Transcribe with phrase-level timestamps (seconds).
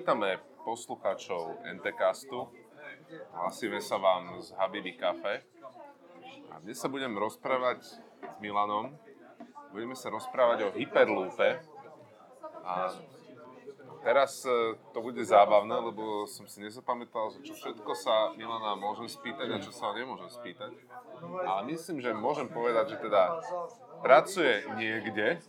[0.00, 2.48] vítame poslucháčov NTCastu.
[3.36, 5.44] Hlasíme sa vám z Habibi Cafe.
[6.48, 8.00] A dnes sa budem rozprávať s
[8.40, 8.96] Milanom.
[9.76, 11.60] Budeme sa rozprávať o Hyperloope.
[12.64, 12.96] A
[14.00, 19.04] teraz e, to bude zábavné, lebo som si nezapamätal, že čo všetko sa Milana môžem
[19.04, 20.80] spýtať a čo sa nemôžem spýtať.
[21.44, 23.36] Ale myslím, že môžem povedať, že teda
[24.00, 25.44] pracuje niekde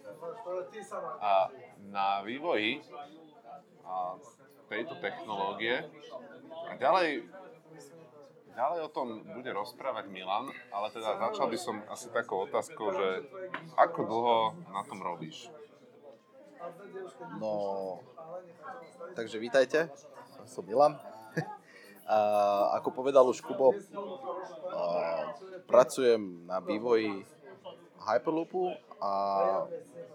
[1.23, 1.47] a
[1.87, 2.83] na vývoji
[3.87, 4.19] a
[4.71, 5.83] tejto technológie.
[6.71, 7.27] A ďalej,
[8.55, 13.27] ďalej o tom bude rozprávať Milan, ale teda začal by som asi takou otázkou, že
[13.75, 14.37] ako dlho
[14.71, 15.51] na tom robíš?
[17.35, 17.99] No,
[19.11, 19.91] takže vítajte,
[20.47, 20.95] som Milan.
[22.07, 22.17] A
[22.79, 23.75] ako povedal už Kubo,
[25.67, 27.23] pracujem na vývoji
[28.03, 29.11] Hyperloopu a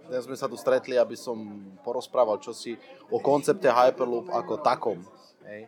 [0.06, 1.34] dnes sme sa tu stretli, aby som
[1.83, 2.79] porozprával čosi
[3.11, 5.03] o koncepte Hyperloop ako takom.
[5.43, 5.67] Hej.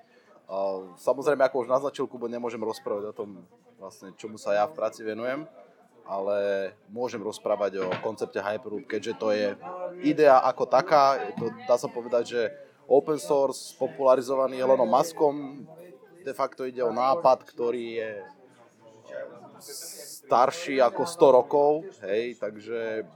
[1.03, 3.43] Samozrejme, ako už naznačil Kubo, nemôžem rozprávať o tom,
[3.77, 5.45] vlastne, čomu sa ja v práci venujem,
[6.07, 9.53] ale môžem rozprávať o koncepte Hyperloop, keďže to je
[10.07, 12.43] idea ako taká, to, dá sa povedať, že
[12.89, 15.67] open source, popularizovaný Elonom Muskom,
[16.25, 18.11] de facto ide o nápad, ktorý je
[20.29, 23.09] starší ako 100 rokov, hej, takže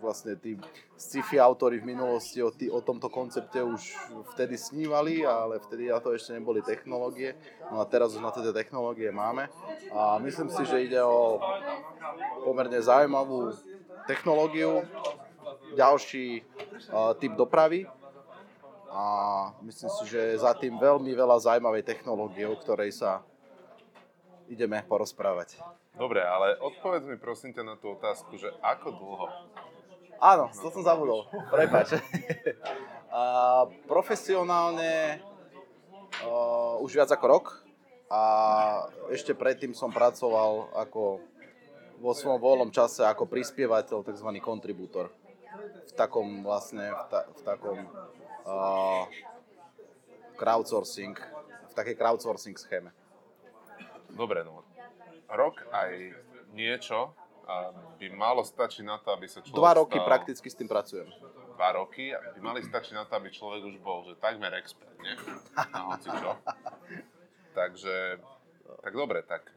[0.00, 0.56] vlastne tí
[0.96, 3.92] sci-fi autory v minulosti o, tý, o tomto koncepte už
[4.32, 7.36] vtedy snívali, ale vtedy na to ešte neboli technológie.
[7.68, 9.52] No a teraz už na tieto technológie máme.
[9.92, 11.44] A myslím si, že ide o
[12.40, 13.52] pomerne zaujímavú
[14.08, 14.80] technológiu,
[15.76, 16.40] ďalší
[16.88, 17.84] uh, typ dopravy.
[18.88, 19.04] A
[19.60, 23.20] myslím si, že za tým veľmi veľa zaujímavej technológie, o ktorej sa
[24.48, 25.60] ideme porozprávať.
[25.96, 29.26] Dobre, ale odpovedz mi prosím ťa na tú otázku, že ako dlho
[30.16, 31.28] Áno, to som zabudol.
[31.52, 31.92] Prepač.
[33.12, 35.20] a, profesionálne
[36.24, 37.46] uh, už viac ako rok
[38.08, 38.22] a
[39.12, 41.20] ešte predtým som pracoval ako
[42.00, 44.28] vo svojom voľnom čase ako prispievateľ, tzv.
[44.40, 45.12] kontribútor.
[45.88, 47.78] V takom vlastne, v, ta, v takom
[48.44, 49.04] uh,
[50.36, 51.16] crowdsourcing,
[51.72, 52.92] v takej crowdsourcing schéme.
[54.12, 54.65] Dobre, no.
[55.26, 55.90] Rok aj
[56.54, 57.14] niečo
[57.96, 60.06] by malo stačiť na to, aby sa človek Dva roky stal...
[60.06, 61.06] prakticky s tým pracujem.
[61.54, 65.14] Dva roky by mali stačiť na to, aby človek už bol, že takmer expert, nie?
[65.54, 66.36] Na hoci čo.
[67.56, 68.20] Takže,
[68.82, 69.48] tak dobre, tak.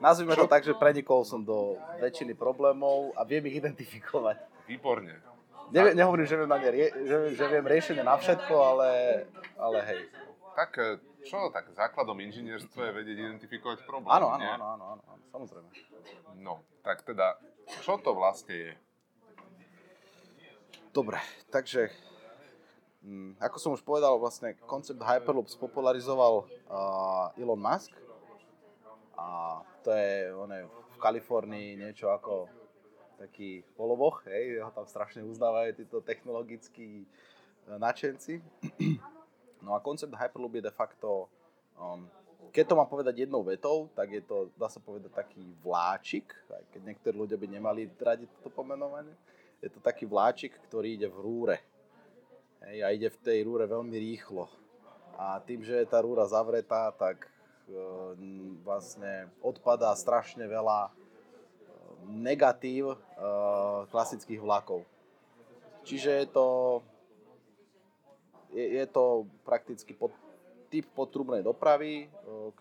[0.00, 4.40] Nazvime to tak, že prenikol som do väčšiny problémov a viem ich identifikovať.
[4.66, 5.20] Výborne.
[5.70, 6.70] Ne, nehovorím, že viem, na ne,
[7.06, 8.90] že, že viem riešenie na všetko, ale,
[9.54, 10.00] ale hej.
[10.58, 15.02] Tak eh, čo, tak základom inžinierstva je vedieť identifikovať problém, Áno, áno, áno, áno, áno,
[15.04, 15.68] áno, samozrejme.
[16.40, 17.36] No, tak teda,
[17.84, 18.72] čo to vlastne je?
[20.90, 21.22] Dobre,
[21.54, 21.92] takže
[23.06, 27.94] hm, ako som už povedal, vlastne koncept Hyperloop spopularizoval uh, Elon Musk
[29.14, 32.50] a to je on je v Kalifornii niečo ako
[33.20, 38.42] taký polovoch, hej, ho tam strašne uznávajú títo technologickí uh, nadšenci.
[39.60, 41.28] No a koncept Hyperloop je de facto
[41.76, 42.08] um,
[42.50, 46.64] keď to mám povedať jednou vetou, tak je to, dá sa povedať, taký vláčik, aj
[46.74, 49.14] keď niektorí ľudia by nemali radi toto pomenovanie.
[49.62, 51.56] Je to taký vláčik, ktorý ide v rúre.
[52.66, 54.50] Hej, a ide v tej rúre veľmi rýchlo.
[55.14, 57.28] A tým, že je tá rúra zavretá, tak
[57.68, 57.76] e,
[58.64, 60.90] vlastne odpadá strašne veľa e,
[62.08, 62.98] negatív e,
[63.92, 64.82] klasických vlakov.
[65.84, 66.46] Čiže je to,
[68.54, 70.14] je, je to prakticky pod,
[70.70, 72.06] typ potrubnej dopravy,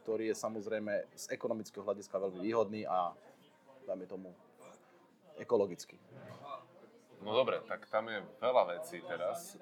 [0.02, 3.14] ktorý je samozrejme z ekonomického hľadiska veľmi výhodný a
[3.86, 4.34] dáme tomu
[5.38, 5.96] ekologicky.
[7.22, 9.60] No dobre, tak tam je veľa vecí teraz,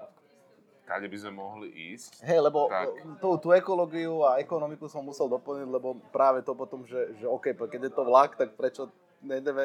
[0.87, 2.23] kade by sme mohli ísť.
[2.23, 2.87] Hej, lebo tak...
[3.19, 7.51] tú, tú ekológiu a ekonomiku som musel doplniť, lebo práve to potom, že, že OK,
[7.51, 8.87] keď je to vlak, tak prečo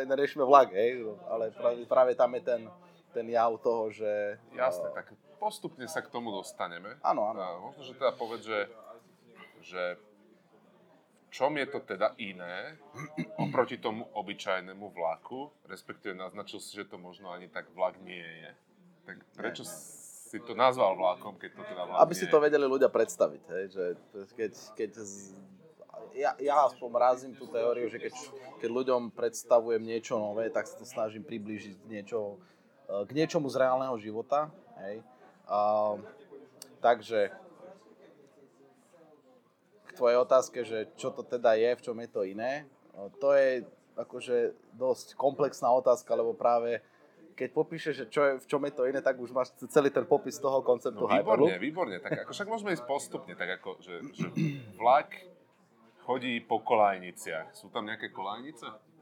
[0.09, 1.05] neriešime vlak, hej?
[1.29, 2.61] Ale práve, práve tam je ten,
[3.13, 4.41] ten jav toho, že...
[4.57, 6.97] Jasné, uh, tak postupne sa k tomu dostaneme.
[7.05, 7.41] Áno, áno.
[7.41, 8.61] A možno, že teda povedz, že,
[9.61, 12.77] že v čom je to teda iné
[13.43, 18.51] oproti tomu obyčajnému vlaku, respektíve naznačil si, že to možno ani tak vlak nie je.
[19.03, 19.83] Tak prečo nie, nie.
[20.31, 23.65] si to nazval vlakom, keď to teda vlak Aby si to vedeli ľudia predstaviť, hej,
[23.73, 23.85] že
[24.37, 25.35] keď, keď z,
[26.15, 28.15] ja, ja aspoň razím tú teóriu, že keď,
[28.61, 32.39] keď ľuďom predstavujem niečo nové, tak sa to snažím priblížiť niečo,
[33.09, 34.53] k niečomu z reálneho života.
[34.85, 35.01] Hej.
[35.49, 36.01] Uh,
[36.85, 37.33] takže
[39.87, 42.65] k tvojej otázke, že čo to teda je, v čom je to iné,
[43.21, 43.65] to je
[43.97, 46.81] akože dosť komplexná otázka, lebo práve
[47.33, 50.05] keď popíšeš, že čo je, v čom je to iné, tak už máš celý ten
[50.05, 51.65] popis toho konceptu No výborne, Hyperloop.
[51.65, 51.97] výborne.
[52.01, 54.27] Tak ako však môžeme ísť postupne, tak ako, že, že
[54.77, 55.17] vlak
[56.05, 57.57] chodí po kolajniciach.
[57.57, 58.93] Sú tam nejaké kolajnice?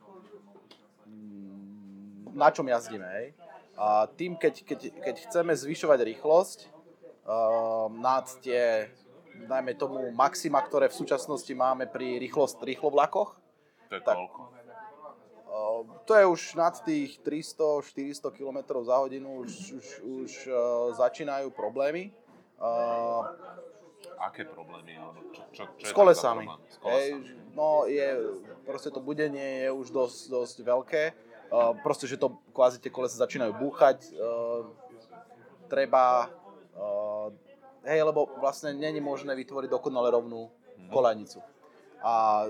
[2.30, 3.34] na čom jazdíme, hej.
[3.80, 8.92] A tým, keď, keď, keď chceme zvyšovať rýchlosť uh, nad tie,
[9.48, 13.40] dajme tomu, maxima, ktoré v súčasnosti máme pri rýchlost, rýchlovlakoch,
[13.88, 14.16] To je Tak.
[14.20, 21.48] uh, to je už nad tých 300-400 km za hodinu, už, už, už uh, začínajú
[21.48, 22.12] problémy.
[22.60, 23.24] Uh,
[24.20, 25.00] Aké problémy?
[25.00, 26.44] Alebo čo, čo, čo je s kolesami.
[26.68, 27.56] S kolesami.
[27.56, 28.36] no je,
[28.68, 31.29] proste to budenie je už dosť, dosť veľké.
[31.50, 34.14] Uh, proste, že to kvázi tie kolesa začínajú búchať.
[34.14, 34.70] Uh,
[35.66, 36.30] treba,
[36.78, 37.34] uh,
[37.82, 40.46] hej, lebo vlastne není možné vytvoriť dokonale rovnú
[40.94, 41.42] kolajnicu.
[42.06, 42.46] A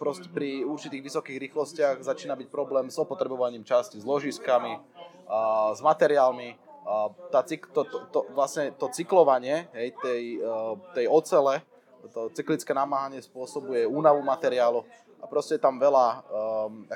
[0.00, 5.84] proste pri určitých vysokých rýchlostiach začína byť problém s opotrebovaním časti, s ložiskami, uh, s
[5.84, 6.56] materiálmi.
[6.80, 11.60] Uh, tá cyk, to, to, to, vlastne to cyklovanie hej, tej, uh, tej ocele,
[12.08, 14.88] to cyklické namáhanie spôsobuje únavu materiálu
[15.20, 16.88] a proste tam veľa um,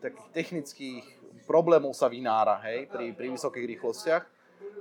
[0.00, 1.04] takých technických
[1.44, 4.24] problémov sa vynára hej, pri, pri vysokých rýchlostiach.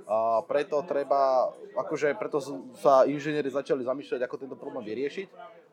[0.10, 2.42] A preto treba, akože preto
[2.82, 5.28] sa inžinieri začali zamýšľať, ako tento problém vyriešiť.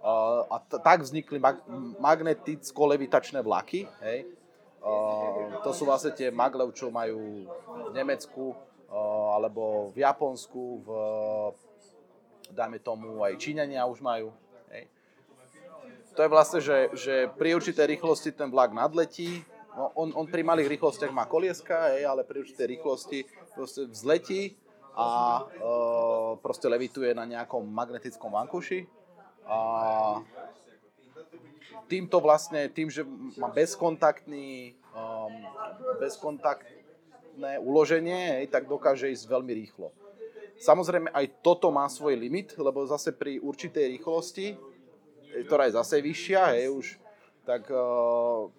[0.05, 1.65] A, t- tak vznikli mag-
[1.97, 3.89] magneticko-levitačné vlaky.
[4.05, 4.29] Hej.
[4.85, 4.93] A,
[5.65, 8.53] to sú vlastne tie maglev, čo majú v Nemecku
[9.35, 10.89] alebo v Japonsku, v,
[12.55, 14.31] dajme tomu aj Číňania už majú.
[16.17, 19.45] To je vlastne, že, že pri určitej rýchlosti ten vlak nadletí,
[19.77, 24.57] no on, on pri malých rýchlostiach má kolieska, hej, ale pri určitej rýchlosti proste vzletí
[24.97, 25.09] a
[25.45, 25.71] e,
[26.41, 28.89] proste levituje na nejakom magnetickom vankuši.
[29.45, 29.59] A
[31.85, 33.05] týmto vlastne, tým, že
[33.37, 35.37] má bezkontaktný, um,
[36.03, 39.93] bezkontaktné uloženie, hej, tak dokáže ísť veľmi rýchlo.
[40.57, 44.57] Samozrejme aj toto má svoj limit, lebo zase pri určitej rýchlosti,
[45.47, 46.87] ktorá je zase vyššia, hej, už
[47.47, 48.51] tak uh,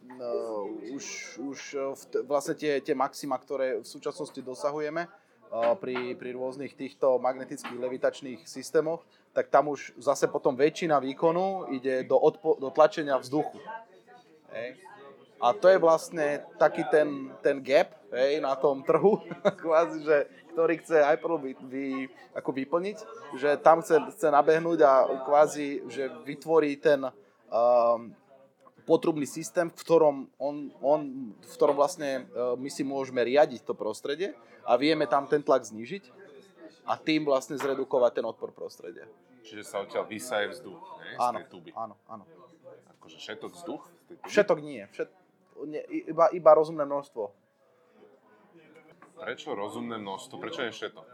[0.96, 1.06] už,
[1.44, 6.72] už uh, v vlastne tie, tie maxima, ktoré v súčasnosti dosahujeme uh, pri, pri rôznych
[6.72, 9.04] týchto magnetických levitačných systémoch,
[9.36, 13.60] tak tam už zase potom väčšina výkonu ide do, odpo- do tlačenia vzduchu.
[14.56, 14.80] Hej.
[15.38, 19.22] A to je vlastne taký ten, ten gap hej, na tom trhu,
[19.62, 20.18] kvázi, že,
[20.54, 21.86] ktorý chce Hyperloop vy, vy,
[22.34, 22.98] ako vyplniť,
[23.38, 28.10] že tam chce, chce nabehnúť a kvázi, že vytvorí ten um,
[28.90, 31.02] potrubný systém, v ktorom, on, on,
[31.38, 34.34] v ktorom vlastne uh, my si môžeme riadiť to prostredie
[34.66, 36.10] a vieme tam ten tlak znížiť
[36.88, 39.06] a tým vlastne zredukovať ten odpor prostredia.
[39.44, 41.14] Čiže sa odtiaľ vysaje vzduch, ne?
[41.14, 41.70] z Áno, tej tuby.
[41.76, 42.24] áno, áno.
[43.00, 43.84] Akože všetok vzduch?
[44.08, 44.28] Z?
[44.28, 45.08] Všetok nie, všet,
[45.66, 47.24] nie iba, iba rozumné množstvo.
[49.18, 50.36] Prečo rozumné množstvo?
[50.38, 51.06] Prečo je všetok?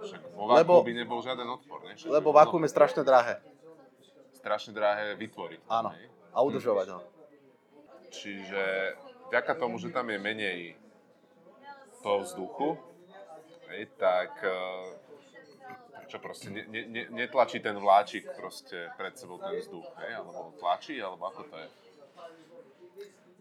[0.00, 1.92] Však vo Lebo- by nebol žiaden odpor, ne?
[2.08, 3.44] Lebo vakuum je strašne drahé.
[4.40, 5.60] strašne drahé vytvoriť.
[5.68, 5.92] Áno.
[5.92, 6.08] hej?
[6.32, 7.04] A udržovať ho.
[8.08, 8.96] Čiže
[9.28, 10.80] vďaka tomu, že tam je menej
[12.00, 12.80] toho vzduchu,
[13.68, 19.60] hej, tak eh, čo proste ne, ne, ne, netlačí ten vláčik proste pred sebou ten
[19.60, 20.16] vzduch, hej?
[20.16, 21.68] alebo tlačí, alebo ako to je?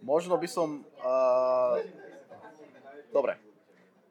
[0.01, 0.83] Možno by som...
[1.03, 1.83] Uh,
[3.11, 3.35] dobre.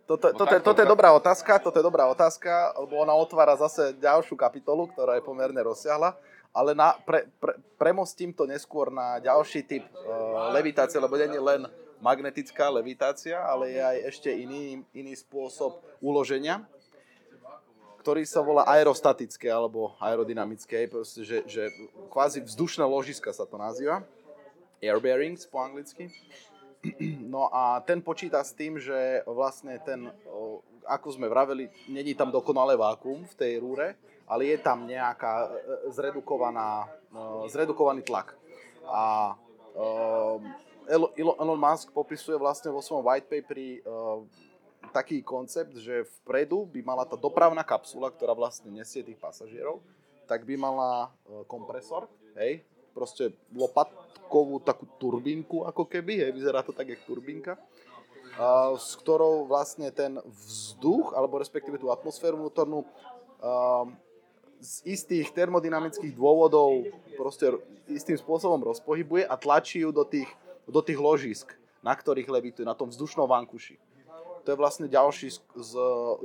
[0.09, 3.13] Toto, No toto, je- takto, toto je dobrá otázka, toto je dobrá otázka, lebo ona
[3.13, 6.17] otvára zase ďalšiu kapitolu, ktorá je pomerne rozsiahla,
[6.49, 11.45] ale na, pre, pre, premostím to neskôr na ďalší typ uh, levitácie, lebo nie je
[11.45, 11.69] len
[12.01, 16.65] magnetická levitácia, ale je aj ešte iný, iný spôsob uloženia,
[18.01, 21.69] ktorý sa volá aerostatické alebo aerodynamické, proste, že, že
[22.09, 24.01] kvázi vzdušné ložiska sa to nazýva
[24.83, 26.11] air bearings po anglicky.
[27.27, 30.07] No a ten počíta s tým, že vlastne ten,
[30.87, 35.49] ako sme vraveli, není tam dokonalé vákuum v tej rúre, ale je tam nejaká e,
[35.91, 38.37] zredukovaná, e, zredukovaný tlak.
[38.87, 39.35] A
[39.75, 43.91] e, Elon- Musk popisuje vlastne vo svojom white paperi e,
[44.95, 49.85] taký koncept, že vpredu by mala tá dopravná kapsula, ktorá vlastne nesie tých pasažierov,
[50.29, 52.65] tak by mala e, kompresor, hej,
[52.99, 57.55] proste lopatkovú takú turbínku ako keby, hej, vyzerá to tak, jak turbínka,
[58.35, 62.83] a, s ktorou vlastne ten vzduch, alebo respektíve tú atmosféru vnútornú,
[63.39, 63.87] a,
[64.59, 67.55] z istých termodynamických dôvodov proste
[67.87, 70.27] istým spôsobom rozpohybuje a tlačí ju do tých,
[70.67, 73.79] do tých ložisk, na ktorých levituje, na tom vzdušnom vankuši.
[74.43, 75.31] To je vlastne ďalší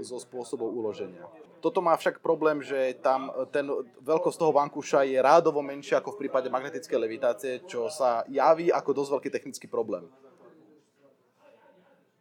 [0.02, 1.30] zo spôsobov uloženia.
[1.64, 3.64] Toto má však problém, že tam ten
[4.04, 8.92] veľkosť toho vankúša je rádovo menšia ako v prípade magnetickej levitácie, čo sa javí ako
[8.92, 10.12] dosť veľký technický problém.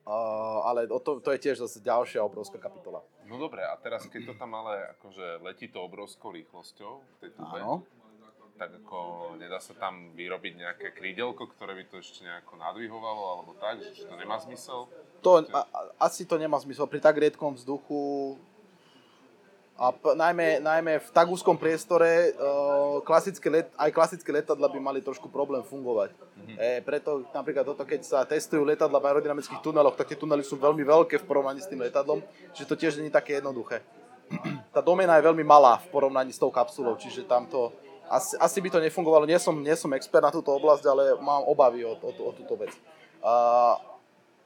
[0.03, 3.03] Uh, ale o to, to je tiež zase ďalšia obrovská kapitola.
[3.27, 7.31] No dobre, a teraz keď to tam ale akože letí to obrovskou rýchlosťou v tej
[7.39, 7.87] tube, Áno.
[8.59, 8.99] tak ako
[9.39, 14.07] nedá sa tam vyrobiť nejaké krídelko, ktoré by to ešte nejako nadvihovalo, alebo tak, že
[14.07, 14.91] to nemá zmysel?
[15.23, 15.61] To, a,
[16.03, 16.91] asi to nemá zmysel.
[16.91, 18.39] Pri tak riedkom vzduchu
[19.79, 24.79] a p- najmä, najmä v tak úzkom priestore uh, klasické let, aj klasické letadla by
[24.79, 26.13] mali trošku problém fungovať.
[26.13, 26.57] Mm-hmm.
[26.61, 30.61] E, preto napríklad toto, keď sa testujú letadla v aerodynamických tuneloch, tak tie tunely sú
[30.61, 32.21] veľmi veľké v porovnaní s tým letadlom,
[32.53, 33.81] čiže to tiež nie je také jednoduché.
[34.77, 37.73] Tá domena je veľmi malá v porovnaní s tou kapsulou, čiže tamto
[38.13, 39.25] asi, asi by to nefungovalo.
[39.25, 42.57] Nie som, nie som expert na túto oblasť, ale mám obavy o, o, o túto
[42.61, 42.73] vec.
[43.25, 43.77] Uh,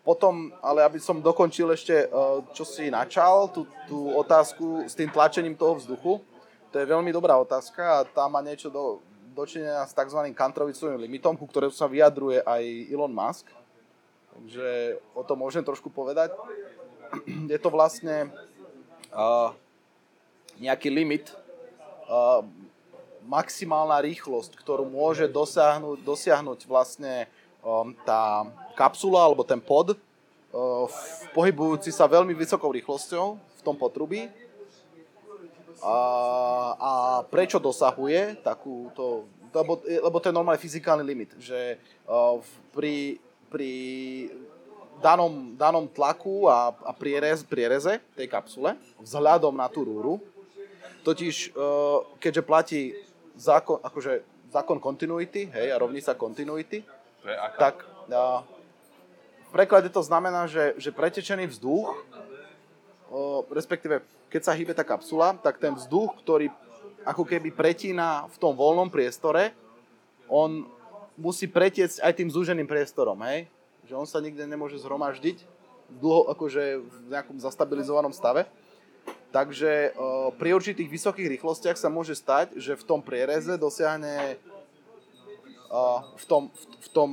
[0.07, 5.11] potom, ale aby som dokončil ešte, uh, čo si načal, tú, tú otázku s tým
[5.11, 6.23] tlačením toho vzduchu,
[6.71, 9.03] to je veľmi dobrá otázka a tá má niečo do,
[9.35, 10.31] dočinenia s tzv.
[10.31, 13.51] kantrovicovým limitom, ku ktorému sa vyjadruje aj Elon Musk.
[14.31, 16.31] Takže o tom môžem trošku povedať.
[17.53, 18.31] Je to vlastne
[19.11, 19.51] uh,
[20.63, 21.35] nejaký limit,
[22.07, 22.47] uh,
[23.27, 27.27] maximálna rýchlosť, ktorú môže dosiahnuť, dosiahnuť vlastne
[27.67, 30.85] um, tá kapsula alebo ten pod, uh,
[31.33, 34.29] pohybujúci sa veľmi vysokou rýchlosťou v tom potrubí.
[35.81, 35.97] A,
[36.81, 36.93] a
[37.29, 41.77] prečo dosahuje takúto, lebo, lebo to je normálny fyzikálny limit, že
[42.41, 42.95] v- pri,
[43.53, 43.73] pri
[44.99, 48.73] danom, danom tlaku a, a prierez, priereze tej kapsule,
[49.05, 50.17] vzhľadom na tú rúru,
[51.05, 52.81] totiž uh, keďže platí
[53.37, 56.81] zákon, akože zákon continuity, hej, a rovnica continuity,
[57.21, 57.59] To je aká?
[57.69, 57.75] tak
[58.09, 58.56] v
[59.57, 65.57] preklade to znamená, že, že pretečený vzduch, uh, respektíve keď sa hýbe tá kapsula, tak
[65.57, 66.53] ten vzduch, ktorý
[67.09, 69.57] ako keby pretína v tom voľnom priestore,
[70.29, 70.69] on
[71.17, 73.49] musí pretiecť aj tým zúženým priestorom, hej?
[73.89, 75.41] Že on sa nikde nemôže zhromaždiť
[76.03, 78.45] dlho, akože v nejakom zastabilizovanom stave.
[79.33, 84.37] Takže uh, pri určitých vysokých rýchlostiach sa môže stať, že v tom priereze dosiahne
[85.71, 87.09] uh, v, tom, v, v tom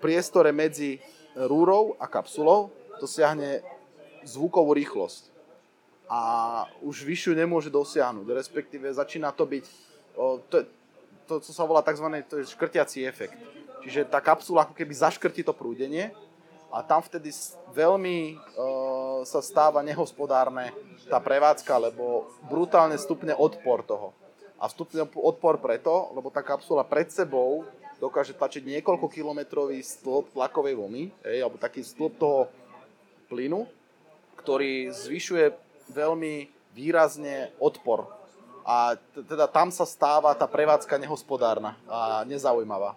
[0.00, 0.98] priestore medzi
[1.36, 2.70] rúrou a kapsulou
[3.02, 3.60] dosiahne
[4.24, 5.34] zvukovú rýchlosť.
[6.08, 6.20] A
[6.84, 9.64] už vyššiu nemôže dosiahnuť, respektíve začína to byť,
[10.52, 10.56] to,
[11.26, 12.06] to, co sa volá tzv.
[12.28, 13.36] To škrtiací efekt.
[13.84, 16.12] Čiže tá kapsula ako keby zaškrtí to prúdenie
[16.72, 17.28] a tam vtedy
[17.76, 20.72] veľmi uh, sa stáva nehospodárne
[21.06, 24.16] tá prevádzka, lebo brutálne stupne odpor toho.
[24.56, 27.68] A stupne odpor preto, lebo tá kapsula pred sebou
[28.04, 32.52] dokáže tlačiť niekoľko kilometrový stĺp tlakovej vlny, hej, alebo taký stĺp toho
[33.32, 33.64] plynu,
[34.44, 35.56] ktorý zvyšuje
[35.88, 38.04] veľmi výrazne odpor.
[38.64, 42.96] A teda tam sa stáva tá prevádzka nehospodárna a nezaujímavá.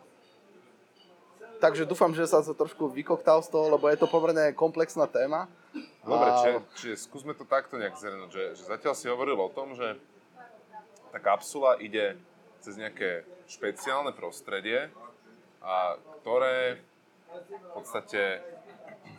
[1.58, 5.50] Takže dúfam, že sa to trošku vykoktal z toho, lebo je to pomerne komplexná téma.
[6.06, 9.76] Dobre, čiže, čiže skúsme to takto nejak zhrnúť, že, že zatiaľ si hovoril o tom,
[9.76, 9.98] že
[11.12, 12.16] tá kapsula ide
[12.67, 14.91] cez nejaké špeciálne prostredie,
[15.63, 16.83] a ktoré
[17.31, 18.43] v podstate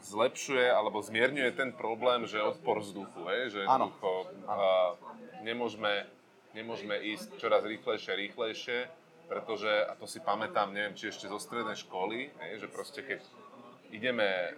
[0.05, 3.57] zlepšuje alebo zmierňuje ten problém, že odpor vzduchu, hej?
[3.57, 4.29] že jednoducho
[5.41, 6.05] nemôžeme,
[6.53, 8.79] nemôžeme ísť čoraz rýchlejšie, rýchlejšie,
[9.33, 13.21] pretože, a to si pamätám, neviem, či ešte zo strednej školy, hej, že proste keď
[13.93, 14.57] ideme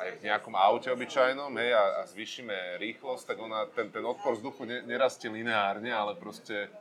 [0.00, 4.36] aj v nejakom aute obyčajnom hej, a, a zvýšime rýchlosť, tak ona, ten, ten odpor
[4.36, 6.72] vzduchu ne, nerastie lineárne, ale proste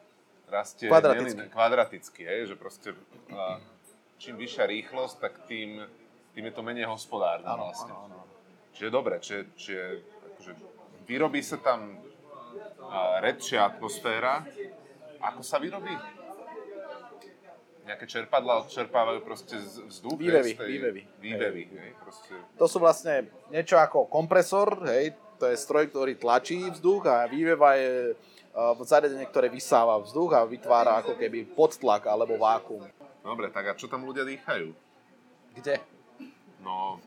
[0.50, 1.38] rastie Kvadraticky.
[1.38, 2.90] neline- kvadraticky hej, že proste
[3.30, 3.62] a,
[4.18, 5.86] čím vyššia rýchlosť, tak tým,
[6.32, 7.90] tým je to menej hospodárne Áno, vlastne.
[7.90, 8.20] áno, áno.
[8.72, 9.84] Čiže dobre, čiže, čiže
[10.28, 10.52] akože
[11.06, 12.02] vyrobí sa tam
[12.82, 14.44] a, redšia atmosféra.
[15.22, 15.92] Ako sa vyrobí?
[17.82, 20.14] Nejaké čerpadla odčerpávajú proste vzduch?
[20.14, 21.02] hej, Vývevy, tej- vývevy.
[21.18, 22.34] Vývevy, hej, proste.
[22.56, 27.74] To sú vlastne niečo ako kompresor, hej, to je stroj, ktorý tlačí vzduch a výveva
[27.74, 28.14] je
[28.84, 32.86] zariadenie, ktoré vysáva vzduch a vytvára ako keby podtlak alebo vákuum.
[33.22, 34.74] Dobre, tak a čo tam ľudia dýchajú?
[35.60, 35.76] Kde?
[36.60, 37.00] No,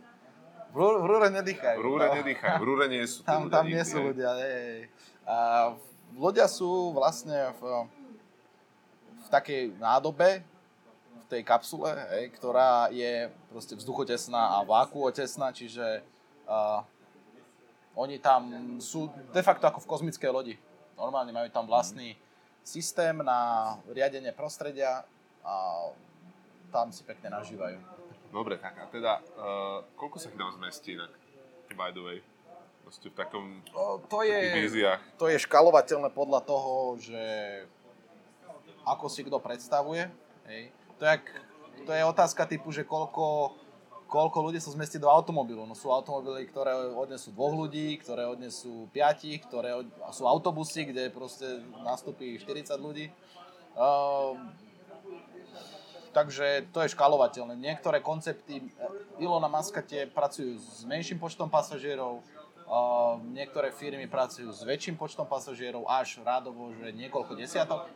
[0.72, 1.76] V, rú- v rúre nedýchajú.
[1.76, 2.14] v rúre no.
[2.20, 4.30] nedýchajú, v rúre nie sú Tam, ľudia tam nie sú ľudia.
[4.40, 4.88] hej.
[5.28, 5.36] A
[6.16, 7.62] ľudia sú vlastne v,
[9.20, 10.40] v takej nádobe,
[11.20, 16.00] v tej kapsule, hej, ktorá je proste vzduchotesná a vákuotesná, čiže
[16.48, 16.80] uh,
[17.92, 18.48] oni tam
[18.80, 20.56] sú de facto ako v kozmickej lodi.
[20.96, 22.14] Normálne majú tam vlastný
[22.62, 25.02] systém na riadenie prostredia
[25.42, 25.54] a
[26.70, 27.78] tam si pekne nažívajú.
[28.32, 31.12] Dobre, tak a teda, uh, koľko sa ich tam zmestí inak?
[31.76, 32.18] By the way.
[32.82, 34.36] Proste v takom, O, to je...
[34.56, 35.00] víziách.
[35.20, 37.22] to je škalovateľné podľa toho, že
[38.82, 40.08] ako si kto predstavuje.
[40.48, 40.72] Hej.
[40.98, 41.34] To, je, jak-
[41.86, 43.54] to je otázka typu, že koľko,
[44.12, 45.64] koľko ľudí sa zmestí do automobilu.
[45.64, 49.88] No sú automobily, ktoré odnesú dvoch ľudí, ktoré odnesú piatich, ktoré od...
[50.12, 53.08] sú autobusy, kde proste nastúpi 40 ľudí.
[53.72, 54.36] Uh,
[56.12, 57.56] takže to je škalovateľné.
[57.56, 64.52] Niektoré koncepty eh, Ilona Maska tie pracujú s menším počtom pasažierov, uh, niektoré firmy pracujú
[64.52, 67.88] s väčším počtom pasažierov, až rádovo, že niekoľko desiatok.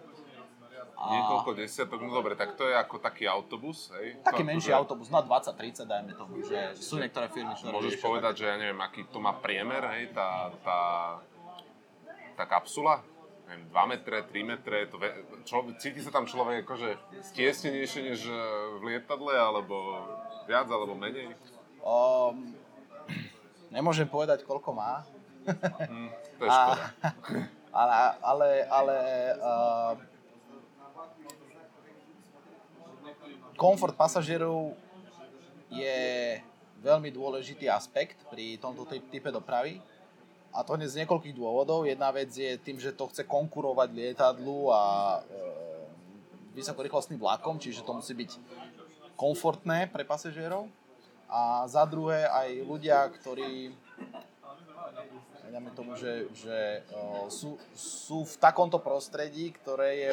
[0.96, 1.12] A...
[1.12, 4.16] Niekoľko desiatok, no dobre, tak to je ako taký autobus, hej?
[4.24, 4.80] Taký to, menší že...
[4.80, 8.80] autobus, na 20-30 dajme tomu, že sú niektoré firmy, ktoré Môžeš povedať, že ja neviem,
[8.80, 10.80] aký to má priemer, hej, tá, tá,
[12.32, 13.04] tá kapsula?
[13.44, 15.08] Neviem, 2 metre, 3 metre, to ve...
[15.44, 16.96] čo, cíti sa tam človek akože
[17.28, 18.40] stiesnenejšie než eh,
[18.80, 20.00] v lietadle, alebo
[20.48, 21.36] viac, alebo menej?
[21.84, 22.56] Um,
[23.68, 25.04] nemôžem povedať, koľko má.
[25.44, 26.08] Hmm,
[26.40, 26.84] to je škoda.
[27.70, 28.96] A, ale, ale, ale
[29.44, 30.15] uh,
[33.56, 34.76] komfort pasažierov
[35.72, 36.38] je
[36.84, 39.82] veľmi dôležitý aspekt pri tomto type dopravy.
[40.56, 41.84] A to z niekoľkých dôvodov.
[41.84, 44.82] Jedna vec je tým, že to chce konkurovať lietadlu a
[45.20, 45.20] e,
[46.56, 48.30] vysokorýchlostným vlakom, čiže to musí byť
[49.20, 50.72] komfortné pre pasažierov.
[51.28, 53.74] A za druhé aj ľudia, ktorí
[55.76, 60.10] tomu, že, že uh, sú, sú v takomto prostredí, ktoré je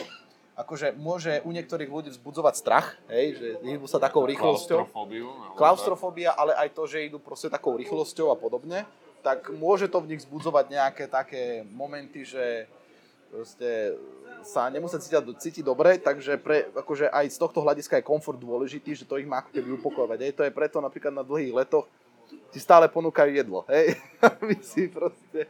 [0.54, 4.90] akože môže u niektorých ľudí vzbudzovať strach, hej, že hýbu sa takou rýchlosťou.
[5.58, 8.86] Klaustrofóbia, ale aj to, že idú proste takou rýchlosťou a podobne,
[9.26, 12.70] tak môže to v nich vzbudzovať nejaké také momenty, že
[13.34, 13.98] proste
[14.44, 18.94] sa nemusia cítiť, cítiť dobre, takže pre, akože aj z tohto hľadiska je komfort dôležitý,
[18.94, 20.20] že to ich má ako keby upokojovať.
[20.20, 20.34] Hej.
[20.38, 21.88] To je preto napríklad na dlhých letoch
[22.54, 23.66] ti stále ponúkajú jedlo.
[23.72, 23.98] Hej.
[24.48, 25.50] My si proste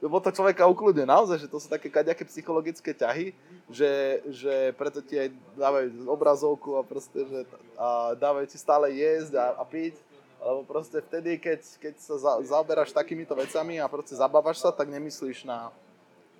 [0.00, 3.36] lebo to človeka ukludne naozaj, že to sú také kaďaké psychologické ťahy,
[3.68, 5.28] že, že preto ti aj
[5.60, 7.40] dávajú obrazovku a proste, že
[7.76, 10.00] a dávajú ti stále jesť a, a piť,
[10.40, 14.88] lebo proste vtedy, keď, keď sa za, zaoberáš takýmito vecami a proste zabávaš sa, tak
[14.88, 15.68] nemyslíš na,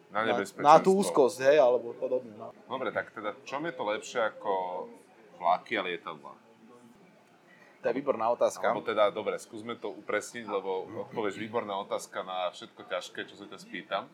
[0.08, 2.32] na, na, na tú úzkosť, hej, alebo podobne.
[2.40, 2.56] No.
[2.64, 4.52] Dobre, tak teda čom je to lepšie ako
[5.36, 6.32] vlaky a lietadla?
[7.80, 8.60] To je výborná otázka.
[8.60, 13.48] Alebo teda, dobre, skúsme to upresniť, lebo odpovieš výborná otázka na všetko ťažké, čo sa
[13.48, 14.04] ťa spýtam.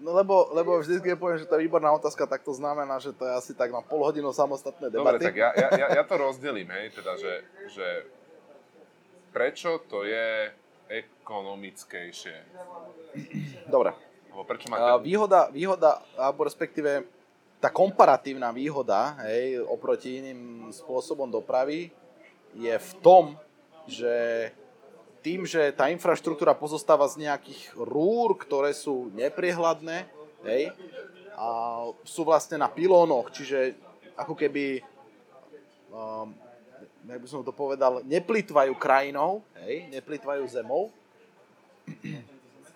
[0.00, 3.12] No lebo, lebo vždy, keď poviem, že to je výborná otázka, tak to znamená, že
[3.12, 5.20] to je asi tak na pol hodinu samostatné debaty.
[5.20, 8.08] Dobre, tak ja, ja, ja to rozdelím, hej, teda, že, že
[9.28, 10.48] prečo to je
[10.88, 12.36] ekonomickejšie?
[13.68, 13.92] Dobre.
[14.32, 15.04] Lebo prečo máte...
[15.04, 17.04] Výhoda, výhoda, alebo respektíve
[17.60, 21.92] tá komparatívna výhoda, hej, oproti iným spôsobom dopravy,
[22.56, 23.24] je v tom,
[23.86, 24.50] že
[25.20, 30.08] tým, že tá infraštruktúra pozostáva z nejakých rúr, ktoré sú nepriehľadné,
[30.48, 30.72] hej,
[31.36, 31.48] a
[32.04, 33.76] sú vlastne na pilónoch, čiže
[34.16, 34.80] ako keby,
[35.92, 36.32] um,
[37.04, 40.92] jak by som to povedal, neplýtvajú krajinou, hej, neplýtvajú zemou.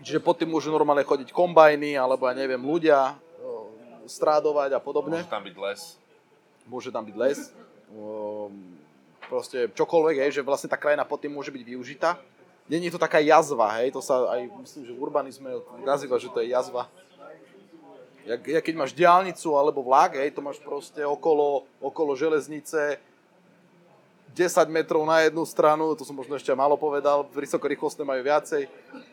[0.05, 3.73] Čiže pod tým môžu normálne chodiť kombajny, alebo ja neviem, ľudia um,
[4.05, 5.25] strádovať a podobne.
[5.25, 5.81] Môže tam byť les.
[6.69, 7.39] Môže tam byť les.
[7.93, 8.84] Um,
[9.29, 12.21] proste čokoľvek, hej, že vlastne tá krajina pod tým môže byť využitá.
[12.65, 15.51] Není to taká jazva, hej, to sa aj, myslím, že v urbanizme
[15.85, 16.89] nazýva, že to je jazva.
[18.25, 22.97] Jak, jak keď máš diálnicu alebo vlak, hej, to máš proste okolo, okolo železnice
[24.35, 28.67] 10 metrov na jednu stranu, to som možno ešte málo povedal, vysokorýchlostné majú viacej,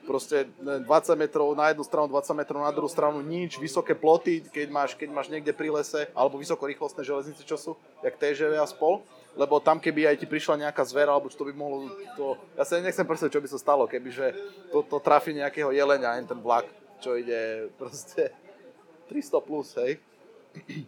[0.08, 4.68] proste 20 metrov na jednu stranu, 20 metrov na druhú stranu, nič, vysoké ploty, keď
[4.74, 7.72] máš, keď máš niekde pri lese, alebo vysokorýchlostné železnice, čo sú,
[8.02, 11.48] jak TŽV a spol lebo tam keby aj ti prišla nejaká zvera, alebo čo to
[11.48, 11.88] by mohlo,
[12.20, 14.28] to, ja sa nechcem predstaviť, čo by sa stalo, kebyže
[14.76, 16.68] to, to trafi nejakého jelenia, ten vlak,
[17.00, 18.36] čo ide proste
[19.08, 20.00] 300 plus, hej.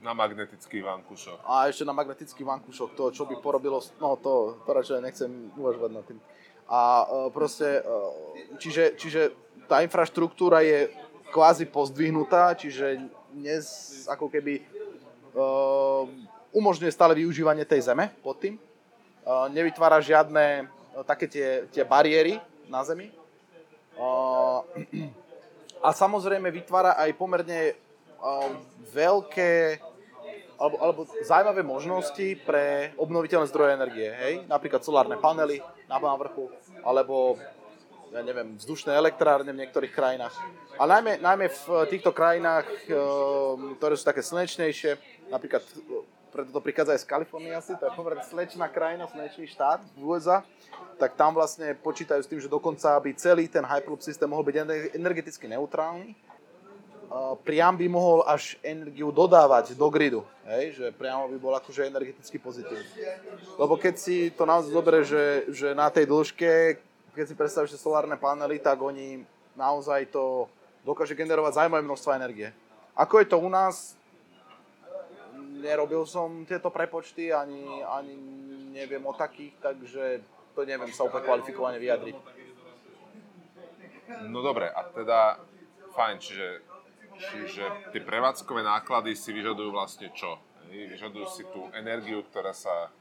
[0.04, 1.48] Na magnetický vankušok.
[1.48, 5.92] A ešte na magnetický vankušok, to, čo by porobilo, no to, to radšej nechcem uvažovať
[5.96, 6.20] nad tým.
[6.68, 8.12] A uh, proste, uh,
[8.60, 9.32] čiže, čiže
[9.72, 10.92] tá infraštruktúra je
[11.32, 13.66] kvázi pozdvihnutá, čiže dnes
[14.12, 14.64] ako keby
[15.32, 16.06] uh,
[16.54, 18.56] umožňuje stále využívanie tej zeme pod tým.
[19.52, 20.70] Nevytvára žiadne
[21.10, 22.38] také tie, tie bariéry
[22.70, 23.10] na zemi.
[25.84, 27.76] A samozrejme vytvára aj pomerne
[28.94, 29.82] veľké
[30.54, 34.08] alebo, alebo zaujímavé možnosti pre obnoviteľné zdroje energie.
[34.08, 34.34] Hej?
[34.48, 36.48] Napríklad solárne panely na vrchu,
[36.86, 37.36] alebo
[38.14, 40.38] ja neviem, vzdušné elektrárne v niektorých krajinách.
[40.78, 42.70] A najmä, najmä v týchto krajinách,
[43.82, 44.96] ktoré sú také slnečnejšie,
[45.34, 45.66] napríklad
[46.34, 50.18] preto to prichádza aj z Kalifornie asi, to je pomerne slečná krajina, slečný štát v
[50.18, 50.42] USA,
[50.98, 54.56] tak tam vlastne počítajú s tým, že dokonca by celý ten Hyperloop systém mohol byť
[54.98, 56.18] energeticky neutrálny.
[57.46, 60.26] priam by mohol až energiu dodávať do gridu.
[60.50, 60.82] Hej?
[60.82, 62.90] Že priamo by bol akože energeticky pozitívny.
[63.62, 66.82] Lebo keď si to naozaj zoberie, že, že na tej dĺžke,
[67.14, 69.22] keď si predstavíš solárne panely, tak oni
[69.54, 70.50] naozaj to
[70.82, 72.50] dokáže generovať zaujímavé množstvo energie.
[72.98, 73.94] Ako je to u nás,
[75.64, 78.14] nerobil som tieto prepočty, ani, ani
[78.76, 80.20] neviem o takých, takže
[80.54, 82.18] to neviem sa úplne kvalifikovane vyjadriť.
[84.28, 85.40] No dobre, a teda
[85.96, 86.50] fajn, čiže,
[87.18, 87.64] čiže
[87.96, 90.38] tie prevádzkové náklady si vyžadujú vlastne čo?
[90.68, 92.92] Vyžadujú si tú energiu, ktorá sa,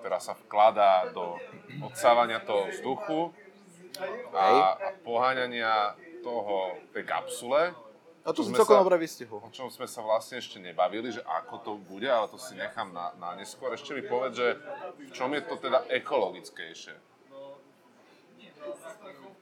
[0.00, 1.36] ktorá sa vkladá do
[1.84, 3.20] odsávania toho vzduchu
[4.32, 4.46] a, a
[5.04, 7.74] poháňania toho, tej kapsule.
[8.20, 9.40] A tu si celkom dobre vystihol.
[9.40, 12.92] O čom sme sa vlastne ešte nebavili, že ako to bude, ale to si nechám
[12.92, 13.72] na, na neskôr.
[13.72, 14.48] Ešte mi povedz, že
[15.08, 16.94] v čom je to teda ekologickejšie?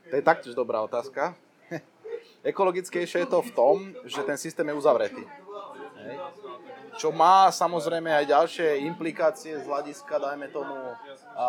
[0.08, 1.34] To je taktiež dobrá otázka.
[2.46, 5.26] Ekologickejšie je to v tom, že ten systém je uzavretý.
[5.98, 6.16] Hej.
[7.02, 10.74] Čo má samozrejme aj ďalšie implikácie z hľadiska, dajme tomu,
[11.34, 11.46] a,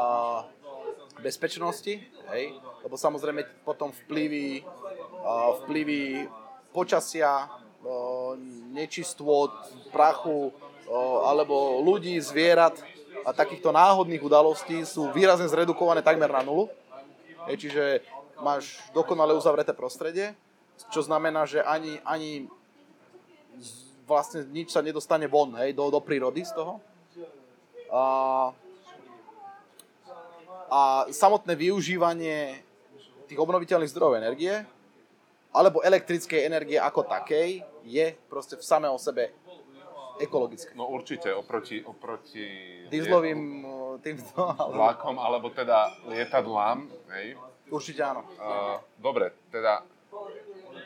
[1.21, 1.93] bezpečnosti,
[2.33, 2.43] hej?
[2.85, 4.65] lebo samozrejme potom vplyvy,
[5.25, 6.29] a, vplyvy
[6.75, 7.49] počasia,
[8.73, 9.53] nečistôt,
[9.93, 10.51] prachu,
[11.25, 12.75] alebo ľudí, zvierat
[13.23, 16.71] a takýchto náhodných udalostí sú výrazne zredukované takmer na nulu.
[17.47, 17.83] Hej, čiže
[18.39, 20.33] máš dokonale uzavreté prostredie
[20.87, 22.47] čo znamená, že ani, ani
[24.07, 26.79] vlastne nič sa nedostane von hej, do, do prírody z toho.
[27.91, 28.03] A,
[30.71, 32.63] a samotné využívanie
[33.27, 34.63] tých obnoviteľných zdrojov energie
[35.49, 39.33] alebo elektrickej energie ako takej je proste v samé o sebe
[40.19, 40.75] ekologické.
[40.75, 42.45] No určite, oproti, oproti
[42.91, 43.63] dieselovým
[44.03, 44.51] týmto...
[44.77, 47.39] Vlakom, alebo teda lietadlám, hej?
[47.71, 48.27] Určite áno.
[48.35, 49.85] Uh, dobre, teda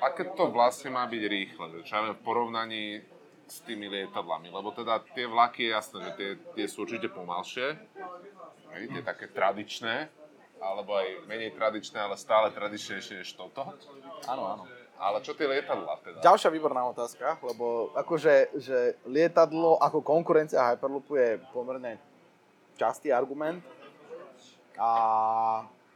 [0.03, 1.65] aké to vlastne má byť rýchle?
[1.81, 3.01] Čo ja v porovnaní
[3.47, 7.75] s tými lietadlami, lebo teda tie vlaky je jasné, že tie, tie sú určite pomalšie,
[8.73, 10.07] hej, tie také tradičné,
[10.63, 13.75] alebo aj menej tradičné, ale stále tradičnejšie než toto.
[14.31, 14.63] Áno, áno.
[14.95, 16.23] Ale čo tie lietadla teda?
[16.23, 21.99] Ďalšia výborná otázka, lebo akože že lietadlo ako konkurencia Hyperloopu je pomerne
[22.79, 23.59] častý argument.
[24.79, 24.89] A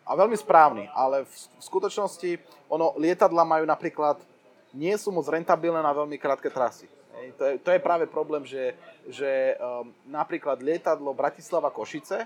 [0.08, 2.32] a veľmi správny, ale v, v skutočnosti
[2.72, 4.24] ono, lietadla majú napríklad,
[4.72, 6.88] nie sú moc rentabilné na veľmi krátke trasy.
[7.36, 8.72] To, je, to je práve problém, že,
[9.12, 12.24] že um, napríklad lietadlo Bratislava-Košice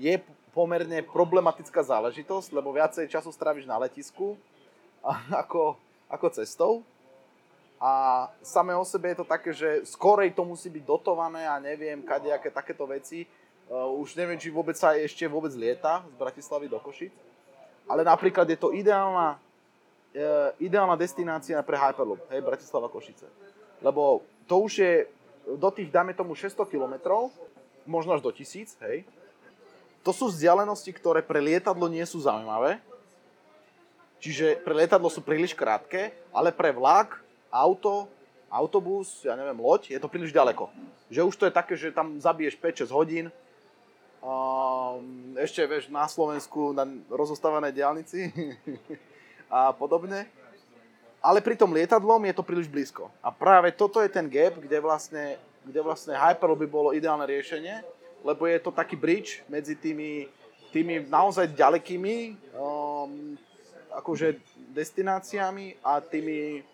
[0.00, 0.16] je
[0.54, 4.38] pomerne problematická záležitosť, lebo viacej času stráviš na letisku
[5.42, 5.74] ako,
[6.06, 6.72] ako cestou.
[7.82, 12.00] A samé o sebe je to také, že skorej to musí byť dotované a neviem,
[12.00, 13.26] kadejaké takéto veci
[13.64, 17.08] Uh, už neviem, či vôbec sa ešte vôbec lieta z Bratislavy do Košic.
[17.88, 23.24] Ale napríklad je to ideálna, uh, ideálna destinácia pre Hyperloop, hej, Bratislava Košice.
[23.80, 24.92] Lebo to už je
[25.48, 27.24] do tých, dáme tomu, 600 km,
[27.88, 29.08] možno až do 1000, hej.
[30.04, 32.76] To sú vzdialenosti, ktoré pre lietadlo nie sú zaujímavé.
[34.20, 38.08] Čiže pre lietadlo sú príliš krátke, ale pre vlak, auto,
[38.52, 40.68] autobus, ja neviem, loď, je to príliš ďaleko.
[41.08, 43.26] Že už to je také, že tam zabiješ 5-6 hodín,
[45.36, 48.32] ešte, vieš, na Slovensku, na rozostávanej diálnici
[49.52, 50.24] a podobne.
[51.20, 53.08] Ale pri tom lietadlom je to príliš blízko.
[53.20, 57.84] A práve toto je ten gap, kde vlastne, kde vlastne Hyperloop by bolo ideálne riešenie,
[58.24, 60.24] lebo je to taký bridge medzi tými,
[60.72, 63.36] tými naozaj ďalekými um,
[63.92, 64.40] akože
[64.72, 66.64] destináciami a tými,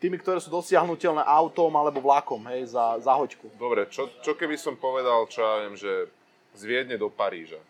[0.00, 3.52] tými, ktoré sú dosiahnutelné autom alebo vlakom, hej, za, za hoďku.
[3.60, 6.08] Dobre, čo, čo keby som povedal, čo ja viem, že
[6.56, 7.60] z Viedne do Paríža.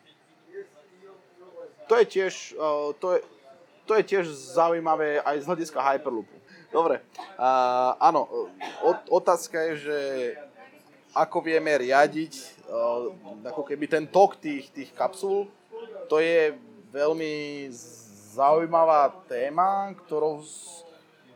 [1.91, 3.21] To je tiež, uh, to je,
[3.87, 6.35] to je tiež zaujímavé aj z hľadiska Hyperloopu.
[6.71, 7.03] Dobre,
[7.39, 8.27] uh, áno,
[9.11, 9.99] otázka je, že
[11.17, 12.33] ako vieme riadiť
[12.69, 13.09] uh,
[13.49, 15.49] ako keby ten tok tých, tých kapsul,
[16.13, 16.53] to je
[16.93, 17.67] veľmi
[18.37, 20.45] zaujímavá téma, ktorou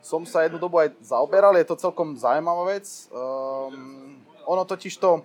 [0.04, 2.84] som sa jednu dobu aj zaoberal, je to celkom zaujímavá vec.
[3.08, 5.24] Um, ono totiž to,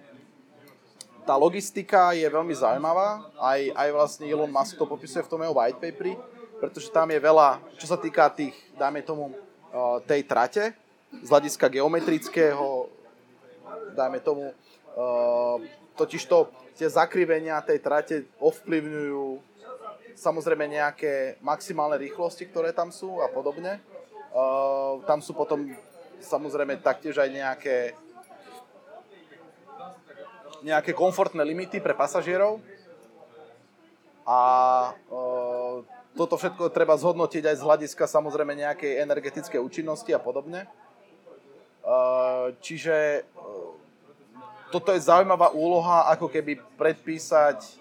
[1.28, 5.58] tá logistika je veľmi zaujímavá, aj, aj vlastne Elon Musk to popisuje v tom jeho
[5.58, 6.16] white paperi,
[6.62, 9.36] pretože tam je veľa, čo sa týka tých, dáme tomu,
[9.74, 10.72] uh, tej trate,
[11.16, 12.92] z hľadiska geometrického,
[13.96, 15.58] dajme tomu, uh,
[15.96, 19.40] totižto tie zakrivenia tej trate ovplyvňujú
[20.20, 23.80] samozrejme nejaké maximálne rýchlosti, ktoré tam sú a podobne.
[24.36, 25.72] Uh, tam sú potom
[26.20, 27.78] samozrejme taktiež aj nejaké
[30.66, 32.58] nejaké komfortné limity pre pasažierov
[34.26, 34.42] a
[36.18, 40.66] toto všetko treba zhodnotiť aj z hľadiska samozrejme nejakej energetickej účinnosti a podobne.
[42.66, 43.30] Čiže
[44.76, 47.80] toto je zaujímavá úloha, ako keby predpísať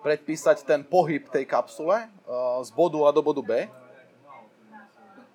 [0.00, 2.08] predpísať ten pohyb tej kapsule
[2.64, 3.68] z bodu A do bodu B,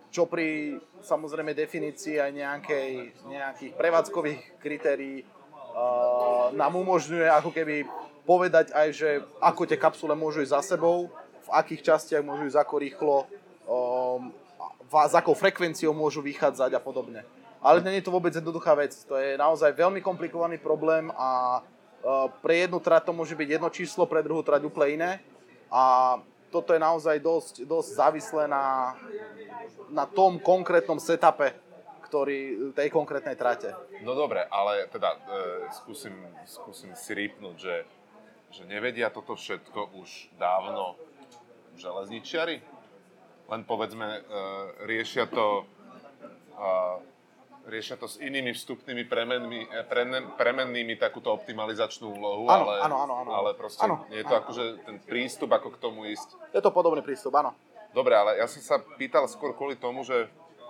[0.09, 2.89] čo pri samozrejme definícii aj nejakej,
[3.29, 5.25] nejakých prevádzkových kritérií
[6.53, 7.85] nám umožňuje ako keby
[8.25, 9.09] povedať aj, že
[9.41, 11.09] ako tie kapsule môžu ísť za sebou,
[11.45, 13.15] v akých častiach môžu ísť ako rýchlo,
[14.85, 17.25] s akou frekvenciou môžu vychádzať a podobne.
[17.59, 18.95] Ale nie je to vôbec jednoduchá vec.
[19.07, 23.69] To je naozaj veľmi komplikovaný problém a uh, pre jednu trať to môže byť jedno
[23.69, 25.11] číslo, pre druhú trať úplne iné.
[25.67, 26.15] A
[26.49, 28.95] toto je naozaj dosť, dosť závislé na,
[29.91, 31.53] na tom konkrétnom setupe,
[32.07, 33.75] ktorý, tej konkrétnej trate.
[34.01, 35.19] No dobre, ale teda e,
[35.77, 36.15] skúsim,
[36.49, 37.75] skúsim si rýpnuť, že
[38.49, 40.97] že nevedia toto všetko už dávno
[41.77, 42.57] železničiari?
[43.49, 44.21] Len povedzme, e,
[44.85, 45.65] riešia to
[47.67, 52.95] riešia to s inými vstupnými premenmi, e, premen, premennými takúto optimalizačnú úlohu, áno, ale, áno,
[53.03, 53.31] áno, áno.
[53.35, 56.55] ale proste áno, nie je to akože ten prístup, ako k tomu ísť.
[56.55, 57.53] Je to podobný prístup, áno.
[57.89, 60.29] Dobre, ale ja som sa pýtal skôr kvôli tomu, že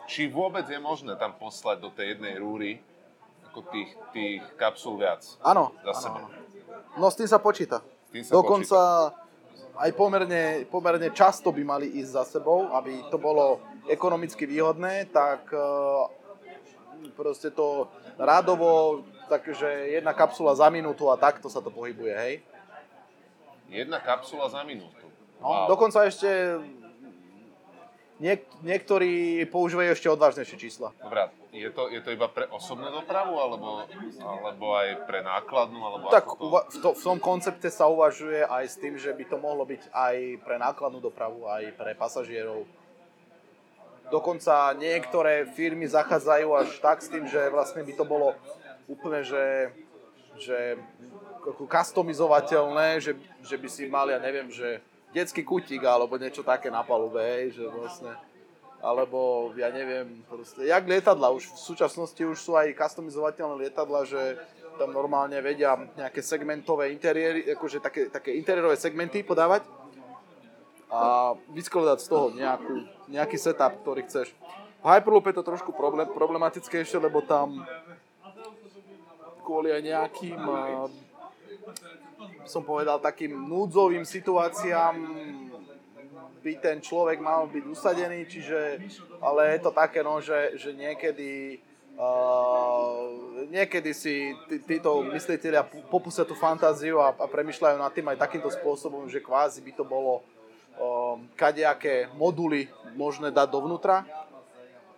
[0.09, 2.81] či vôbec je možné tam poslať do tej jednej rúry
[3.49, 6.29] ako tých, tých kapsul viac áno, za seba.
[6.97, 7.81] No s tým sa počíta.
[8.09, 8.79] tým sa Dokonca
[9.13, 9.81] počíta.
[9.85, 15.49] aj pomerne, pomerne často by mali ísť za sebou, aby to bolo ekonomicky výhodné, tak
[15.49, 15.57] e,
[17.09, 22.33] proste to rádovo, takže jedna kapsula za minútu a takto sa to pohybuje, hej.
[23.67, 25.05] Jedna kapsula za minútu.
[25.39, 26.57] No, Dokonca ešte
[28.19, 29.11] niek- niektorí
[29.45, 30.91] používajú ešte odvážnejšie čísla.
[30.97, 33.87] Dobre, je to, je to iba pre osobnú dopravu, alebo,
[34.19, 35.79] alebo aj pre nákladnú?
[35.79, 36.43] Alebo Tak to...
[36.43, 39.63] uva- v, to, v tom koncepte sa uvažuje aj s tým, že by to mohlo
[39.63, 42.67] byť aj pre nákladnú dopravu, aj pre pasažierov.
[44.09, 48.33] Dokonca niektoré firmy zachádzajú až tak s tým, že vlastne by to bolo
[48.89, 49.69] úplne, že,
[50.41, 50.77] že
[51.69, 53.13] customizovateľné, že,
[53.45, 54.81] že by si mali, ja neviem, že
[55.13, 58.17] detský kutík alebo niečo také na palube, že vlastne
[58.79, 64.39] alebo ja neviem, proste, jak lietadla, už v súčasnosti už sú aj customizovateľné lietadla, že
[64.79, 69.67] tam normálne vedia nejaké segmentové interiéry, akože také, také interiérové segmenty podávať
[70.87, 74.31] a vyskladať z toho nejakú, nejaký setup, ktorý chceš.
[74.79, 77.67] V Hyperloop je to trošku problem, problematickejšie, lebo tam
[79.43, 80.87] kvôli aj nejakým, uh,
[82.45, 84.95] som povedal, takým núdzovým situáciám
[86.39, 88.79] by ten človek mal byť usadený, čiže,
[89.19, 91.59] ale je to také, no, že, že niekedy
[91.99, 98.23] Uh, niekedy si tí, títo mysliteľia popusia tú fantáziu a, a premyšľajú nad tým aj
[98.23, 100.38] takýmto spôsobom, že kvázi by to bolo um,
[101.35, 104.07] kadejaké moduly možné dať dovnútra.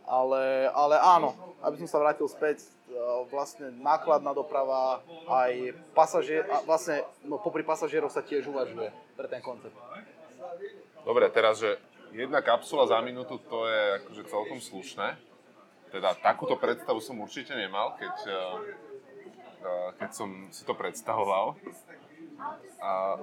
[0.05, 1.31] Ale, ale áno,
[1.63, 8.11] aby som sa vrátil späť, uh, vlastne nákladná doprava aj pasažier, vlastne no, popri pasažierov
[8.11, 9.71] sa tiež uvažuje pre ten koncept.
[11.07, 11.79] Dobre, teraz, že
[12.11, 15.15] jedna kapsula za minútu, to je akože celkom slušné.
[15.91, 18.35] Teda takúto predstavu som určite nemal, keď, eh,
[19.63, 21.55] eh, keď som si to predstavoval.
[22.81, 23.19] A,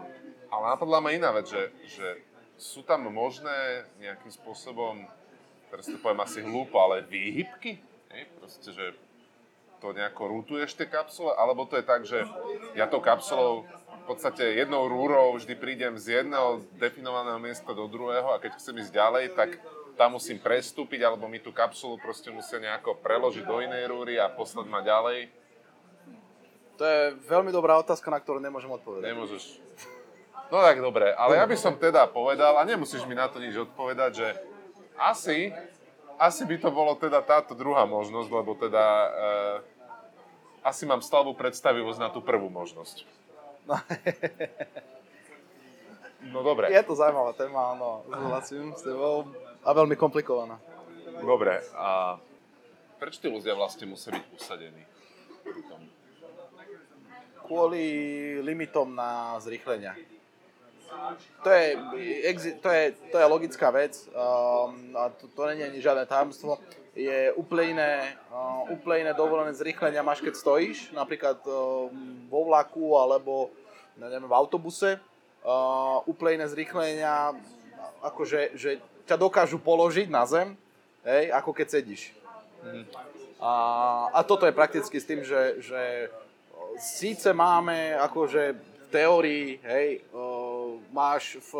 [0.49, 2.07] ale napadla ma iná vec, že, že
[2.59, 5.07] sú tam možné nejakým spôsobom,
[5.71, 7.79] teraz to poviem asi hlúpo, ale výhybky?
[8.11, 8.23] Hej?
[8.37, 8.87] Proste, že
[9.79, 12.27] to nejako rutuješ tie kapsule, alebo to je tak, že
[12.75, 18.35] ja tou kapsulou v podstate jednou rúrou vždy prídem z jedného definovaného miesta do druhého
[18.35, 19.63] a keď chcem ísť ďalej, tak
[19.95, 24.27] tam musím prestúpiť, alebo mi tú kapsulu proste musia nejako preložiť do inej rúry a
[24.27, 25.31] poslať ma ďalej.
[26.79, 29.11] To je veľmi dobrá otázka, na ktorú nemôžem odpovedať.
[29.11, 29.59] Nemôžeš.
[30.49, 33.53] No tak dobre, ale ja by som teda povedal, a nemusíš mi na to nič
[33.69, 34.29] odpovedať, že
[34.97, 35.53] asi,
[36.17, 39.09] asi by to bolo teda táto druhá možnosť, lebo teda e,
[40.65, 43.05] asi mám stavbu predstavivosť na tú prvú možnosť.
[43.69, 43.77] No.
[46.29, 46.69] No dobre.
[46.75, 49.31] Je to zaujímavá téma, áno, súhlasím s tebou.
[49.63, 50.59] A veľmi komplikovaná.
[51.23, 52.19] Dobre, a
[52.99, 54.83] prečo tí ľudia vlastne musia byť usadení?
[57.47, 57.87] Kvôli
[58.43, 59.95] limitom na zrýchlenia.
[61.45, 61.67] To je,
[62.61, 66.61] to je, to je logická vec um, a to, to nie je žiadne tajomstvo.
[66.99, 71.93] Je úplne iné, uh, úplne iné dovolené zrýchlenia máš, keď stojíš, napríklad um,
[72.27, 73.55] vo vlaku alebo
[73.97, 74.99] neviem, v autobuse.
[75.47, 77.33] Uh, úplne iné zrýchlenia,
[78.03, 80.59] akože že ťa dokážu položiť na zem,
[81.07, 82.13] hej, ako keď sedíš.
[83.39, 83.53] A,
[84.13, 86.11] a toto je prakticky s tým, že, že
[86.77, 90.19] síce máme akože v teórii, hej, o,
[90.93, 91.53] máš v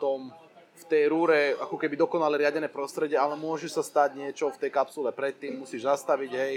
[0.00, 0.32] tom
[0.74, 4.70] v tej rúre ako keby dokonale riadené prostredie, ale môže sa stať niečo v tej
[4.74, 6.54] kapsule predtým, musíš zastaviť, hej.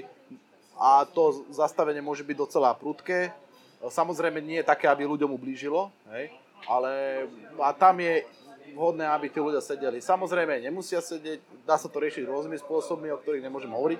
[0.78, 3.30] A to zastavenie môže byť docela prudké.
[3.78, 6.34] Samozrejme nie je také, aby ľuďom ublížilo, hej.
[6.66, 7.24] Ale
[7.62, 8.26] a tam je
[8.74, 10.02] vhodné, aby tí ľudia sedeli.
[10.02, 14.00] Samozrejme, nemusia sedieť, dá sa to riešiť rôznymi spôsobmi, o ktorých nemôžem hovoriť,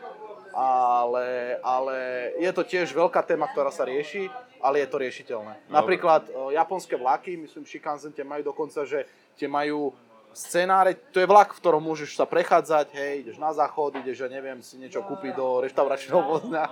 [0.58, 1.98] ale, ale
[2.42, 4.28] je to tiež veľká téma, ktorá sa rieši,
[4.62, 5.54] ale je to riešiteľné.
[5.54, 5.74] Dobre.
[5.74, 9.06] Napríklad japonské vlaky, myslím, Shinkansen tie majú dokonca, že
[9.38, 9.94] tie majú
[10.38, 14.30] scenáre, to je vlak, v ktorom môžeš sa prechádzať, hej, ideš na záchod, ideš, ja
[14.30, 16.70] neviem, si niečo kúpiť do reštauračného vozna,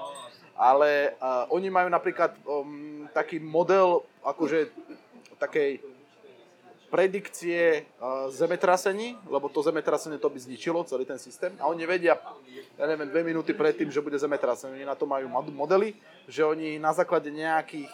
[0.53, 4.69] ale uh, oni majú napríklad um, taký model, akože
[5.41, 5.81] takej
[6.95, 12.15] predikcie uh, zemetrasení, lebo to zemetrasenie to by zničilo celý ten systém a oni vedia,
[12.79, 14.79] ja neviem, dve minúty predtým, že bude zemetrasenie.
[14.79, 15.91] Oni na to majú modely,
[16.31, 17.91] že oni na základe nejakých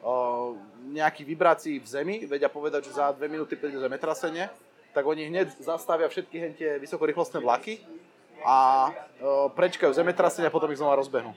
[0.00, 0.56] uh,
[0.88, 4.48] nejakých vibrácií v zemi vedia povedať, že za dve minúty príde zemetrasenie
[4.90, 7.78] tak oni hneď zastavia všetky tie vysokorýchlostné vlaky
[8.42, 8.92] a e,
[9.54, 11.30] prečkajú zemetrasenia a potom ich znova rozbehnú.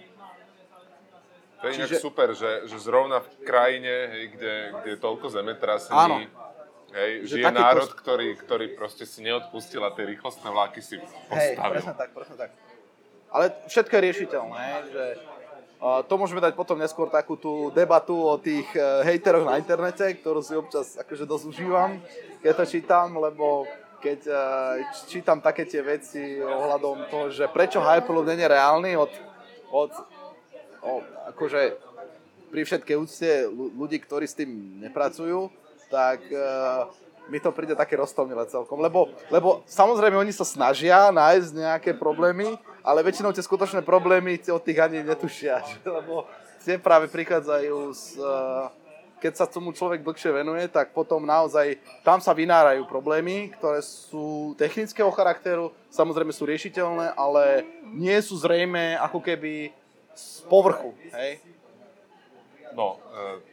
[1.62, 2.04] To je Čiže...
[2.04, 6.28] super, že, že zrovna v krajine, hej, kde, kde je toľko zemetrasení,
[6.94, 7.98] hej, žije národ, pos...
[7.98, 11.38] ktorý, ktorý proste si neodpustil a tie rýchlostné vlaky si postavil.
[11.38, 12.50] Hej, presne tak, presne tak.
[13.34, 15.04] Ale všetko je riešiteľné, že
[16.08, 20.40] to môžeme dať potom neskôr takú tú debatu o tých e, hejteroch na internete, ktorú
[20.40, 22.00] si občas akože dosť užívam,
[22.40, 23.68] keď to čítam, lebo
[24.00, 24.36] keď e,
[25.12, 29.12] čítam také tie veci ohľadom toho, že prečo Hyperloop nie je reálny od,
[29.76, 29.92] od,
[30.88, 31.04] od
[31.36, 31.76] akože
[32.48, 35.52] pri všetkej úcte ľudí, ktorí s tým nepracujú,
[35.94, 36.90] tak uh,
[37.30, 38.82] mi to príde také roztomilé celkom.
[38.82, 44.64] Lebo, lebo samozrejme oni sa snažia nájsť nejaké problémy, ale väčšinou tie skutočné problémy od
[44.66, 45.62] tých ani netušia,
[46.02, 46.26] lebo
[46.66, 48.66] tie práve prichádzajú z, eh,
[49.24, 54.52] keď sa tomu človek dlhšie venuje, tak potom naozaj tam sa vynárajú problémy, ktoré sú
[54.60, 57.64] technického charakteru, samozrejme sú riešiteľné, ale
[57.96, 59.72] nie sú zrejme ako keby
[60.12, 60.92] z povrchu.
[61.16, 61.40] Hej?
[62.76, 63.53] No, eh,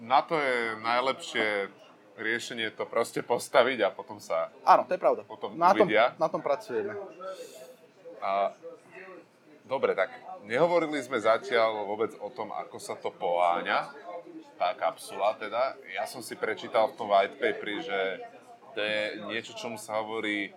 [0.00, 1.46] na to je najlepšie
[2.20, 4.52] riešenie to proste postaviť a potom sa...
[4.64, 5.22] Áno, to je pravda.
[5.24, 6.96] Potom na, tom, na tom pracujeme.
[8.20, 8.52] A,
[9.64, 10.12] dobre, tak
[10.44, 13.92] nehovorili sme zatiaľ vôbec o tom, ako sa to poháňa,
[14.60, 15.76] tá kapsula teda.
[15.96, 18.20] Ja som si prečítal v tom white paperi, že
[18.76, 20.52] to je niečo, čomu sa hovorí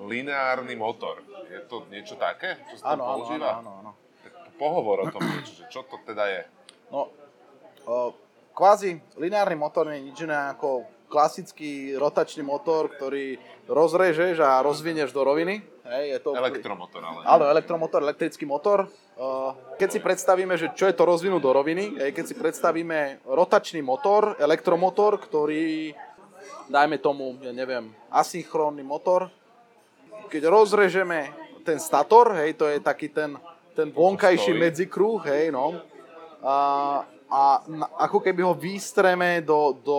[0.00, 1.20] lineárny motor.
[1.52, 3.60] Je to niečo také, čo sa tam používa?
[3.60, 3.92] Áno, áno, áno.
[4.56, 6.42] Pohovor o tom niečo, že čo to teda je.
[6.88, 7.12] No,
[7.84, 8.16] o,
[8.52, 13.36] kvázi lineárny motor nie je nič iné ako klasický rotačný motor, ktorý
[13.68, 15.60] rozrežeš a rozvinieš do roviny.
[15.84, 16.30] Hej, je to...
[16.32, 17.20] Elektromotor, ale...
[17.28, 18.88] Áno, elektromotor, elektrický motor.
[19.76, 23.84] Keď si predstavíme, že čo je to rozvinúť do roviny, hej, keď si predstavíme rotačný
[23.84, 25.92] motor, elektromotor, ktorý,
[26.72, 29.28] dajme tomu, ja neviem, asynchrónny motor,
[30.32, 31.28] keď rozrežeme
[31.60, 33.36] ten stator, hej, to je taký ten,
[33.76, 35.76] ten vonkajší medzikruh, hej, no,
[36.40, 36.56] a,
[37.32, 37.64] a
[38.04, 39.98] ako keby ho výstreme do, do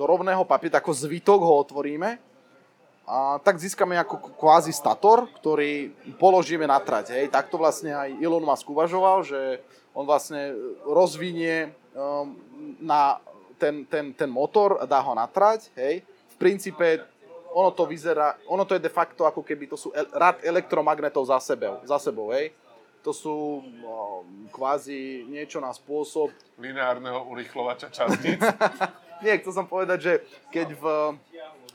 [0.00, 2.16] do rovného papiera, ako zvitok ho otvoríme,
[3.04, 7.12] a tak získame ako kvázi stator, ktorý položíme na trať.
[7.12, 7.34] Hej.
[7.34, 9.60] Takto vlastne aj Elon Musk uvažoval, že
[9.92, 10.54] on vlastne
[10.86, 12.38] rozvinie um,
[12.78, 13.18] na
[13.58, 15.74] ten, ten, ten motor a dá ho na trať.
[15.74, 16.06] Hej.
[16.06, 17.02] V princípe
[17.50, 21.42] ono to vyzerá, ono to je de facto ako keby to sú rad elektromagnetov za
[21.42, 22.54] sebou, za sebou hej.
[23.00, 23.64] To sú um,
[24.52, 26.28] kvázi niečo na spôsob...
[26.60, 28.36] Lineárneho urychlovača častíc.
[29.24, 30.12] Nie, chcel som povedať, že
[30.52, 30.84] keď v,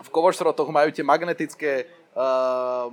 [0.01, 2.89] v kovošrotoch majú tie magnetické uh,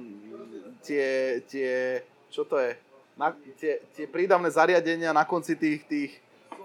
[0.83, 1.07] tie,
[1.47, 2.75] tie, čo to je,
[3.15, 6.13] na, tie, tie prídavné zariadenia na konci tých, tých,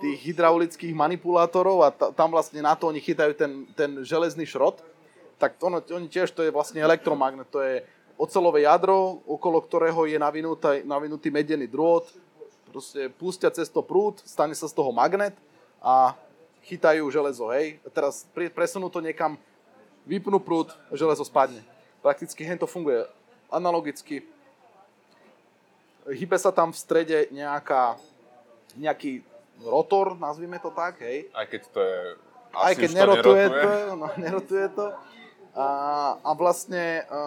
[0.02, 4.82] tých hydraulických manipulátorov a t- tam vlastne na to oni chytajú ten, ten železný šrot,
[5.38, 7.86] tak to, oni tiež, to je vlastne elektromagnet, to je
[8.18, 12.04] ocelové jadro, okolo ktorého je navinutý, navinutý medený drôt,
[12.74, 15.38] proste pustia cez to prúd, stane sa z toho magnet
[15.80, 16.18] a
[16.68, 17.80] chytajú železo, hej.
[17.86, 19.40] A teraz presunú to niekam,
[20.04, 21.64] vypnú prúd, železo spadne.
[22.04, 23.08] Prakticky hen to funguje
[23.48, 24.26] analogicky.
[26.08, 27.96] Hybe sa tam v strede nejaká,
[28.76, 29.24] nejaký
[29.64, 31.32] rotor, nazvime to tak, hej.
[31.32, 31.98] Aj keď to je...
[32.58, 33.78] Asi Aj keď nerotuje to, nerotuje.
[33.78, 34.86] to, no, nerotuje to.
[35.58, 35.68] A,
[36.22, 37.20] a vlastne a,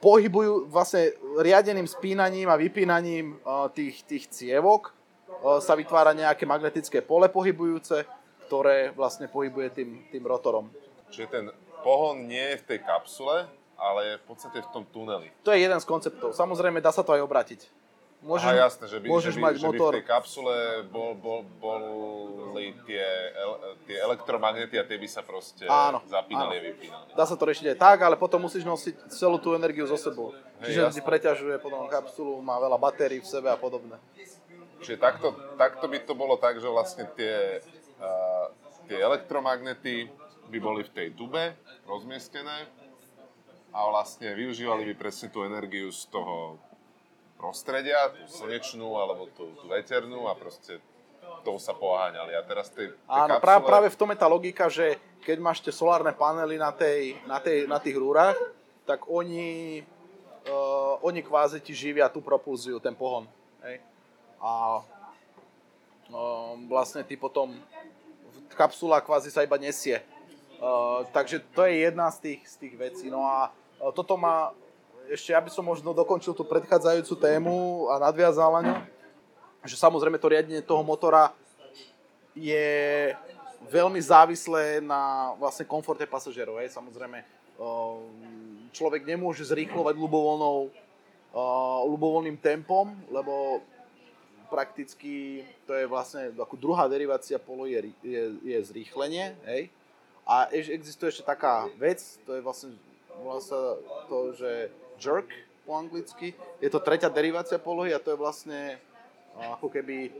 [0.00, 4.96] pohybujú vlastne riadeným spínaním a vypínaním a, tých, tých cievok
[5.40, 8.04] sa vytvára nejaké magnetické pole pohybujúce,
[8.48, 10.68] ktoré vlastne pohybuje tým, tým rotorom.
[11.08, 11.44] Čiže ten
[11.80, 13.48] pohon nie je v tej kapsule,
[13.80, 15.32] ale je v podstate v tom tuneli.
[15.46, 16.36] To je jeden z konceptov.
[16.36, 17.60] Samozrejme, dá sa to aj obratiť.
[18.20, 19.92] Môžeš, Aha, jasné, že by, môžeš že by, mať že motor.
[19.92, 20.56] by v tej kapsule
[20.92, 23.00] bol, bol, boli tie,
[23.88, 26.60] tie elektromagnety a tie by sa proste Áno, zapínali áno.
[26.60, 27.06] a vypínali.
[27.16, 30.36] Dá sa to riešiť aj tak, ale potom musíš nosiť celú tú energiu so sebou.
[30.60, 30.96] Hej, Čiže jasné.
[31.00, 33.96] ti preťažuje potom kapsulu, má veľa batérií v sebe a podobne.
[34.84, 37.64] Čiže takto, takto by to bolo tak, že vlastne tie,
[38.04, 38.52] uh,
[38.84, 40.12] tie elektromagnety
[40.52, 41.56] by boli v tej tube
[41.88, 42.68] rozmiestnené
[43.72, 46.60] a vlastne využívali by presne tú energiu z toho
[47.40, 50.76] prostredia, tú slnečnú alebo tú, tú veternú a proste
[51.40, 52.36] tou sa poháňali.
[52.36, 53.44] A teraz tie, tie Áno, kapsule...
[53.48, 57.16] práve, práve v tom je tá logika, že keď máš tie solárne panely na, tej,
[57.24, 58.36] na, tej, na tých rúrach,
[58.84, 59.80] tak oni,
[60.48, 63.24] uh, oni kvázi ti živia tú propulziu, ten pohon.
[63.64, 63.80] Hej?
[64.40, 64.84] A
[66.12, 67.56] uh, vlastne ty potom
[68.52, 70.04] kapsula kvázi sa iba nesie.
[70.60, 73.06] Uh, takže to je jedna z tých, z tých vecí.
[73.08, 73.48] No a
[73.80, 74.52] uh, toto má,
[75.10, 78.74] ešte ja by som možno dokončil tú predchádzajúcu tému a nadviazal na ňu,
[79.66, 81.34] že samozrejme to riadenie toho motora
[82.32, 83.10] je
[83.66, 86.62] veľmi závislé na vlastne komforte pasažierov.
[86.62, 86.72] Hej.
[86.78, 87.26] Samozrejme,
[87.58, 88.06] um,
[88.70, 93.60] človek nemôže zrýchlovať ľubovoľnou, uh, ľubovoľným tempom, lebo
[94.48, 99.34] prakticky to je vlastne ako druhá derivácia polo je, je, je zrýchlenie.
[99.44, 99.74] Hej.
[100.22, 102.78] A existuje ešte taká vec, to je vlastne,
[103.18, 103.74] volá sa
[104.06, 104.70] to, že
[105.00, 105.32] jerk
[105.64, 106.36] po anglicky.
[106.60, 110.12] Je to tretia derivácia polohy a to je vlastne uh, ako keby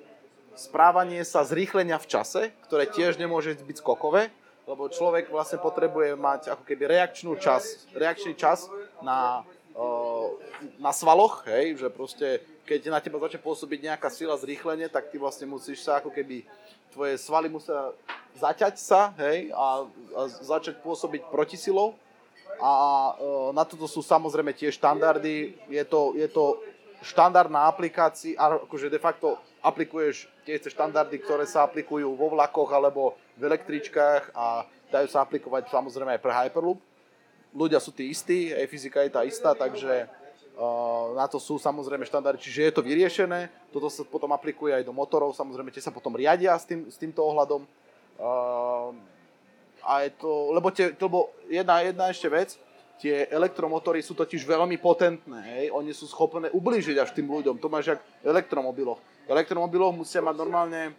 [0.57, 4.33] správanie sa zrýchlenia v čase, ktoré tiež nemôže byť skokové,
[4.66, 8.70] lebo človek vlastne potrebuje mať ako keby reakčnú čas, reakčný čas
[9.03, 9.43] na,
[10.78, 15.18] na svaloch, hej, že proste keď na teba začne pôsobiť nejaká sila zrýchlenie, tak ty
[15.18, 16.47] vlastne musíš sa ako keby,
[16.95, 17.95] tvoje svaly musia
[18.39, 21.99] zaťať sa, hej, a, a začať pôsobiť protisilou.
[22.59, 22.72] A
[23.14, 25.55] e, na toto sú samozrejme tie štandardy.
[25.70, 26.59] Je to, je to
[27.01, 32.68] štandard na aplikácii, a akože de facto aplikuješ tie štandardy, ktoré sa aplikujú vo vlakoch
[32.72, 36.80] alebo v električkách a dajú sa aplikovať samozrejme aj pre Hyperloop.
[37.57, 42.07] Ľudia sú tí istí, aj fyzika je tá istá, takže uh, na to sú samozrejme
[42.07, 43.51] štandardy, čiže je to vyriešené.
[43.74, 46.96] Toto sa potom aplikuje aj do motorov, samozrejme tie sa potom riadia s, tým, s
[47.01, 47.64] týmto ohľadom.
[49.85, 52.57] A je to, lebo, tie, lebo jedna, jedna ešte vec,
[53.01, 55.64] tie elektromotory sú totiž veľmi potentné, hej?
[55.72, 59.01] oni sú schopné ublížiť až tým ľuďom, to máš jak v elektromobiloch.
[59.24, 60.93] V elektromobiloch musia mať normálne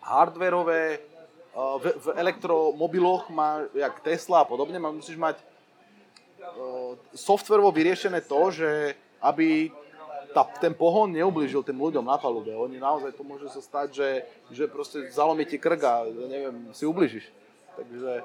[0.00, 1.04] hardwareové,
[1.52, 5.36] uh, v, v elektromobiloch má, jak Tesla a podobne, má, musíš mať
[7.14, 8.70] softwarovo vyriešené to, že
[9.24, 9.72] aby
[10.34, 12.50] tá, ten pohon neublížil tým ľuďom na palube.
[12.52, 14.08] Oni naozaj to môže sa stať, že,
[14.50, 17.30] že proste zalomí ti krk a neviem, si ublížiš.
[17.74, 18.22] Takže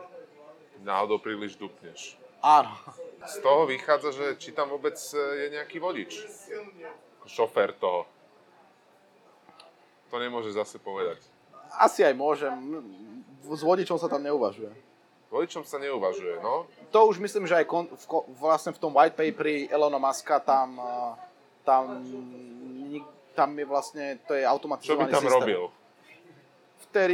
[0.79, 2.15] Náhodou príliš dupneš.
[2.39, 2.71] áno.
[3.19, 6.23] Z toho vychádza, že či tam vôbec e, je nejaký vodič.
[7.27, 8.07] Šofér toho.
[10.07, 11.19] To nemôže zase povedať.
[11.75, 12.55] Asi aj môžem.
[13.43, 14.71] S vodičom sa tam neuvažuje.
[15.29, 16.65] Vodičom sa neuvažuje, no.
[16.89, 18.05] To už myslím, že aj kon, v,
[18.39, 21.13] vlastne v tom white paperi Elona Muska tam, uh,
[21.61, 22.01] tam,
[23.37, 25.37] tam je vlastne, to je Čo automatizovaný by tam systém.
[25.37, 25.61] robil?
[26.81, 27.05] V tej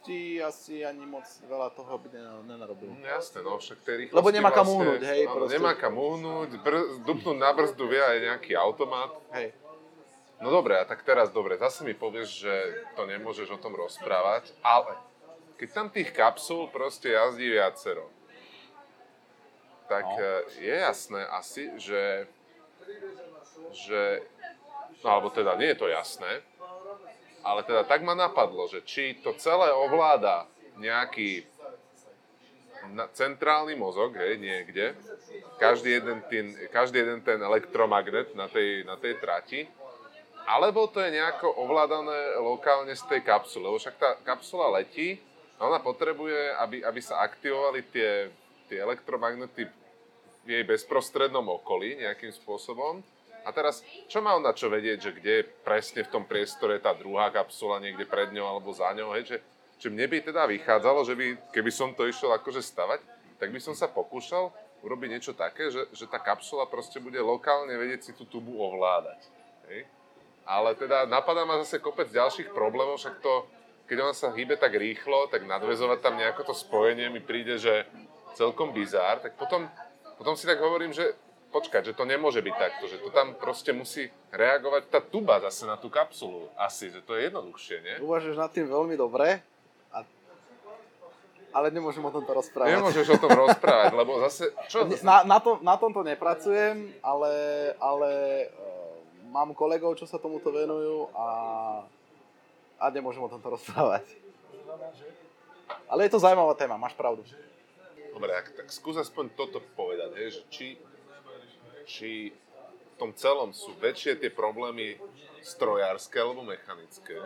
[0.00, 2.88] rýchlosti asi ani moc veľa toho by nena- nenarobil.
[2.88, 5.52] Mm, Jasné, no však tej rýchlosti Lebo nemá kam vlastne, uhnúť, hej, proste.
[5.52, 9.12] Nemá kam uhnúť, br- dupnúť na brzdu vie aj nejaký automat.
[9.32, 9.52] Hej.
[10.40, 12.54] No dobre, a tak teraz dobre, zase mi povieš, že
[12.96, 14.96] to nemôžeš o tom rozprávať, ale
[15.60, 18.08] keď tam tých kapsul proste jazdí viacero,
[19.84, 20.16] tak No.
[20.16, 20.24] no.
[20.56, 22.24] je jasné asi, že,
[23.76, 24.24] že,
[25.04, 26.40] no alebo teda nie je to jasné,
[27.40, 30.48] ale teda tak ma napadlo, že či to celé ovláda
[30.80, 31.44] nejaký
[33.12, 34.96] centrálny mozog, hej, niekde,
[35.60, 39.68] každý jeden, ten, každý jeden ten elektromagnet na tej, na tej trati,
[40.48, 45.20] alebo to je nejako ovládané lokálne z tej kapsule, lebo však tá kapsula letí.
[45.60, 48.32] A ona potrebuje, aby, aby sa aktivovali tie,
[48.66, 49.68] tie elektromagnety
[50.42, 53.04] v jej bezprostrednom okolí nejakým spôsobom.
[53.44, 55.34] A teraz, čo má ona čo vedieť, že kde
[55.64, 59.36] presne v tom priestore tá druhá kapsula, niekde pred ňou alebo za ňou, hej, že,
[59.80, 63.00] že mne by teda vychádzalo, že by, keby som to išiel akože stavať,
[63.40, 64.52] tak by som sa pokúšal
[64.84, 69.20] urobiť niečo také, že, že tá kapsula proste bude lokálne vedieť si tú tubu ovládať.
[69.68, 69.88] Hej?
[70.44, 73.44] Ale teda napadá ma zase kopec ďalších problémov, však to,
[73.88, 77.84] keď ona sa hýbe tak rýchlo, tak nadvezovať tam nejako to spojenie mi príde, že
[78.34, 79.68] celkom bizár, tak potom,
[80.16, 81.12] potom si tak hovorím, že
[81.50, 85.66] počkať, že to nemôže byť takto, že to tam proste musí reagovať tá tuba zase
[85.66, 86.46] na tú kapsulu.
[86.54, 87.94] Asi, že to je jednoduchšie, nie?
[88.00, 89.42] Uvažuješ nad tým veľmi dobre,
[89.90, 90.06] a...
[91.50, 92.78] ale nemôžem o tomto rozprávať.
[92.78, 94.86] Nemôžeš o tom rozprávať, lebo zase, čo?
[95.02, 97.32] Na, na, tom, na tomto nepracujem, ale,
[97.82, 98.10] ale
[98.54, 98.94] uh,
[99.34, 101.28] mám kolegov, čo sa tomuto venujú a,
[102.78, 104.06] a nemôžem o tomto rozprávať.
[105.90, 107.26] Ale je to zaujímavá téma, máš pravdu.
[108.10, 110.66] Dobre, tak, tak skús aspoň toto povedať, hej, že či,
[111.90, 114.94] či v tom celom sú väčšie tie problémy
[115.42, 117.18] strojárske alebo mechanické,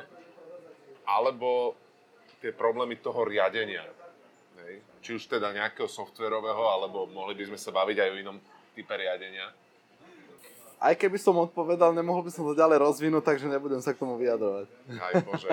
[1.05, 1.77] alebo
[2.41, 3.85] tie problémy toho riadenia.
[4.65, 4.81] Hej.
[5.05, 8.37] Či už teda nejakého softverového, alebo mohli by sme sa baviť aj o inom
[8.73, 9.53] type riadenia.
[10.81, 14.17] Aj keby som odpovedal, nemohol by som to ďalej rozvinúť, takže nebudem sa k tomu
[14.17, 14.69] vyjadrovať.
[14.97, 15.49] Aj bože.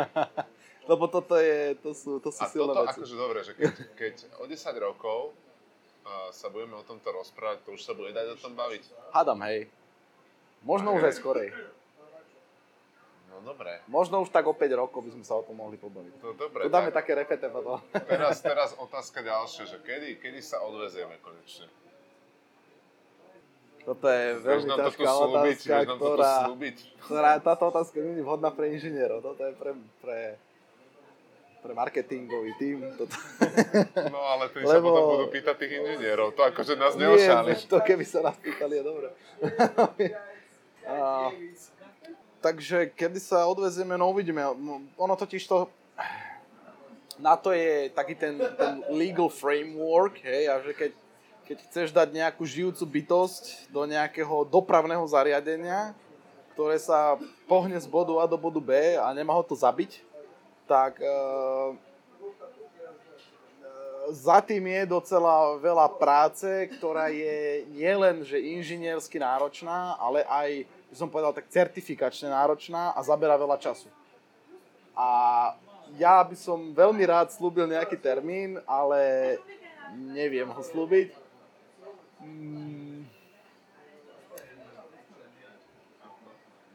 [0.92, 3.00] Lebo toto je, to sú, to sú A silné toto veci.
[3.00, 5.32] akože dobre, že keď, keď o 10 rokov
[6.32, 8.84] sa budeme o tomto rozprávať, to už sa bude dať o tom baviť.
[9.14, 9.70] Hádam, hej.
[10.62, 11.50] Možno už aj skorej.
[13.32, 13.80] No dobre.
[13.88, 16.14] Možno už tak o 5 rokov by sme sa o tom mohli pobaviť.
[16.20, 16.68] To dobre.
[16.68, 17.80] To dáme tak také repete potom.
[18.06, 21.72] teraz, teraz otázka ďalšia, že kedy, kedy sa odvezieme konečne?
[23.82, 25.58] Toto je veľmi toto ťažká slúbiť?
[25.58, 26.34] otázka, ktorá,
[27.02, 29.26] ktorá, táto otázka nie je vhodná pre inžinierov.
[29.26, 29.72] Toto je pre,
[30.06, 30.20] pre,
[31.66, 32.86] pre marketingový tím.
[32.94, 33.18] Toto.
[34.14, 36.34] No ale sa Lebo- potom budú pýtať tých inžinierov.
[36.34, 37.70] To akože nás neošáliš.
[37.70, 39.08] to keby sa nás pýtali, je dobre.
[40.82, 41.30] A,
[42.42, 44.42] takže kedy sa odvezieme, no uvidíme.
[44.58, 45.70] No, Ono totiž to,
[47.22, 50.92] na to je taký ten, ten legal framework, hej, a že keď,
[51.46, 55.94] keď chceš dať nejakú žijúcu bytosť do nejakého dopravného zariadenia,
[56.58, 57.16] ktoré sa
[57.46, 60.02] pohne z bodu A do bodu B a nemá ho to zabiť,
[60.66, 61.08] tak e,
[64.10, 66.48] za tým je docela veľa práce,
[66.78, 73.00] ktorá je nielen že inžiniersky náročná, ale aj, by som povedal, tak certifikačne náročná a
[73.06, 73.88] zabera veľa času.
[74.98, 75.08] A
[76.00, 79.38] ja by som veľmi rád slúbil nejaký termín, ale
[79.94, 81.14] neviem ho slúbiť.
[82.22, 83.06] Mm.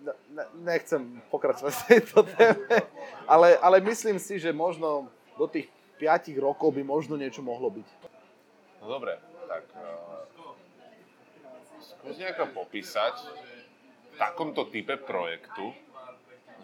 [0.05, 1.03] Ne- ne- Nechcem
[1.33, 2.87] pokračovať v tejto téme,
[3.27, 5.67] ale, ale myslím si, že možno do tých
[5.97, 7.89] 5 rokov by možno niečo mohlo byť.
[8.85, 9.17] No dobre,
[9.49, 10.25] tak uh,
[11.81, 13.15] skús nejako popísať
[14.13, 15.73] v takomto type projektu,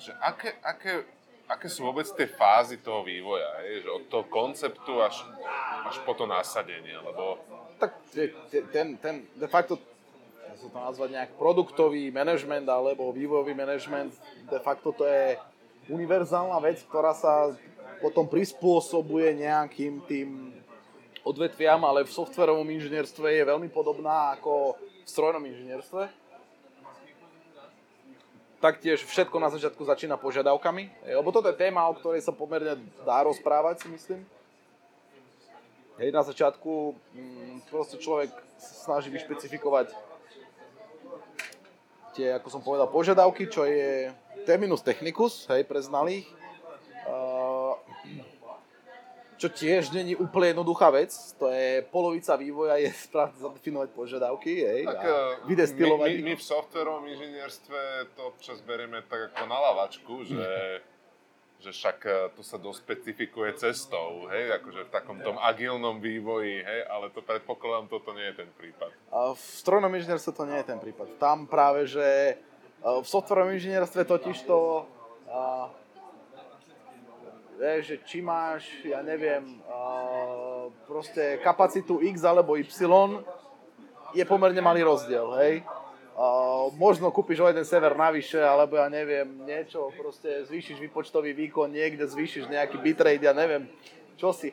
[0.01, 1.05] že aké, aké,
[1.49, 3.85] aké sú vôbec tie fázy toho vývoja, hej?
[3.85, 5.21] že od toho konceptu až,
[5.89, 7.41] až po to nasadenie, lebo
[7.77, 9.77] Tak te- te- ten, ten de facto,
[10.57, 14.15] sa to nazvať nejak produktový manažment alebo vývojový manažment,
[14.47, 15.35] de facto to je
[15.91, 17.51] univerzálna vec, ktorá sa
[18.03, 20.51] potom prispôsobuje nejakým tým
[21.23, 26.11] odvetviam, ale v softverovom inžinierstve je veľmi podobná ako v strojnom inžinierstve.
[28.59, 33.23] Taktiež všetko na začiatku začína požiadavkami, lebo toto je téma, o ktorej sa pomerne dá
[33.27, 34.23] rozprávať, si myslím.
[35.99, 39.91] Hej, na začiatku mm, proste človek snaží vyšpecifikovať
[42.15, 44.15] tie, ako som povedal, požiadavky, čo je
[44.47, 46.27] terminus technicus, hej, pre znalých.
[47.03, 47.75] Uh,
[49.43, 54.81] čo tiež není úplne jednoduchá vec, to je polovica vývoja je správne zadefinovať požiadavky, hej,
[54.87, 57.79] tak, a eh, vydestilovať my, my, my v softverovom inžinierstve
[58.15, 60.79] to občas berieme tak ako na lavačku, že,
[61.59, 66.87] že však eh, to sa dospecifikuje cestou, hej, akože v takom tom agilnom vývoji, hej,
[66.87, 68.95] ale to predpokladám, toto nie je ten prípad.
[69.11, 71.19] A v strojnom inžinierstve to nie je ten prípad.
[71.19, 72.39] Tam práve, že
[72.87, 74.87] uh, v softverovom inžinierstve totiž to
[75.27, 75.82] uh,
[77.63, 79.63] vieš, že či máš, ja neviem,
[80.91, 82.67] proste kapacitu X alebo Y,
[84.19, 85.63] je pomerne malý rozdiel, hej.
[86.75, 92.05] Možno kúpiš o jeden sever navyše, alebo ja neviem, niečo, proste zvýšiš výpočtový výkon niekde,
[92.05, 93.71] zvýšiš nejaký bitrate, ja neviem,
[94.19, 94.51] čo si.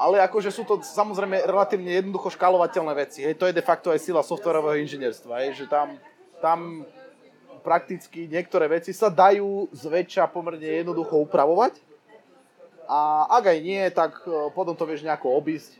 [0.00, 3.20] Ale akože sú to samozrejme relatívne jednoducho škálovateľné veci.
[3.20, 3.36] Hej.
[3.36, 5.44] To je de facto aj sila softwarového inžinierstva.
[5.44, 5.60] Hej.
[5.60, 5.88] Že tam,
[6.40, 6.58] tam
[7.60, 11.89] prakticky niektoré veci sa dajú zväčša pomerne jednoducho upravovať.
[12.90, 15.78] A ak aj nie, tak e, potom to vieš nejako obísť.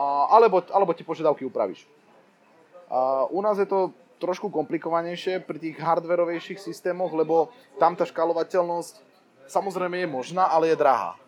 [0.00, 1.84] Alebo, alebo ti požiadavky upravíš.
[3.28, 9.10] U nás je to trošku komplikovanejšie pri tých hardverovejších systémoch, lebo tam tá škálovateľnosť
[9.50, 11.18] samozrejme je možná, ale je drahá.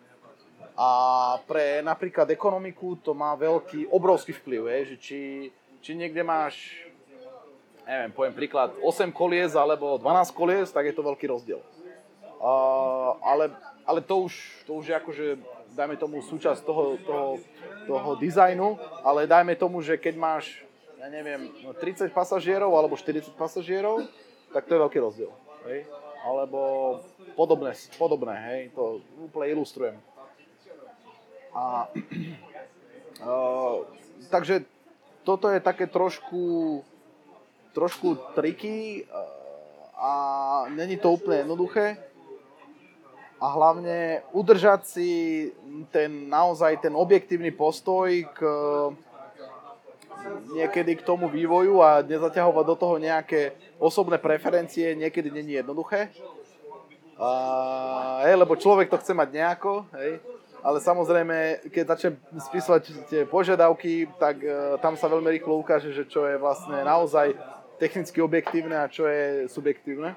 [0.76, 0.88] A
[1.44, 5.20] pre napríklad ekonomiku to má veľký, obrovský vplyv, je, že či,
[5.84, 6.56] či niekde máš,
[7.84, 11.60] neviem, poviem príklad, 8 kolies alebo 12 kolies, tak je to veľký rozdiel.
[12.40, 12.52] A,
[13.20, 13.52] ale,
[13.86, 14.34] ale to už,
[14.66, 15.26] to už je akože,
[15.74, 17.26] dajme tomu súčasť toho, toho,
[17.86, 20.44] toho dizajnu, ale dajme tomu, že keď máš,
[20.98, 24.06] ja neviem, 30 pasažierov alebo 40 pasažierov,
[24.52, 25.32] tak to je veľký rozdiel.
[25.66, 25.88] Hej?
[26.22, 26.60] Alebo
[27.34, 29.96] podobné, podobné, hej, to úplne ilustrujem.
[31.52, 31.90] A,
[33.26, 33.82] uh,
[34.30, 34.62] takže
[35.26, 36.80] toto je také trošku
[37.72, 39.04] trošku triky
[39.96, 40.12] a
[40.68, 42.11] není to úplne jednoduché.
[43.42, 45.10] A hlavne udržať si
[45.90, 48.38] ten naozaj ten objektívny postoj k
[50.54, 56.14] niekedy k tomu vývoju a nezaťahovať do toho nejaké osobné preferencie niekedy není jednoduché.
[57.18, 60.18] A, hej, lebo človek to chce mať nejako, hej,
[60.62, 66.06] ale samozrejme, keď začnem spísať tie požiadavky, tak uh, tam sa veľmi rýchlo ukáže, že
[66.06, 67.34] čo je vlastne naozaj
[67.82, 70.14] technicky objektívne a čo je subjektívne.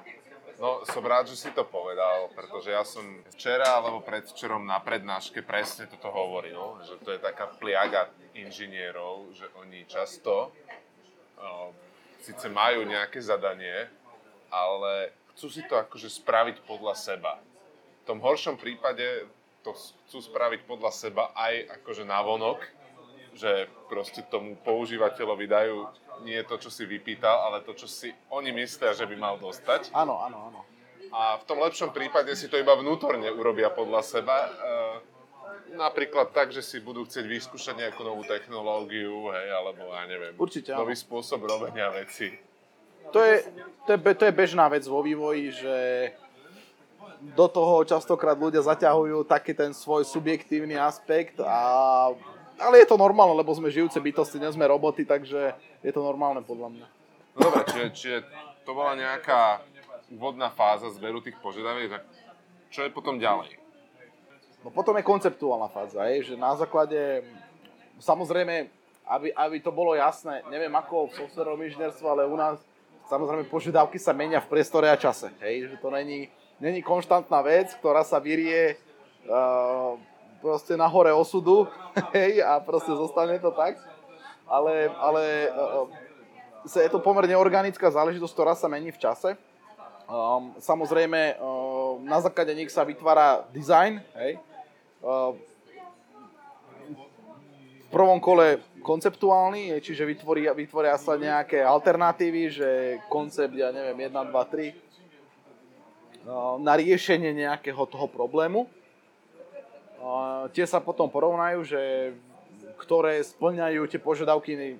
[0.56, 3.04] No, som rád, že si to povedal, pretože ja som
[3.36, 9.44] včera alebo predvčerom na prednáške presne toto hovoril, že to je taká pliaga inžinierov, že
[9.60, 10.48] oni často
[11.36, 11.68] uh,
[12.24, 13.84] síce majú nejaké zadanie,
[14.48, 17.36] ale chcú si to akože spraviť podľa seba.
[18.08, 19.28] V tom horšom prípade
[19.60, 22.64] to chcú spraviť podľa seba aj akože navonok,
[23.36, 25.84] že proste tomu používateľovi dajú
[26.24, 29.90] nie to, čo si vypýtal, ale to, čo si oni myslia, že by mal dostať.
[29.92, 30.60] Áno, áno, áno.
[31.12, 34.36] A v tom lepšom prípade si to iba vnútorne urobia podľa seba.
[34.36, 34.50] E,
[35.78, 40.74] napríklad tak, že si budú chcieť vyskúšať nejakú novú technológiu, hej, alebo ja neviem, Určite,
[40.74, 40.84] áno.
[40.84, 42.34] nový spôsob robenia veci.
[43.14, 43.46] To je,
[43.86, 45.76] to, je, to je bežná vec vo vývoji, že
[47.22, 52.12] do toho častokrát ľudia zaťahujú taký ten svoj subjektívny aspekt a
[52.60, 56.40] ale je to normálne, lebo sme žijúce bytosti, nie sme roboty, takže je to normálne
[56.44, 56.86] podľa mňa.
[57.36, 58.18] No dobre, čiže, čiže
[58.64, 59.60] to bola nejaká
[60.08, 62.02] úvodná fáza zberu tých požiadaviek, tak
[62.72, 63.58] čo je potom ďalej?
[64.64, 67.22] No potom je konceptuálna fáza, je, že na základe,
[68.02, 68.66] samozrejme,
[69.06, 72.58] aby, aby to bolo jasné, neviem ako v softwarovom inžinierstve, ale u nás
[73.06, 76.26] samozrejme požiadavky sa menia v priestore a čase, hej, že to není,
[76.58, 78.74] není konštantná vec, ktorá sa vyrie
[79.30, 79.94] uh,
[80.40, 81.68] proste na hore osudu,
[82.16, 83.78] hej, a proste zostane to tak.
[84.46, 85.90] Ale, ale uh,
[86.70, 89.34] je to pomerne organická záležitosť, ktorá sa mení v čase.
[90.06, 94.38] Um, samozrejme, uh, na základe nich sa vytvára design, hej.
[95.02, 95.34] Uh,
[97.86, 102.68] v prvom kole konceptuálny, čiže vytvoria, vytvoria sa nejaké alternatívy, že
[103.06, 104.86] koncept, ja neviem, 1, 2, 3,
[106.58, 108.66] na riešenie nejakého toho problému
[110.52, 111.82] tie sa potom porovnajú, že
[112.76, 114.76] ktoré splňajú tie požiadavky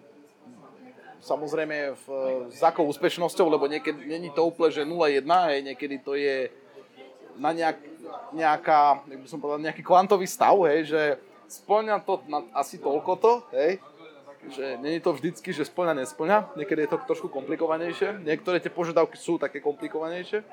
[1.26, 2.06] samozrejme v,
[2.52, 6.52] s akou úspešnosťou, lebo niekedy není to úplne, že 0-1, hej, niekedy to je
[7.36, 7.76] na nejak,
[8.32, 11.02] nejaká, jak by som povedal, nejaký kvantový stav, hej, že
[11.50, 13.82] splňa to na asi toľko to, hej,
[14.46, 19.18] že není to vždycky, že splňa, nesplňa, niekedy je to trošku komplikovanejšie, niektoré tie požiadavky
[19.18, 20.46] sú také komplikovanejšie.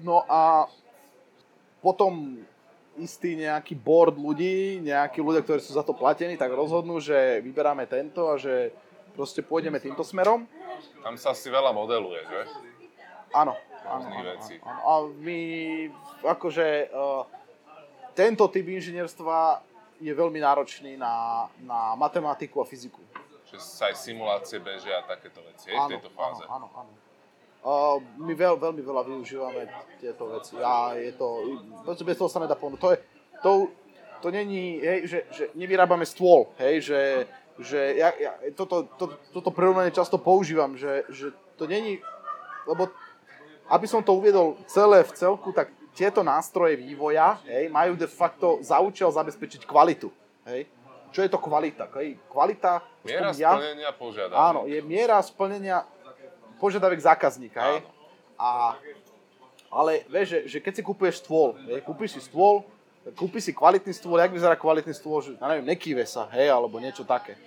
[0.00, 0.68] No a
[1.84, 2.40] potom
[3.00, 7.84] istý nejaký board ľudí, nejakí ľudia, ktorí sú za to platení, tak rozhodnú, že vyberáme
[7.88, 8.72] tento a že
[9.16, 10.44] proste pôjdeme týmto smerom.
[11.00, 12.40] Tam sa asi veľa modeluje, že?
[13.32, 13.56] Áno.
[13.86, 14.82] Áno, áno, áno.
[14.82, 14.92] A
[15.22, 15.38] my,
[16.26, 17.22] akože, uh,
[18.18, 19.62] tento typ inžinierstva
[20.02, 22.98] je veľmi náročný na, na matematiku a fyziku.
[23.46, 26.42] Že sa aj simulácie bežia a takéto veci, áno, v tejto fáze.
[26.50, 27.05] Áno, áno, áno.
[27.66, 29.66] Uh, my veľ, veľmi veľa využívame
[29.98, 31.26] tieto veci a je to,
[32.06, 32.78] bez toho sa nedá ponúť.
[32.78, 32.98] To, je,
[33.42, 33.50] to,
[34.22, 37.00] to není, hej, že, že nevyrábame stôl, hej, že,
[37.58, 41.98] že ja, ja toto, to, toto prirovnanie často používam, že, že to není,
[42.70, 42.86] lebo
[43.66, 48.62] aby som to uviedol celé v celku, tak tieto nástroje vývoja hej, majú de facto
[48.62, 50.06] za účel zabezpečiť kvalitu.
[50.46, 50.70] Hej.
[51.10, 51.90] Čo je to kvalita?
[51.98, 52.14] Hej?
[52.30, 52.78] Kvalita...
[53.02, 54.38] Miera ja, splnenia požiadaviek.
[54.38, 55.82] Áno, je miera splnenia
[56.56, 57.78] požiadavek zákazníka, hej?
[58.36, 58.76] A,
[59.72, 62.64] ale vieš, že, že keď si kúpuješ stôl, hej, kúpiš si stôl,
[63.14, 66.80] kúpiš si kvalitný stôl, jak vyzerá kvalitný stôl, že, ja neviem, nekýve sa, hej, alebo
[66.82, 67.38] niečo také.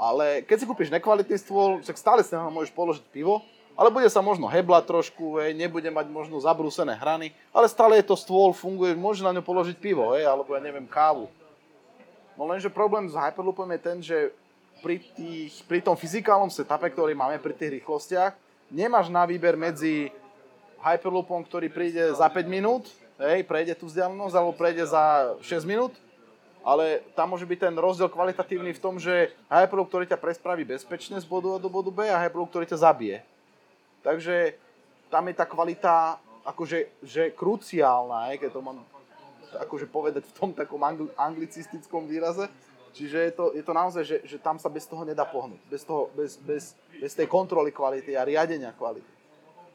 [0.00, 3.44] Ale keď si kúpiš nekvalitný stôl, tak stále si na môžeš položiť pivo,
[3.76, 8.08] ale bude sa možno heblať trošku, hej, nebude mať možno zabrúsené hrany, ale stále je
[8.08, 11.32] to stôl, funguje, môže na ňu položiť pivo, hej, alebo ja neviem, kávu.
[12.36, 14.32] No lenže problém s Hyperloopom je ten, že
[14.80, 18.34] pri, tých, pri tom fyzikálnom setupe, ktorý máme pri tých rýchlostiach,
[18.72, 20.10] nemáš na výber medzi
[20.80, 22.88] Hyperloopom, ktorý príde za 5 minút,
[23.20, 25.92] hej, prejde tú vzdialenosť, alebo prejde za 6 minút,
[26.64, 31.20] ale tam môže byť ten rozdiel kvalitatívny v tom, že Hyperloop, ktorý ťa prespraví bezpečne
[31.20, 33.20] z bodu A do bodu B a Hyperloop, ktorý ťa zabije.
[34.00, 34.56] Takže
[35.12, 38.80] tam je tá kvalita akože že kruciálna, keď to mám
[39.50, 40.80] akože povedať v tom takom
[41.18, 42.46] anglicistickom výraze,
[42.90, 45.62] Čiže je to, je to naozaj, že, že tam sa bez toho nedá pohnúť.
[45.70, 49.06] Bez, toho, bez, bez, bez tej kontroly kvality a riadenia kvality.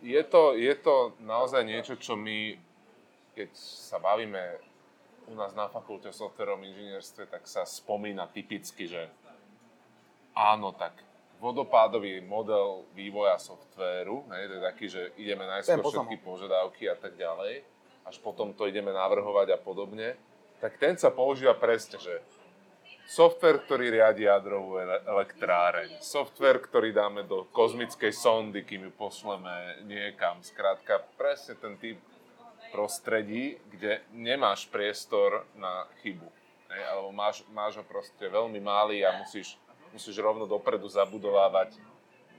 [0.03, 2.59] Je to, je to naozaj niečo, čo my,
[3.33, 4.59] keď sa bavíme
[5.25, 9.09] u nás na fakulte v softverovom inžinierstve, tak sa spomína typicky, že
[10.37, 10.93] áno, tak
[11.41, 17.17] vodopádový model vývoja softvéru, hej, to je taký, že ideme najskôr všetky požiadavky a tak
[17.17, 17.65] ďalej,
[18.05, 20.13] až potom to ideme navrhovať a podobne,
[20.61, 22.21] tak ten sa používa presne, že
[23.05, 29.85] software, ktorý riadi jadrovú ele- elektráreň, software, ktorý dáme do kozmickej sondy, kým ju pošleme
[29.85, 30.41] niekam.
[30.41, 32.01] Skrátka, presne ten typ
[32.73, 36.27] prostredí, kde nemáš priestor na chybu.
[36.73, 39.55] Hej, alebo máš, máš ho proste veľmi malý a musíš,
[39.93, 41.77] musíš rovno dopredu zabudovávať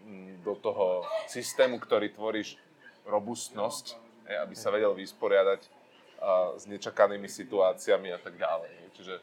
[0.04, 2.58] mm, do toho systému, ktorý tvoríš
[3.06, 3.96] robustnosť,
[4.28, 5.76] hej, aby sa vedel vysporiadať
[6.56, 8.72] s nečakanými situáciami a tak ďalej.
[8.96, 9.14] Čiže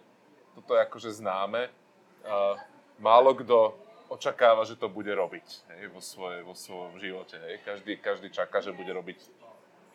[0.55, 1.69] toto je akože známe.
[3.01, 3.75] Málo kto
[4.13, 7.41] očakáva, že to bude robiť hej, vo, svoje, vo svojom živote.
[7.41, 7.65] Hej.
[7.65, 9.17] Každý, každý čaká, že bude robiť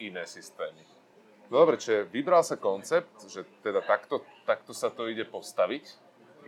[0.03, 0.83] iné systémy.
[1.49, 5.85] Dobre, čiže vybral sa koncept, že teda takto, takto sa to ide postaviť.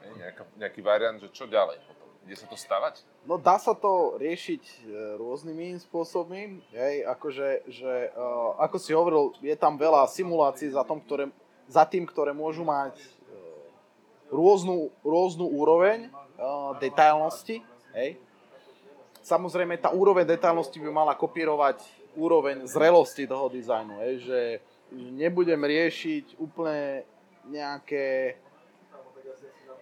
[0.02, 2.08] Hej, nejaká, nejaký variant, že čo ďalej potom?
[2.28, 3.00] Ide sa to stavať?
[3.24, 4.76] No dá sa to riešiť e,
[5.16, 11.00] rôznymi spôsobmi, hej, akože, že, uh, ako si hovoril, je tam veľa simulácií za, tom,
[11.00, 11.32] ktoré,
[11.64, 13.00] za tým, ktoré môžu mať
[14.30, 16.08] rôznu, rôznu úroveň
[16.38, 17.60] uh, detailnosti,
[17.94, 18.16] hej.
[19.20, 21.84] Samozrejme, tá úroveň detailnosti by mala kopírovať
[22.16, 24.40] úroveň zrelosti toho dizajnu, hej, že
[24.94, 27.04] nebudem riešiť úplne
[27.46, 28.38] nejaké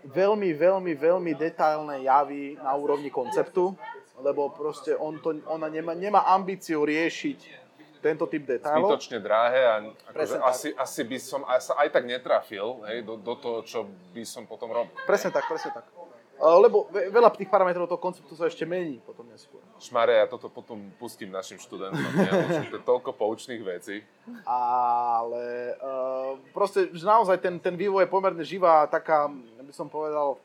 [0.04, 3.76] veľmi, veľmi, veľmi detailné javy na úrovni konceptu,
[4.18, 7.67] lebo proste on to, ona nemá, nemá ambíciu riešiť
[7.98, 8.94] tento typ detailov.
[8.94, 9.74] Zbytočne drahé a
[10.10, 13.84] akože asi, asi by som aj, sa aj tak netrafil hej, do, do toho, čo
[14.14, 14.94] by som potom robil.
[15.06, 15.86] Presne tak, presne tak.
[16.38, 19.58] Lebo ve- veľa tých parametrov toho konceptu sa ešte mení potom neskôr.
[19.82, 21.98] Šmare, ja toto potom pustím našim študentom.
[21.98, 24.06] Ja, to toľko poučných vecí.
[24.46, 29.26] Ale uh, proste naozaj ten, ten vývoj je pomerne živá, taká,
[29.58, 30.38] by som povedal,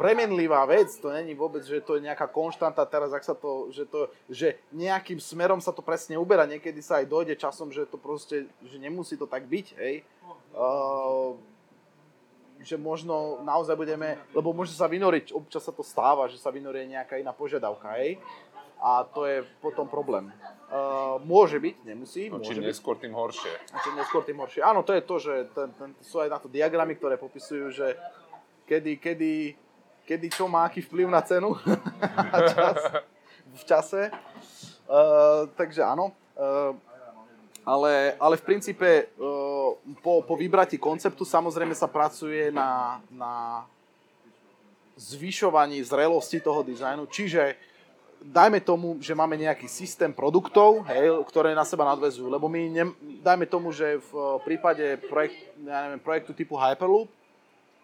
[0.00, 0.96] premenlivá vec.
[1.04, 4.56] To není vôbec, že to je nejaká konštanta teraz, ak sa to, že, to, že
[4.72, 6.48] nejakým smerom sa to presne uberá.
[6.48, 10.00] Niekedy sa aj dojde časom, že to proste, že nemusí to tak byť, hej.
[10.56, 11.36] Uh,
[12.64, 16.88] že možno naozaj budeme, lebo môže sa vynoriť, občas sa to stáva, že sa vynorie
[16.88, 18.16] nejaká iná požiadavka, hej.
[18.80, 20.32] A to je potom problém.
[20.72, 23.52] Uh, môže byť, nemusí, No, čím neskôr, tým horšie.
[23.52, 24.64] A čím neskôr, tým horšie.
[24.64, 28.00] Áno, to je to, že ten, ten, sú aj na to diagramy, ktoré popisujú, že
[28.64, 29.32] kedy, kedy,
[30.10, 31.54] kedy čo má aký vplyv na cenu
[32.50, 32.78] čas,
[33.54, 34.02] v čase.
[34.90, 36.10] Uh, takže áno.
[36.34, 36.74] Uh,
[37.62, 43.62] ale, ale v princípe uh, po, po vybratí konceptu samozrejme sa pracuje na, na
[44.98, 47.54] zvyšovaní zrelosti toho dizajnu, čiže
[48.20, 52.84] dajme tomu, že máme nejaký systém produktov, hej, ktoré na seba nadvezujú, lebo my, ne,
[53.22, 57.19] dajme tomu, že v prípade projekt, ja neviem, projektu typu Hyperloop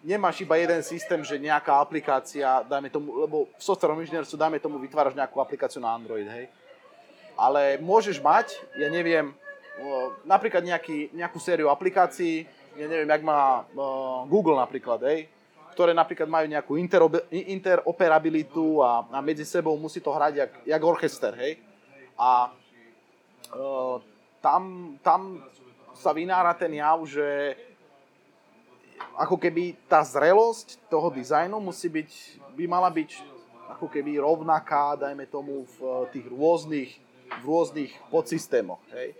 [0.07, 4.79] nemáš iba jeden systém, že nejaká aplikácia, dajme tomu, lebo v softwarovom inžinierstve, dajme tomu,
[4.79, 6.47] vytváraš nejakú aplikáciu na Android, hej.
[7.35, 9.35] Ale môžeš mať, ja neviem,
[10.23, 12.47] napríklad nejaký, nejakú sériu aplikácií,
[12.79, 13.67] ja neviem, jak má
[14.31, 15.27] Google napríklad, hej,
[15.75, 16.73] ktoré napríklad majú nejakú
[17.35, 21.59] interoperabilitu a, a medzi sebou musí to hrať jak, jak orchester, hej.
[22.17, 22.49] A
[23.53, 24.01] uh,
[24.41, 25.43] tam, tam
[25.93, 27.59] sa vynára ten jav, že
[29.17, 32.11] ako keby tá zrelosť toho dizajnu musí byť,
[32.53, 33.11] by mala byť
[33.77, 36.91] ako keby rovnaká, dajme tomu, v eh, tých rôznych,
[37.43, 39.13] v rôznych podsystémoch, hej.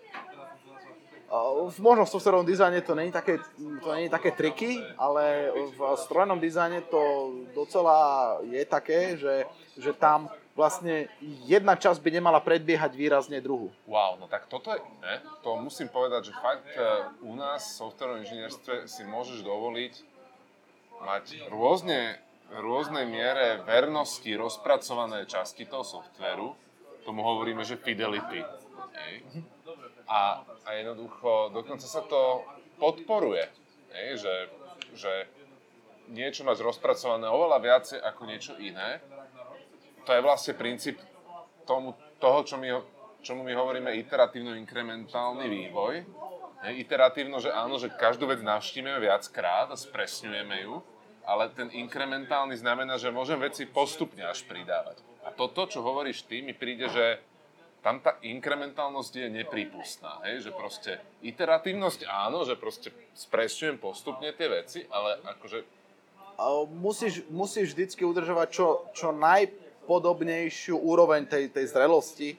[1.27, 5.79] Uh, v- Možno v softwarovom dizajne to není také, to není také triky, ale v
[5.99, 9.43] strojnom dizajne to docela je také, že,
[9.75, 11.13] že tam vlastne
[11.45, 13.69] jedna časť by nemala predbiehať výrazne druhú.
[13.85, 15.21] Wow, no tak toto je, ne?
[15.45, 16.81] to musím povedať, že fakt e,
[17.23, 19.95] u nás v softwarovom inžinierstve si môžeš dovoliť
[21.05, 22.17] mať rôzne,
[22.57, 26.57] rôznej miere vernosti rozpracované časti toho softvéru.
[27.05, 28.41] Tomu hovoríme, že fidelity.
[28.97, 29.45] Hej.
[30.09, 32.43] A, a jednoducho, dokonca sa to
[32.81, 33.45] podporuje,
[33.93, 34.35] hej, že,
[34.97, 35.13] že
[36.11, 39.03] niečo máš rozpracované oveľa viacej ako niečo iné.
[40.07, 41.03] To je vlastne princíp
[41.67, 42.79] tomu, toho, čo my,
[43.27, 45.95] čomu my hovoríme iteratívno-inkrementálny vývoj.
[46.63, 50.79] Hej, iteratívno, že áno, že každú vec navštívime viackrát a spresňujeme ju,
[51.27, 55.03] ale ten inkrementálny znamená, že môžem veci postupne až pridávať.
[55.27, 57.19] A toto, čo hovoríš ty, mi príde, že
[57.83, 60.47] tam tá inkrementálnosť je neprípustná, hej?
[60.47, 65.67] že proste iteratívnosť áno, že proste spresňujem postupne tie veci, ale akože
[66.71, 69.15] musíš, musíš vždycky udržovať čo, čo
[69.87, 72.35] najpodobnejšiu úroveň tej, tej zrelosti.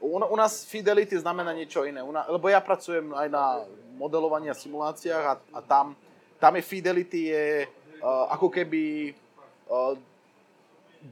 [0.00, 3.68] U, u nás fidelity znamená niečo iné, u nás, lebo ja pracujem aj na
[4.00, 5.92] modelovaní a simuláciách a, a tam,
[6.40, 7.68] tam je fidelity je
[8.00, 9.12] uh, ako keby
[9.68, 9.92] uh,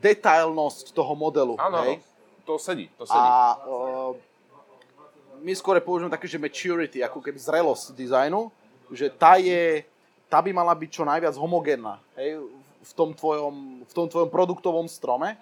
[0.01, 1.61] detailnosť toho modelu.
[1.61, 2.01] Áno, hej?
[2.49, 3.21] to sedí, to sedí.
[3.21, 4.17] A uh,
[5.45, 8.49] my skôr používame také, že maturity, ako keby zrelosť dizajnu,
[8.89, 9.85] že tá je,
[10.33, 12.41] tá by mala byť čo najviac homogénna hej,
[12.81, 15.37] v, tom tvojom, v tom tvojom produktovom strome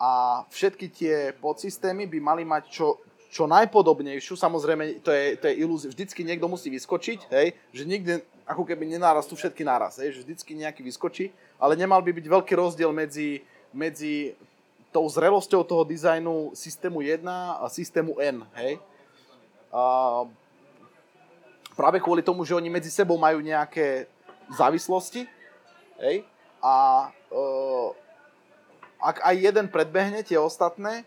[0.00, 2.98] a všetky tie podsystémy by mali mať čo,
[3.32, 8.20] čo najpodobnejšiu, samozrejme to je, to je ilúzia, vždycky niekto musí vyskočiť, hej, že nikdy
[8.44, 12.52] ako keby nenárastú všetky naraz, hej, že vždycky nejaký vyskočí, ale nemal by byť veľký
[12.52, 13.40] rozdiel medzi,
[13.72, 14.36] medzi
[14.92, 17.24] tou zrelosťou toho dizajnu systému 1
[17.56, 18.76] a systému N, hej.
[19.72, 19.82] A
[21.72, 24.04] práve kvôli tomu, že oni medzi sebou majú nejaké
[24.52, 25.24] závislosti,
[26.04, 26.28] hej,
[26.60, 28.01] a uh,
[29.02, 31.02] ak aj jeden predbehne tie ostatné,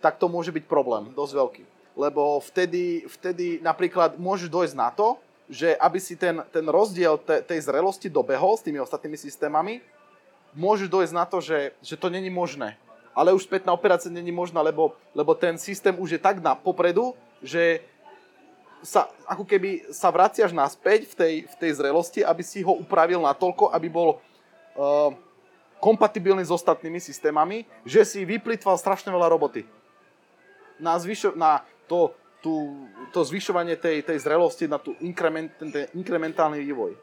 [0.00, 1.64] tak to môže byť problém, dosť veľký.
[1.94, 7.44] Lebo vtedy, vtedy napríklad môžeš dojsť na to, že aby si ten, ten rozdiel te,
[7.44, 9.84] tej zrelosti dobehol s tými ostatnými systémami,
[10.56, 12.80] môžeš dojsť na to, že, že to není možné.
[13.14, 17.14] Ale už spätná operácia není možná, lebo, lebo ten systém už je tak na popredu,
[17.44, 17.84] že
[18.84, 23.22] sa, ako keby sa vraciaš naspäť v tej, v tej zrelosti, aby si ho upravil
[23.22, 25.14] natoľko, aby bol uh,
[25.84, 29.68] kompatibilný s ostatnými systémami, že si vyplýtval strašne veľa roboty
[30.80, 35.84] na, zvyšo, na to, tú, to zvyšovanie tej, tej zrelosti, na tú inkrement, ten, ten
[35.92, 36.96] inkrementálny vývoj.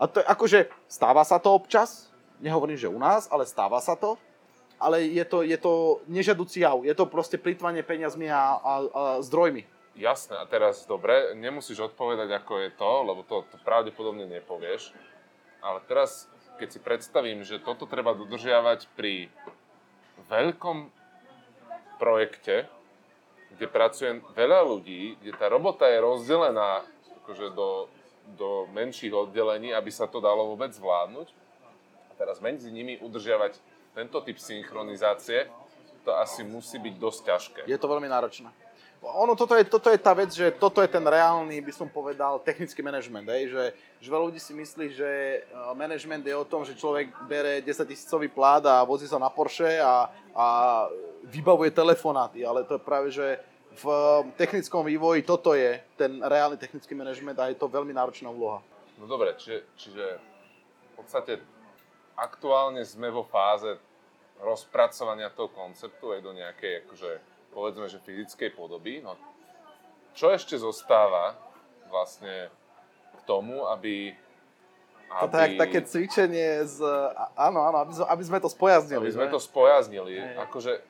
[0.00, 2.08] A to je akože, stáva sa to občas,
[2.40, 4.16] nehovorím, že u nás, ale stáva sa to,
[4.80, 9.02] ale je to, je to nežadúci jav, je to proste plýtvanie peniazmi a, a, a
[9.22, 9.62] zdrojmi.
[9.92, 14.90] Jasné, a teraz dobre, nemusíš odpovedať, ako je to, lebo to, to pravdepodobne nepovieš,
[15.60, 16.26] ale teraz,
[16.56, 19.28] keď si predstavím, že toto treba dodržiavať pri
[20.28, 20.90] veľkom
[22.00, 22.66] projekte,
[23.52, 26.82] kde pracuje veľa ľudí, kde tá robota je rozdelená
[27.22, 27.86] akože do,
[28.34, 31.28] do menších oddelení, aby sa to dalo vôbec zvládnuť.
[32.10, 33.60] A teraz medzi nimi udržiavať
[33.92, 35.52] tento typ synchronizácie,
[36.02, 37.60] to asi musí byť dosť ťažké.
[37.70, 38.50] Je to veľmi náročné.
[39.02, 42.38] Ono, toto je, toto je tá vec, že toto je ten reálny, by som povedal,
[42.38, 43.26] technický manažment.
[43.26, 45.38] Že, že veľa ľudí si myslí, že e,
[45.74, 49.82] manažment je o tom, že človek bere 10 tisícový plát a vozí sa na Porsche
[49.82, 50.46] a, a
[51.26, 53.42] vybavuje telefonáty, ale to je práve, že
[53.74, 53.86] v
[54.38, 58.62] technickom vývoji toto je ten reálny technický manažment a je to veľmi náročná úloha.
[59.02, 60.04] No dobre, čiže, čiže
[60.92, 61.42] v podstate
[62.14, 63.80] aktuálne sme vo fáze
[64.38, 69.04] rozpracovania toho konceptu aj do nejakej akože povedzme, že fyzickej podoby.
[69.04, 69.14] No,
[70.16, 71.36] čo ešte zostáva
[71.92, 72.48] vlastne
[73.12, 74.16] k tomu, aby...
[75.12, 75.20] aby...
[75.28, 76.80] Toto je také cvičenie z...
[77.36, 79.04] Áno, áno, aby, aby sme to spojaznili.
[79.04, 79.32] Aby sme ne?
[79.32, 80.12] to spojaznili.
[80.40, 80.80] Akože,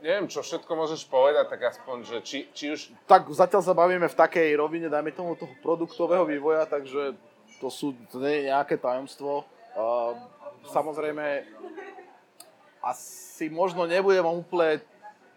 [0.00, 2.80] neviem, čo všetko môžeš povedať, tak aspoň, že či, či už...
[3.04, 7.16] Tak zatiaľ sa bavíme v takej rovine, dajme tomu toho produktového vývoja, takže
[7.60, 9.44] to sú to nie je nejaké tajomstvo.
[9.74, 10.14] Uh,
[10.70, 11.44] samozrejme,
[12.82, 14.80] asi možno nebudem úplne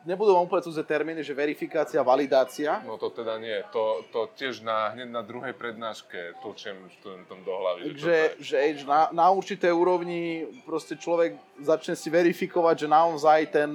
[0.05, 2.81] nebudú vám úplne cudzie termíny, že verifikácia, validácia.
[2.85, 3.61] No to teda nie.
[3.73, 7.93] To, to tiež na, hneď na druhej prednáške točím študentom do hlavy.
[7.95, 13.71] Že, že, že na, na určitej úrovni proste človek začne si verifikovať, že naozaj ten,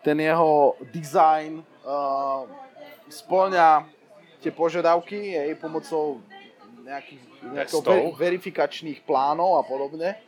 [0.00, 2.48] ten jeho design uh,
[3.12, 3.86] splňa
[4.42, 6.18] tie požiadavky jej pomocou
[6.82, 7.22] nejakých,
[7.54, 10.18] nejakých ver, verifikačných plánov a podobne.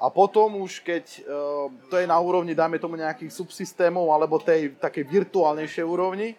[0.00, 4.74] A potom už keď uh, to je na úrovni, dáme tomu nejakých subsystémov alebo tej
[4.76, 6.34] takej virtuálnejšej úrovni,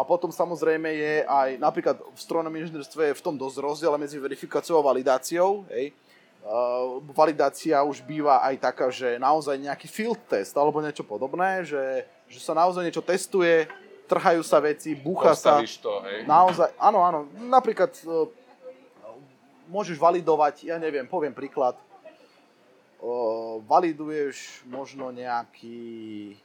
[0.00, 4.16] a potom samozrejme je aj, napríklad v strojnom inžinierstve je v tom dosť rozdiel medzi
[4.16, 5.68] verifikáciou a validáciou.
[5.68, 5.92] Hej.
[6.40, 12.08] Uh, validácia už býva aj taká, že naozaj nejaký field test alebo niečo podobné, že,
[12.32, 13.68] že sa naozaj niečo testuje,
[14.08, 15.82] trhajú sa veci, búcha Postavíš sa.
[15.84, 16.24] to, hej.
[16.24, 17.20] Naozaj, áno, áno.
[17.36, 18.24] Napríklad uh,
[19.68, 21.76] môžeš validovať, ja neviem, poviem príklad,
[23.64, 26.36] validuješ možno nejaký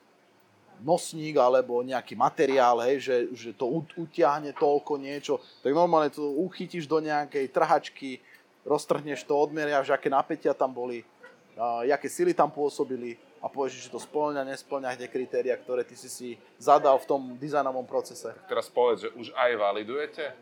[0.83, 6.87] nosník alebo nejaký materiál, hej, že, že to utiahne toľko niečo, tak normálne to uchytíš
[6.87, 8.19] do nejakej trhačky,
[8.67, 11.07] roztrhneš to, odmeriaš, aké napätia tam boli,
[11.55, 15.93] uh, aké sily tam pôsobili a povieš, že to splňa, nesplňa tie kritéria, ktoré ty
[15.93, 18.33] si si zadal v tom dizajnovom procese.
[18.33, 20.33] Tak teraz povedz, že už aj validujete?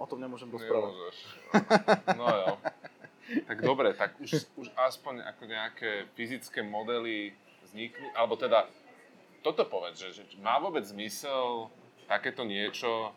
[0.00, 0.96] O tom nemôžem rozprávať.
[2.16, 2.50] No jo.
[3.46, 7.30] Tak dobre, tak už, už aspoň ako nejaké fyzické modely
[7.62, 8.66] vzniknú, alebo teda
[9.40, 11.70] toto povedz, že, že má vôbec zmysel
[12.10, 13.14] takéto niečo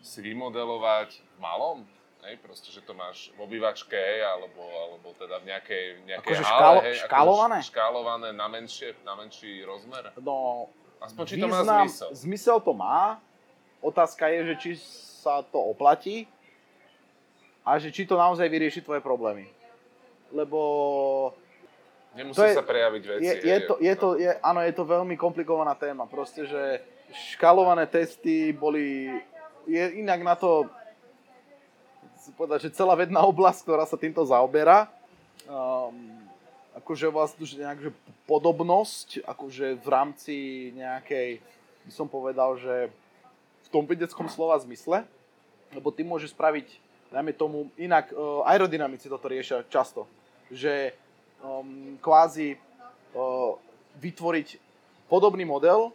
[0.00, 1.78] si vymodelovať v malom?
[2.22, 6.50] Hej, proste, že to máš v obývačke, alebo, alebo teda v nejakej, nejakej akože hale,
[6.50, 7.58] škálo, hej, škálované?
[7.58, 10.10] Akože škálované na, menšie, na menší rozmer?
[10.18, 10.66] No,
[10.98, 12.08] Aspoň či význam, to má zmysel.
[12.14, 13.00] Zmysel to má.
[13.78, 14.70] Otázka je, že či
[15.22, 16.26] sa to oplatí
[17.62, 19.55] a že či to naozaj vyrieši tvoje problémy
[20.34, 20.60] lebo
[22.16, 23.24] Nemusí to je, sa prejaviť veci.
[23.26, 26.08] Je, je, to, je to, je, áno, je to veľmi komplikovaná téma.
[26.08, 26.80] Proste, že
[27.34, 29.12] škalované testy boli...
[29.66, 30.70] Je inak na to
[32.34, 34.90] povedať, že celá vedná oblasť, ktorá sa týmto zaoberá.
[35.46, 36.26] Um,
[36.74, 37.90] akože vlastne že nejak, že
[38.26, 40.36] podobnosť, akože v rámci
[40.74, 41.38] nejakej,
[41.86, 42.90] by som povedal, že
[43.66, 45.06] v tom vedeckom slova zmysle,
[45.70, 46.66] lebo ty môžeš spraviť,
[47.10, 50.06] dajme tomu, inak uh, aerodynamici toto riešia často,
[50.50, 50.94] že
[51.42, 53.54] um, kvázi uh,
[54.00, 54.48] vytvoriť
[55.06, 55.94] podobný model,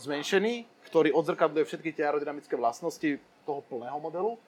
[0.00, 4.40] zmenšený, ktorý odzrkadluje všetky tie aerodynamické vlastnosti toho plného modelu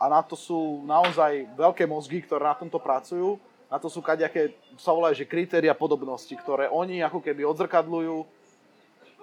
[0.00, 3.36] a na to sú naozaj veľké mozgy, ktoré na tomto pracujú.
[3.68, 8.16] Na to sú kaďaké, sa volajú, že kritéria podobnosti, ktoré oni ako keby odzrkadľujú,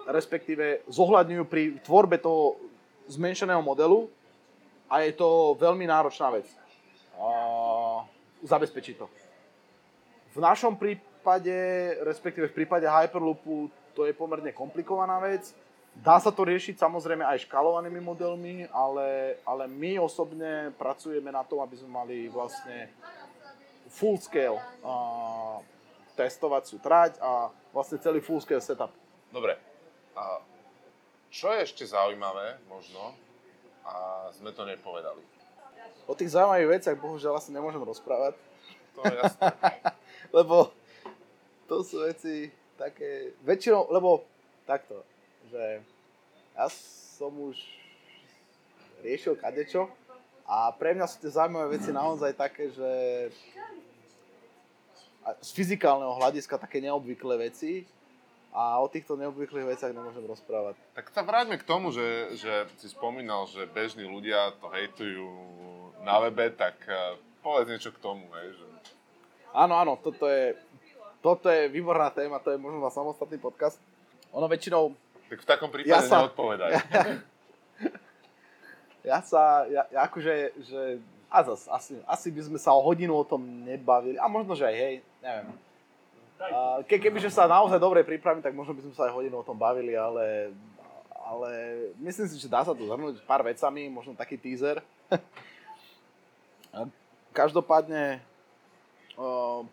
[0.08, 2.56] respektíve zohľadňujú pri tvorbe toho
[3.10, 4.08] zmenšeného modelu
[4.88, 6.48] a je to veľmi náročná vec.
[7.20, 7.28] A
[8.42, 9.06] zabezpečiť to.
[10.34, 11.54] V našom prípade,
[12.02, 15.52] respektíve v prípade Hyperloopu, to je pomerne komplikovaná vec
[15.98, 21.58] Dá sa to riešiť samozrejme aj škalovanými modelmi, ale, ale my osobne pracujeme na tom,
[21.58, 22.86] aby sme mali vlastne
[23.90, 25.58] full scale uh,
[26.14, 28.94] testovaciu trať a vlastne celý full scale setup.
[29.34, 29.58] Dobre.
[30.14, 30.38] A
[31.34, 33.18] čo je ešte zaujímavé možno
[33.88, 35.24] a sme to nepovedali?
[36.04, 38.36] O tých zaujímavých veciach bohužiaľ asi nemôžem rozprávať.
[38.96, 39.48] To je jasné.
[40.36, 40.72] lebo
[41.68, 44.24] to sú veci také, väčšinou, lebo
[44.64, 45.04] takto,
[45.48, 45.80] že
[46.56, 46.66] ja
[47.16, 47.56] som už
[49.04, 49.88] riešil kadečo
[50.48, 52.90] a pre mňa sú tie zaujímavé veci naozaj také, že
[55.44, 57.84] z fyzikálneho hľadiska také neobvyklé veci
[58.52, 60.74] a o týchto neobvyklých veciach nemôžem rozprávať.
[60.96, 65.28] Tak sa vráťme k tomu, že, že si spomínal, že bežní ľudia to hejtujú
[66.02, 68.24] na webe, tak eh, povedz niečo k tomu.
[68.40, 68.66] Hej, že...
[69.52, 70.56] Áno, áno, toto je,
[71.20, 73.76] toto je výborná téma, to je možno na samostatný podcast.
[74.32, 74.92] Ono väčšinou
[75.28, 76.70] tak v takom prípade ja sa, neodpovedaj.
[76.72, 76.82] Ja,
[79.12, 80.34] ja sa, ja, ja akože,
[80.64, 80.80] že,
[81.28, 84.64] a zas, asi, asi by sme sa o hodinu o tom nebavili, a možno, že
[84.64, 85.48] aj hej, neviem.
[86.86, 89.58] Ke, kebyže sa naozaj dobre pripravím, tak možno by sme sa aj hodinu o tom
[89.58, 90.54] bavili, ale,
[91.26, 91.50] ale
[91.98, 94.78] myslím si, že dá sa tu zhrnúť pár vecami, možno taký teaser.
[97.34, 98.22] Každopádne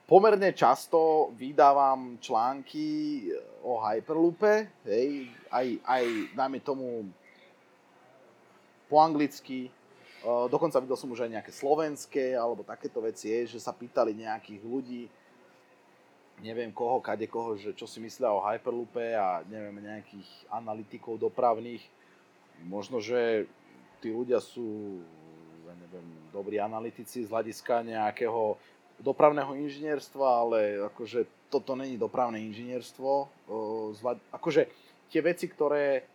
[0.10, 3.30] pomerne často vydávam články
[3.62, 6.04] o Hyperloope, hej, aj, aj
[6.34, 7.06] dajme tomu
[8.90, 9.70] po anglicky,
[10.50, 15.06] dokonca videl som už aj nejaké slovenské alebo takéto veci, že sa pýtali nejakých ľudí,
[16.44, 21.84] neviem koho, kade koho, že čo si myslia o Hyperloope a neviem, nejakých analytikov dopravných.
[22.68, 23.48] Možno, že
[24.04, 25.00] tí ľudia sú
[25.66, 28.56] ja neviem, dobrí analytici z hľadiska nejakého
[29.02, 30.60] dopravného inžinierstva, ale
[30.94, 33.28] akože toto není dopravné inžinierstvo.
[34.32, 34.72] Akože
[35.12, 36.06] tie veci, ktoré,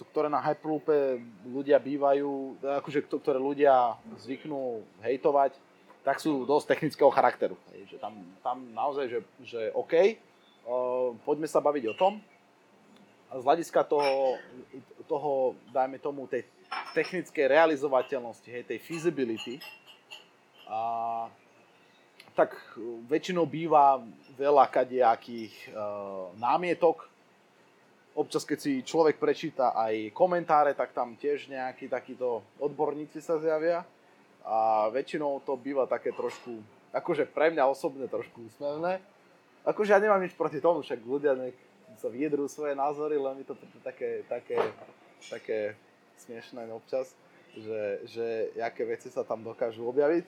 [0.00, 3.94] ktoré na Hyperloope ľudia bývajú, akože ktoré ľudia
[4.26, 5.54] zvyknú hejtovať,
[6.06, 7.58] tak sú dosť technického charakteru.
[7.90, 10.14] Že tam, tam naozaj, že, že OK,
[11.26, 12.22] poďme sa baviť o tom.
[13.26, 14.38] A z hľadiska toho,
[15.10, 16.46] toho, dajme tomu, tej
[16.94, 19.58] technickej realizovateľnosti, hej, tej feasibility,
[20.66, 20.78] a
[22.34, 24.02] tak e, väčšinou býva
[24.36, 27.08] veľa kadejakých uh, námietok.
[28.12, 33.80] Občas, keď si človek prečíta aj komentáre, tak tam tiež nejakí takíto odborníci sa zjavia.
[34.46, 36.62] A väčšinou to býva také trošku,
[36.94, 39.02] akože pre mňa osobne trošku úsmevné.
[39.66, 41.58] Akože ja nemám nič proti tomu, však ľudia nech
[41.98, 44.58] sa vyjadrujú svoje názory, len mi to také, také,
[45.26, 45.58] také
[46.22, 47.10] smiešné občas,
[47.58, 48.26] že, že
[48.62, 50.24] aké veci sa tam dokážu objaviť.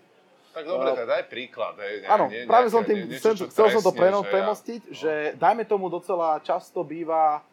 [0.48, 1.76] Tak dobre, tak daj príklad.
[1.78, 5.30] Hej, áno, ne, práve som tým, niečo, chcel, chcel som to premostiť, že, ja...
[5.30, 7.44] že dajme tomu docela často býva,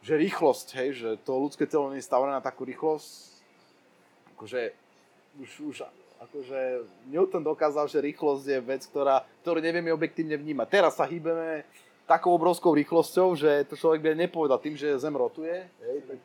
[0.00, 3.44] že rýchlosť, hej, že to ľudské telo nie je stavené na takú rýchlosť,
[4.34, 4.72] akože
[5.38, 5.76] už, už
[6.18, 10.66] akože Newton dokázal, že rýchlosť je vec, ktorá, ktorú nevieme objektívne vnímať.
[10.66, 11.62] Teraz sa hýbeme
[12.08, 16.18] takou obrovskou rýchlosťou, že to človek by nepovedal tým, že Zem rotuje, hej, tak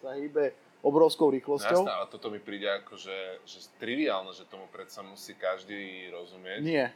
[0.00, 1.84] sa hýbe obrovskou rýchlosťou.
[1.84, 6.60] Jasné, ale toto mi príde ako, že, že triviálne, že tomu predsa musí každý rozumieť.
[6.64, 6.88] Nie.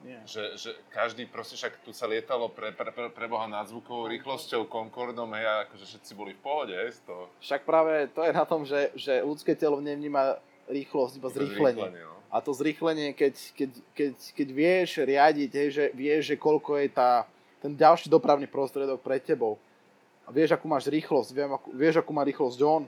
[0.00, 0.16] Nie.
[0.24, 4.64] Že, že každý, proste však tu sa lietalo pre, pre, pre, pre Boha nadzvukovou rýchlosťou,
[4.64, 7.28] Concordom, hej, a akože všetci boli v pohode, z toho.
[7.44, 10.40] Však práve to je na tom, že, že ľudské telo nevníma
[10.70, 11.86] rýchlosť, iba zrýchlenie.
[11.90, 12.16] zrýchlenie no.
[12.30, 16.88] A to zrýchlenie, keď, keď, keď, keď vieš riadiť, hej, že vieš, že koľko je
[16.94, 17.26] tá,
[17.58, 19.58] ten ďalší dopravný prostriedok pred tebou,
[20.24, 21.34] a vieš, akú máš rýchlosť,
[21.74, 22.86] vieš, akú má rýchlosť John,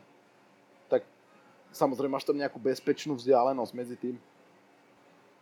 [1.73, 4.17] Samozrejme, máš tam nejakú bezpečnú vzdialenosť medzi tým.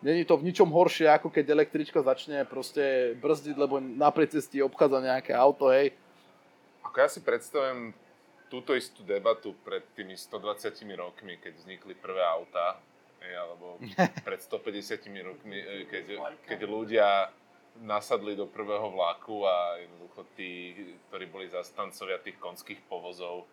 [0.01, 5.03] není to v ničom horšie, ako keď električka začne proste brzdiť, lebo na precestí obchádza
[5.03, 5.93] nejaké auto, hej.
[6.87, 7.93] Ako ja si predstavujem
[8.51, 12.83] túto istú debatu pred tými 120 rokmi, keď vznikli prvé autá,
[13.23, 13.79] alebo
[14.27, 16.05] pred 150 rokmi, e, keď,
[16.45, 17.31] keď ľudia
[17.81, 20.75] nasadli do prvého vlaku a jednoducho tí,
[21.09, 23.47] ktorí boli zastancovia tých konských povozov,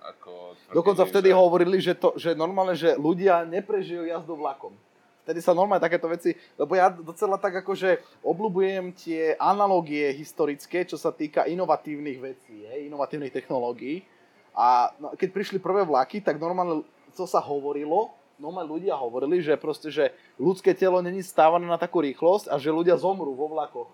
[0.00, 1.36] ako tvrdili, Dokonca vtedy že...
[1.36, 4.76] hovorili, že, to, že normálne, že ľudia neprežijú jazdu vlakom.
[5.30, 10.98] Vtedy sa normálne takéto veci, lebo ja docela tak akože obľúbujem tie analogie historické, čo
[10.98, 14.02] sa týka inovatívnych vecí, hej, inovatívnych technológií.
[14.58, 16.82] A no, keď prišli prvé vlaky, tak normálne
[17.14, 18.10] to sa hovorilo,
[18.42, 22.74] normálne ľudia hovorili, že proste, že ľudské telo není stávané na takú rýchlosť a že
[22.74, 23.86] ľudia zomrú vo vlakoch.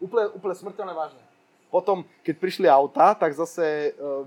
[0.00, 1.20] Úplne, úplne smrteľne vážne.
[1.68, 4.24] Potom, keď prišli auta, tak zase e,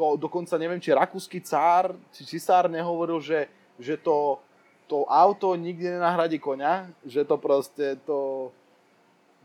[0.00, 4.40] to dokonca neviem, či rakúsky cár, či cisár nehovoril, že, že to,
[4.88, 8.48] to auto nikdy nenahradí koňa, že to proste, to,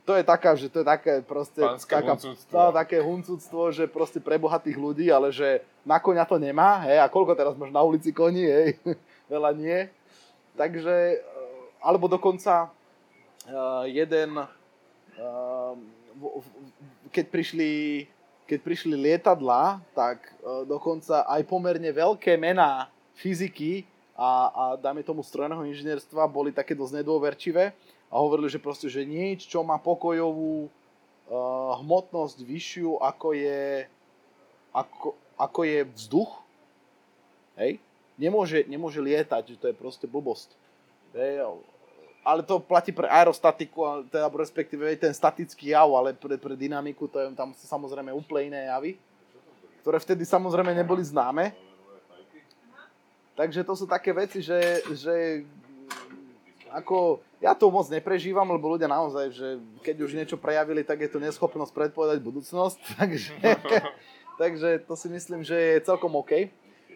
[0.08, 2.52] to je taká, že to je také proste, Pánske taká, huncúctvo.
[2.56, 7.04] tá, také huncúctvo, že proste pre bohatých ľudí, ale že na koňa to nemá, hej,
[7.04, 8.80] a koľko teraz máš na ulici koní, hej,
[9.34, 9.91] veľa nie.
[10.56, 15.76] Takže, eh, alebo dokonca uh, jeden, uh,
[17.12, 17.72] keď prišli
[18.44, 20.20] keď prišli lietadlá, tak
[20.68, 27.01] dokonca aj pomerne veľké mená fyziky a, a dáme tomu strojného inžinierstva boli také dosť
[27.01, 27.74] nedôverčivé
[28.14, 33.89] a hovorili, že proste, že nič, čo má pokojovú uh, hmotnosť vyššiu, ako je,
[34.70, 36.32] ako, ako je vzduch,
[37.57, 37.82] hej,
[38.22, 40.53] nemôže, nemôže lietať, že to je proste blbosť.
[41.18, 41.49] Hej,
[42.24, 47.20] ale to platí pre aerostatiku, teda respektíve ten statický jav, ale pre, pre dynamiku to
[47.20, 48.95] je tam samozrejme úplne iné javy,
[49.84, 51.51] ktoré vtedy samozrejme neboli známe.
[53.34, 55.41] Takže to sú také veci, že, že
[56.69, 59.47] ako, ja to moc neprežívam, lebo ľudia naozaj, že
[59.81, 63.34] keď už niečo prejavili, tak je to neschopnosť predpovedať budúcnosť, takže,
[64.41, 66.49] takže to si myslím, že je celkom OK.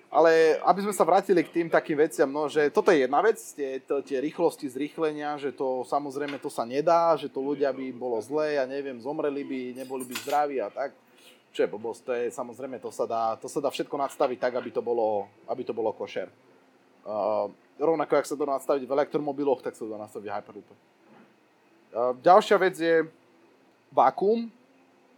[0.07, 3.35] Ale aby sme sa vrátili k tým takým veciam, no, že toto je jedna vec,
[3.35, 7.91] tie, to, tie rýchlosti zrýchlenia, že to samozrejme to sa nedá, že to ľudia by
[7.91, 10.95] bolo zlé, ja neviem, zomreli by, neboli by zdraví a tak.
[11.55, 14.53] Čo je blbosť, to je samozrejme, to sa dá, to sa dá všetko nadstaviť tak,
[14.59, 16.29] aby to bolo, aby to bolo košer.
[17.07, 20.75] Uh, rovnako, ak sa dá nastaviť v elektromobiloch, tak sa dá nastaviť v Hyperloope.
[20.75, 23.07] Uh, ďalšia vec je
[23.89, 24.51] vákuum,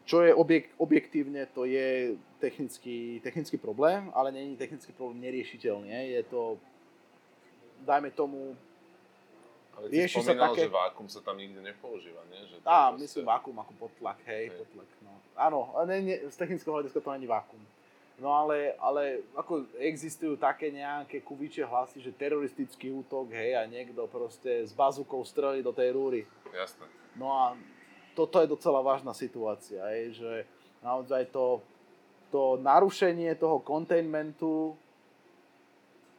[0.06, 5.92] čo je objek, objektívne, to je technický, technický problém, ale je technický problém neriešiteľný.
[5.92, 6.58] Je to,
[7.86, 8.58] dajme tomu,
[9.80, 12.44] Ale Rieši sa také- že vákum sa tam nikde nepoužíva, nie?
[12.52, 14.58] Že Á, proste- myslím vákuum ako potlak, hej, Hej.
[14.60, 15.12] potlak, no.
[15.40, 17.64] Áno, ne, ne, z technického hľadiska to není vákuum.
[18.20, 24.04] No ale, ale ako existujú také nejaké kuvičie hlasy, že teroristický útok, hej, a niekto
[24.12, 26.28] proste s bazukou strelí do tej rúry.
[26.52, 26.84] Jasné.
[27.16, 27.56] No a
[28.20, 30.32] toto je docela vážna situácia, hej, že
[30.84, 31.64] naozaj to,
[32.28, 34.76] to narušenie toho containmentu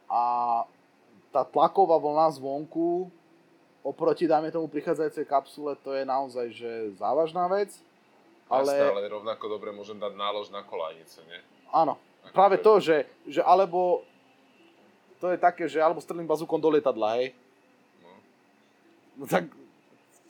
[0.09, 0.65] a
[1.29, 3.13] tá tlaková vlna zvonku
[3.81, 7.73] oproti, dajme tomu, prichádzajúcej kapsule, to je naozaj že závažná vec.
[8.51, 8.67] Ale...
[8.67, 11.39] Jasné, ale rovnako dobre môžem dať nálož na kolajnice, nie?
[11.71, 11.95] áno,
[12.27, 14.03] Ako práve je- to, že, že alebo
[15.23, 17.31] to je také, že alebo strelím bazúkom do lietadla, hej.
[18.01, 18.11] No.
[19.21, 19.47] No tak,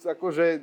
[0.04, 0.62] akože,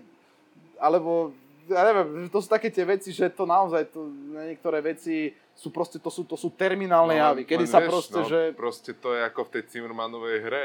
[0.79, 1.33] alebo,
[1.67, 5.99] ja neviem, to sú také tie veci, že to naozaj, to, niektoré veci sú proste,
[5.99, 9.21] to sú, to sú terminálne javy, kedy sa vieš, proste, no, že, Proste to je
[9.27, 10.65] ako v tej Zimmermanovej hre.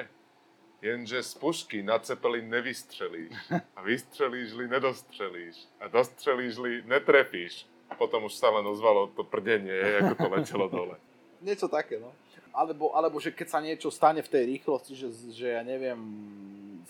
[0.83, 3.31] Jenže z pušky na cepelín nevystrelíš.
[3.71, 5.55] A vystrelíš-li, nedostrelíš.
[5.79, 7.63] A dostrelíš-li, netrefíš.
[7.95, 10.95] Potom už sa len ozvalo to prdenie, ako to letelo dole.
[11.47, 12.11] niečo také, no.
[12.51, 15.97] Alebo, alebo že keď sa niečo stane v tej rýchlosti, že, že ja neviem,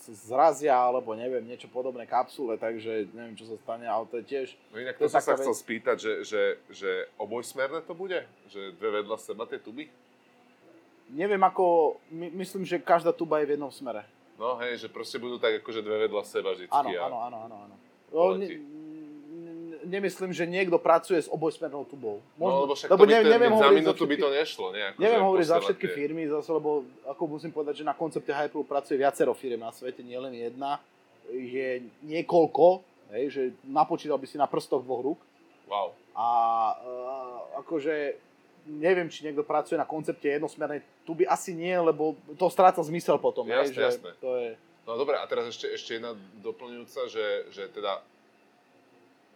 [0.04, 4.48] zrazia, alebo neviem, niečo podobné kapsule, takže neviem, čo sa stane, ale to je tiež,
[4.68, 5.62] No inak To to, sa taká chcel vec.
[5.64, 8.26] spýtať, že, že, že obojsmerné to bude?
[8.52, 9.88] Že dve vedľa seba tie tuby?
[11.14, 14.02] Neviem ako, my, myslím, že každá tuba je v jednom smere.
[14.34, 16.74] No hej, že proste budú tak akože dve vedľa seba vždycky.
[16.74, 17.74] Áno, áno, áno, áno, áno.
[18.10, 18.46] No, ne,
[19.86, 22.18] nemyslím, že niekto pracuje s obojsmernou tubou.
[22.40, 24.82] No, lebo však lebo to by ne, neviem za minútu by to nešlo, nie?
[24.82, 28.32] Akože neviem hovoriť za všetky tie- firmy, zase, lebo ako musím povedať, že na koncepte
[28.34, 30.82] Hyperloop pracuje viacero firm na svete, nie len jedna.
[31.30, 32.66] Je niekoľko,
[33.16, 35.20] hej, že napočítal by si na prstoch dvoch rúk.
[35.70, 35.96] Wow.
[36.14, 36.26] A
[36.76, 38.18] uh, akože
[38.66, 43.44] neviem, či niekto pracuje na koncepte jednosmernej tuby, asi nie, lebo to stráca zmysel potom.
[43.46, 44.10] hej, Jasné, že jasné.
[44.20, 44.50] To je,
[44.84, 46.12] No dobre, a teraz ešte, ešte jedna
[46.44, 48.04] doplňujúca, že, že teda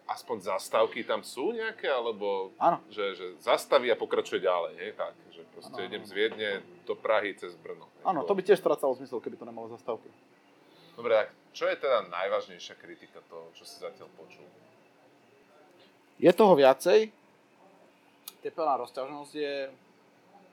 [0.04, 2.80] aspoň zastávky tam sú nejaké, alebo Áno.
[2.92, 6.50] že, že zastaví a pokračuje ďalej, hej, tak, že proste Áno, idem z Viedne
[6.84, 7.88] do Prahy cez Brno.
[7.96, 10.08] hej, Áno, to by tiež strácalo zmysel, keby to nemalo zastávky.
[10.96, 14.44] Dobre, tak čo je teda najvážnejšia kritika toho, čo si zatiaľ počul?
[16.18, 17.08] Je toho viacej.
[18.38, 19.54] Tepelná rozťažnosť je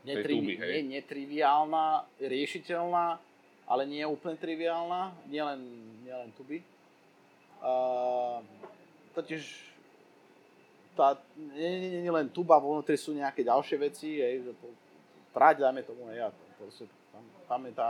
[0.06, 0.86] tuby, hej?
[0.86, 3.18] nie, netriviálna, riešiteľná,
[3.66, 5.62] ale nie je úplne triviálna, nielen,
[6.06, 6.62] nielen tuby.
[7.66, 8.46] Uh,
[9.18, 9.42] totiž
[10.94, 14.46] tá, nie, nie, nie, len tuba, vo vnútri sú nejaké ďalšie veci, hej,
[15.34, 17.90] trať, dajme tomu, hej, a to, proste, tam, tam je tá,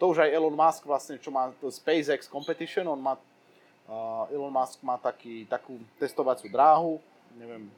[0.00, 3.14] to už aj Elon Musk vlastne, čo má to SpaceX Competition, on má,
[3.86, 6.98] uh, Elon Musk má taký, takú testovaciu dráhu,
[7.36, 7.68] neviem,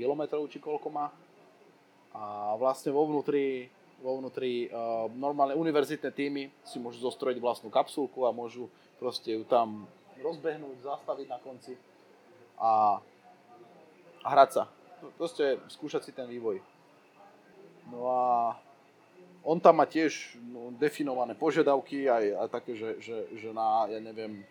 [0.00, 1.12] kilometrov či koľko má,
[2.10, 3.70] a vlastne vo vnútri,
[4.02, 8.66] vo vnútri uh, normálne univerzitné týmy si môžu zostrojiť vlastnú kapsulku a môžu
[8.98, 9.86] proste ju tam
[10.18, 11.78] rozbehnúť, zastaviť na konci
[12.58, 12.98] a,
[14.20, 14.64] a hrať sa.
[15.16, 16.60] Proste skúšať si ten vývoj.
[17.88, 18.20] No a
[19.40, 23.96] on tam má tiež no, definované požiadavky aj, aj také, že, že, že na, ja
[24.02, 24.44] neviem,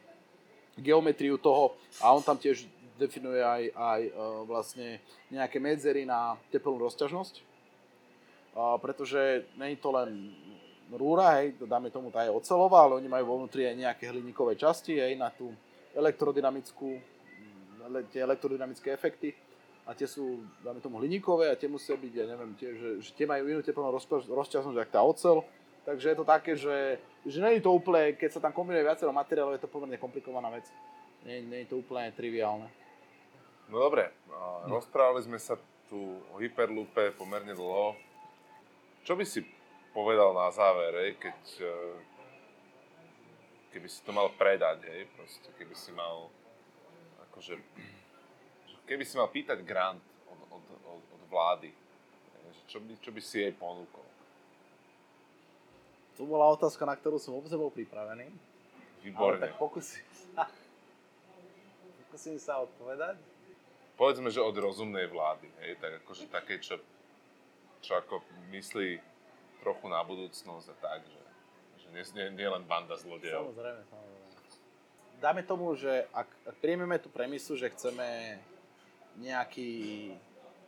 [0.80, 2.66] geometriu toho a on tam tiež
[3.00, 4.12] definuje aj, aj e,
[4.44, 4.88] vlastne
[5.32, 7.48] nejaké medzery na teplnú rozťažnosť.
[8.60, 10.36] A pretože je to len
[10.92, 14.58] rúra, hej, dáme tomu tá je ocelová, ale oni majú vo vnútri aj nejaké hliníkové
[14.58, 15.54] časti, hej, na tú
[15.94, 16.98] elektrodynamickú,
[17.86, 19.38] ele- tie elektrodynamické efekty
[19.86, 23.10] a tie sú, dáme tomu hliníkové a tie musia byť, ja neviem, tie, že, že
[23.14, 25.38] tie majú inú teplnú rozťaž- rozťažnosť, ako tá ocel,
[25.86, 26.78] takže je to také, že,
[27.26, 30.50] že nie je to úplne, keď sa tam kombinuje viacero materiálov, je to pomerne komplikovaná
[30.50, 30.66] vec.
[31.26, 32.70] Nie, nie je to úplne triviálne.
[33.70, 35.54] No dobre, a rozprávali sme sa
[35.86, 37.94] tu o Hyperloope pomerne dlho.
[39.06, 39.46] Čo by si
[39.94, 41.74] povedal na záver, hej, keď e,
[43.74, 46.34] keby si to mal predať, hej, proste, keby si mal
[47.30, 47.62] akože,
[48.90, 53.22] keby si mal pýtať grant od, od, od, od vlády, hej, čo, by, čo by
[53.22, 54.06] si jej ponúkol?
[56.18, 58.28] To bola otázka, na ktorú som vôbec nebol pripravený.
[58.30, 59.40] Ale Výborne.
[59.46, 60.50] tak pokúsim sa,
[62.02, 63.39] pokúsim sa odpovedať.
[64.00, 66.80] Povedzme, že od rozumnej vlády, hej, tak akože také, čo,
[67.84, 68.96] čo ako myslí
[69.60, 71.24] trochu na budúcnosť a tak, že,
[71.84, 73.52] že nie, nie, nie len banda zlodejov.
[73.52, 74.28] Samozrejme, samozrejme.
[75.20, 78.40] Dáme tomu, že ak, ak príjmeme tú premisu, že chceme
[79.20, 80.16] nejaký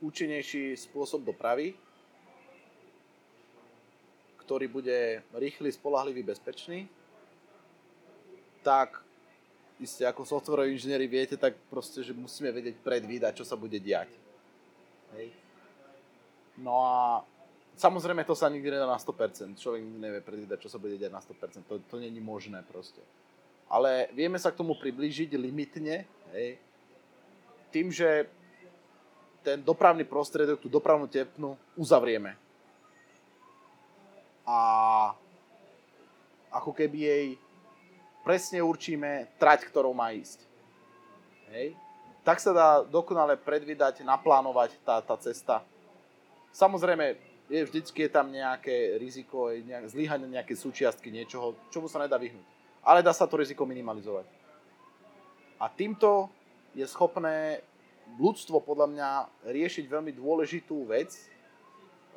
[0.03, 1.71] účinnejší spôsob dopravy,
[4.43, 6.91] ktorý bude rýchly, spolahlivý, bezpečný,
[8.59, 8.99] tak
[9.81, 14.13] iste ako softwaroví inžinieri viete, tak proste, že musíme vedieť predvídať, čo sa bude diať.
[15.17, 15.33] Hej.
[16.61, 17.25] No a
[17.75, 19.57] samozrejme to sa nikdy nedá na 100%.
[19.57, 21.65] Človek nikdy nevie predvídať, čo sa bude diať na 100%.
[21.65, 23.01] To, to není možné proste.
[23.65, 26.05] Ale vieme sa k tomu priblížiť limitne,
[26.35, 26.59] hej,
[27.71, 28.27] tým, že
[29.41, 32.37] ten dopravný prostriedok, tú dopravnú tepnu uzavrieme.
[34.45, 34.59] A
[36.51, 37.27] ako keby jej
[38.21, 40.45] presne určíme trať, ktorou má ísť.
[41.51, 41.75] Hej.
[42.21, 45.65] Tak sa dá dokonale predvídať, naplánovať tá, tá cesta.
[46.53, 47.17] Samozrejme,
[47.51, 52.47] je, vždycky je tam nejaké riziko, nejak, zlyhanie nejaké súčiastky niečoho, čomu sa nedá vyhnúť.
[52.85, 54.25] Ale dá sa to riziko minimalizovať.
[55.61, 56.31] A týmto
[56.73, 57.61] je schopné
[58.17, 59.09] ľudstvo podľa mňa
[59.51, 61.11] riešiť veľmi dôležitú vec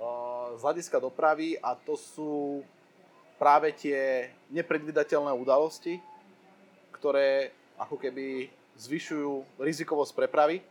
[0.01, 2.63] uh, z hľadiska dopravy a to sú
[3.39, 5.99] práve tie nepredvydateľné udalosti,
[6.95, 8.49] ktoré ako keby
[8.79, 10.63] zvyšujú rizikovosť prepravy.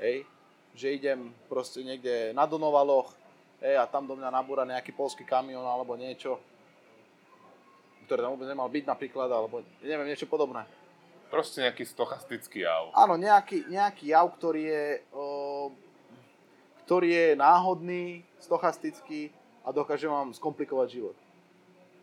[0.00, 0.26] Hej,
[0.74, 3.12] že idem proste niekde na Donovaloch
[3.60, 6.40] hej, a tam do mňa nabúra nejaký polský kamión alebo niečo,
[8.08, 10.66] ktoré tam vôbec nemal byť napríklad, alebo neviem, niečo podobné.
[11.32, 12.92] Proste nejaký stochastický jav.
[12.92, 14.84] Áno, nejaký, nejaký jav, ktorý je,
[15.16, 15.72] o,
[16.84, 18.04] ktorý je náhodný,
[18.36, 19.32] stochastický
[19.64, 21.16] a dokáže vám skomplikovať život.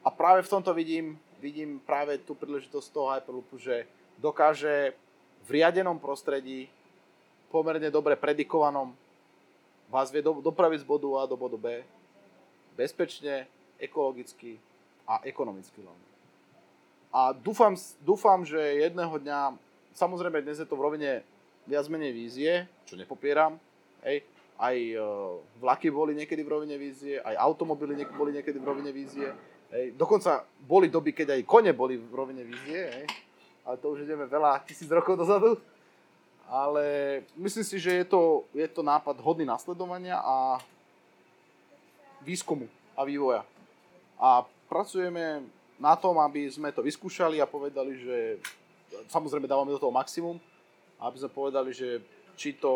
[0.09, 3.85] A práve v tomto vidím, vidím práve tú príležitosť toho Hyperloopu, že
[4.17, 4.97] dokáže
[5.45, 6.65] v riadenom prostredí,
[7.53, 8.97] pomerne dobre predikovanom,
[9.85, 11.85] vás vie do, dopraviť z bodu A do bodu B
[12.73, 13.45] bezpečne,
[13.77, 14.57] ekologicky
[15.05, 16.09] a ekonomicky hlavne.
[17.13, 19.61] A dúfam, dúfam, že jedného dňa,
[19.93, 21.11] samozrejme dnes je to v rovine
[21.69, 23.61] viac menej vízie, čo nepopieram,
[24.01, 24.25] hej,
[24.59, 24.99] aj e,
[25.63, 29.31] vlaky boli niekedy v rovine vízie, aj automobily boli niekedy v rovine vízie,
[29.71, 33.05] hej, dokonca boli doby, keď aj kone boli v rovine vízie, hej,
[33.63, 35.55] ale to už ideme veľa tisíc rokov dozadu.
[36.49, 40.57] Ale myslím si, že je to, je to nápad hodný nasledovania a
[42.25, 42.65] výskumu
[42.97, 43.45] a vývoja.
[44.17, 45.45] A pracujeme
[45.77, 48.17] na tom, aby sme to vyskúšali a povedali, že
[49.13, 50.41] samozrejme dávame do toho maximum,
[50.97, 52.01] aby sme povedali, že
[52.33, 52.73] či to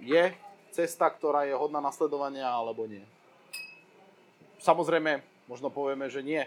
[0.00, 0.32] je
[0.72, 3.04] cesta, ktorá je hodná nasledovania, alebo nie.
[4.58, 6.42] Samozrejme, možno povieme, že nie,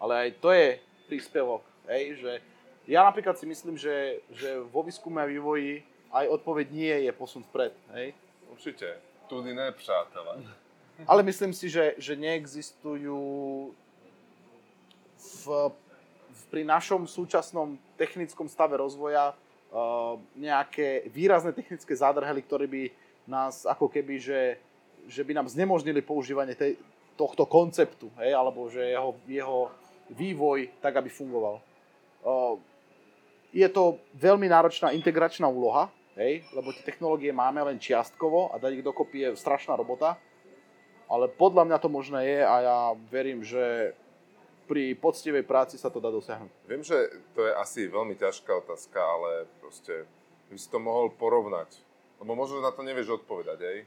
[0.00, 1.62] ale aj to je príspevok,
[1.92, 2.32] hej, že
[2.86, 5.82] ja napríklad si myslím, že, že vo výskume a vývoji
[6.14, 8.14] aj odpoveď nie je posun vpred, hej.
[8.50, 8.96] Určite.
[9.28, 10.42] Tudy ne, přátelé.
[11.10, 13.20] Ale myslím si, že, že neexistujú
[15.18, 15.44] v,
[16.30, 22.82] v, pri našom súčasnom technickom stave rozvoja uh, nejaké výrazné technické zádrhely, ktoré by
[23.26, 24.58] nás ako keby, že,
[25.10, 26.78] že by nám znemožnili používanie tej,
[27.18, 29.58] tohto konceptu, hej, alebo že jeho, jeho
[30.12, 31.58] vývoj tak, aby fungoval.
[32.22, 32.60] Uh,
[33.50, 35.88] je to veľmi náročná integračná úloha,
[36.20, 40.20] hej, lebo tie technológie máme len čiastkovo a dať ich dokopy je strašná robota,
[41.06, 42.78] ale podľa mňa to možné je a ja
[43.08, 43.94] verím, že
[44.66, 46.50] pri poctivej práci sa to dá dosiahnuť.
[46.66, 46.98] Viem, že
[47.38, 50.04] to je asi veľmi ťažká otázka, ale proste
[50.50, 51.85] by si to mohol porovnať.
[52.20, 53.78] Lebo možno na to nevieš odpovedať, hej?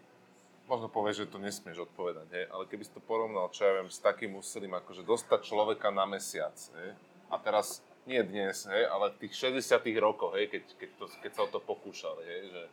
[0.70, 2.46] Možno povieš, že to nesmieš odpovedať, hej?
[2.54, 6.06] Ale keby si to porovnal, čo ja viem, s takým úsilím, akože dostať človeka na
[6.06, 6.94] mesiac, hej?
[7.30, 11.32] A teraz, nie dnes, hej, ale v tých 60 rokoch, hej, keď, keď, to, keď
[11.34, 12.64] sa o to pokúšali, hej, že,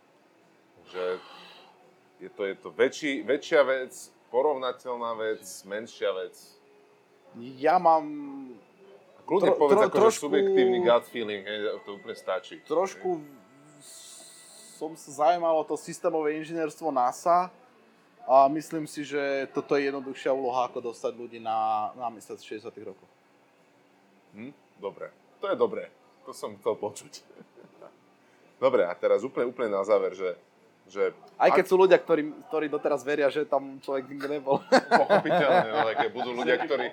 [0.93, 1.05] že
[2.21, 3.93] je to, je to väčší, väčšia vec,
[4.33, 6.37] porovnateľná vec, menšia vec?
[7.61, 8.05] Ja mám...
[9.27, 12.61] Kľudne tro, povedz tro, ako trošku, subjektívny gut feeling, hej, to úplne stačí.
[12.65, 13.46] Trošku hej.
[14.77, 17.49] Som sa zaujímal o to systémové inžinierstvo NASA
[18.29, 22.69] a myslím si, že toto je jednoduchšia úloha, ako dostať ľudí na, na mesiac 60
[22.85, 23.09] rokov.
[24.37, 25.09] Hm, dobre,
[25.41, 25.89] to je dobré.
[26.29, 27.25] To som chcel počuť.
[28.65, 30.37] dobre, a teraz úplne, úplne na záver, že
[30.87, 31.11] že...
[31.35, 31.71] Aj keď ak...
[31.71, 34.63] sú ľudia, ktorí, ktorí doteraz veria, že tam človek nikdy nebol.
[35.03, 36.87] Pochopiteľne, no, keď budú ľudia, ktorí,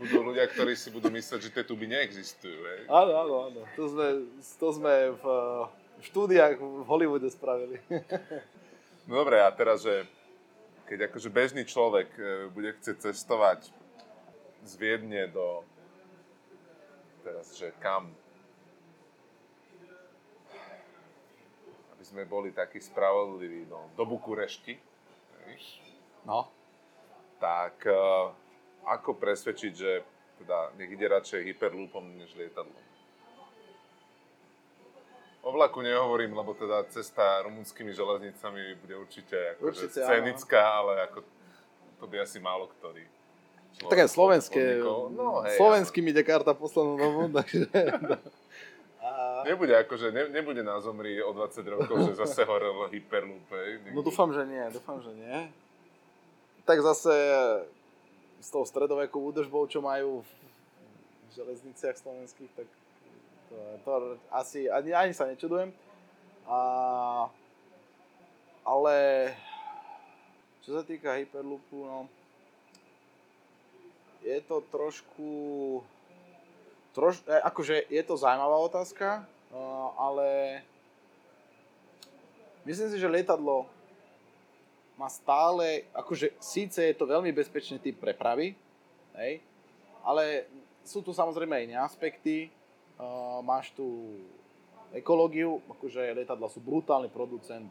[0.00, 2.88] budú ľudia, ktorí si budú myslieť, že tie tuby neexistujú.
[2.88, 3.60] Áno, áno, áno.
[3.76, 4.06] To sme,
[4.56, 5.24] to sme v,
[6.02, 7.78] v štúdiách v Hollywoode spravili.
[9.02, 10.06] No dobre, a teraz, že
[10.86, 13.66] keď akože bežný človek e, bude chcieť cestovať
[14.62, 15.66] z Viedne do
[17.26, 18.14] teraz, že kam
[22.12, 24.76] sme boli takí spravodliví no, do Bukurešti,
[26.28, 26.44] no.
[27.40, 28.28] tak uh,
[28.84, 30.04] ako presvedčiť, že
[30.44, 32.91] teda nech ide radšej hyperloopom než lietadlom?
[35.42, 40.78] O vlaku nehovorím, lebo teda cesta rumunskými železnicami bude určite, akože určite scenická, áno.
[40.86, 41.18] ale ako
[41.98, 43.02] to by asi málo ktorý.
[43.90, 44.78] Také slovenské,
[45.10, 47.66] no, hej, slovenský mi ide karta poslednú dobu, takže...
[49.42, 53.90] Nebude akože, ne, nebude na zomri o 20 rokov, že zase horel Hyperloop, hej?
[53.90, 55.50] No dúfam, že nie, dúfam, že nie.
[56.62, 57.10] Tak zase
[58.38, 60.30] s tou stredovekou údržbou, čo majú v
[61.34, 62.70] železniciach slovenských, tak
[63.84, 65.72] to, asi ani, ani sa nečudujem.
[66.46, 66.60] A,
[68.62, 68.96] ale
[70.62, 72.06] čo sa týka Hyperloopu, no,
[74.22, 75.30] je to trošku
[76.92, 79.24] Troš, e, akože je to zaujímavá otázka,
[79.96, 80.60] ale
[82.68, 83.64] myslím si, že lietadlo
[85.00, 88.52] má stále, akože síce je to veľmi bezpečný typ prepravy,
[89.16, 89.40] hej,
[90.04, 90.44] ale
[90.84, 92.52] sú tu samozrejme iné aspekty.
[93.02, 94.14] Uh, máš tu
[94.94, 97.66] ekológiu, akože lietadla sú brutálny producent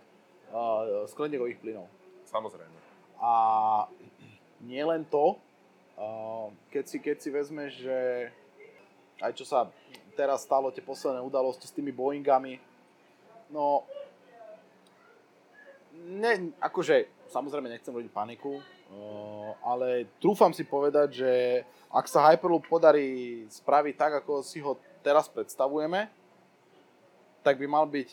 [0.51, 1.87] uh, skleníkových plynov.
[2.27, 2.75] Samozrejme.
[3.23, 3.31] A
[4.59, 5.39] nie len to,
[5.95, 7.97] uh, keď si, keď si vezmeš, že
[9.23, 9.71] aj čo sa
[10.19, 12.59] teraz stalo, tie posledné udalosti s tými Boeingami,
[13.55, 13.87] no,
[15.95, 18.59] ne, akože, samozrejme nechcem robiť paniku,
[19.63, 21.31] ale trúfam si povedať, že
[21.87, 26.07] ak sa Hyperloop podarí spraviť tak, ako si ho teraz predstavujeme,
[27.41, 28.09] tak by mal byť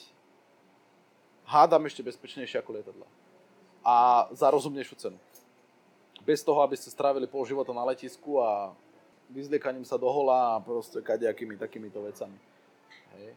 [1.48, 3.08] hádam ešte bezpečnejšie ako lietadla.
[3.80, 5.18] A za rozumnejšiu cenu.
[6.28, 8.76] Bez toho, aby ste strávili pol života na letisku a
[9.32, 12.36] vyzliekaním sa do hola a proste kadejakými takýmito vecami.
[13.16, 13.32] Hej.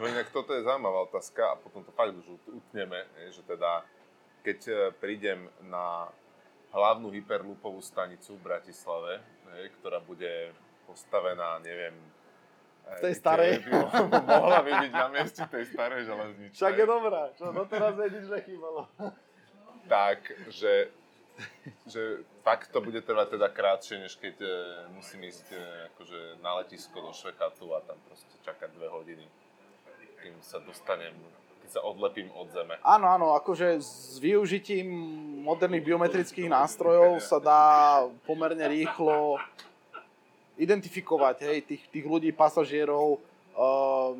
[0.00, 3.84] No inak toto je zaujímavá otázka a potom to fakt už utneme, že teda
[4.40, 6.08] keď e, prídem na
[6.72, 9.22] hlavnú hyperlúpovú stanicu v Bratislave,
[9.78, 10.50] ktorá bude
[10.88, 11.94] postavená, neviem,
[12.84, 13.52] v tej starej.
[14.32, 16.56] mohla by byť na mieste tej starej železničnej.
[16.56, 18.88] Však je dobrá, čo doteraz nič nechýbalo.
[19.88, 20.92] tak, že
[21.86, 24.48] že fakt to bude trvať teda krátšie, než keď e,
[24.94, 25.58] musím ísť e,
[25.94, 29.26] akože na letisko do Švechatu a tam proste čakať dve hodiny,
[30.22, 31.10] kým sa dostanem,
[31.66, 32.78] keď sa odlepím od zeme.
[32.86, 34.86] Áno, áno, akože s využitím
[35.42, 37.62] moderných biometrických nástrojov sa dá
[38.22, 39.42] pomerne rýchlo
[40.58, 44.14] identifikovať hej, tých, tých ľudí, pasažierov, um,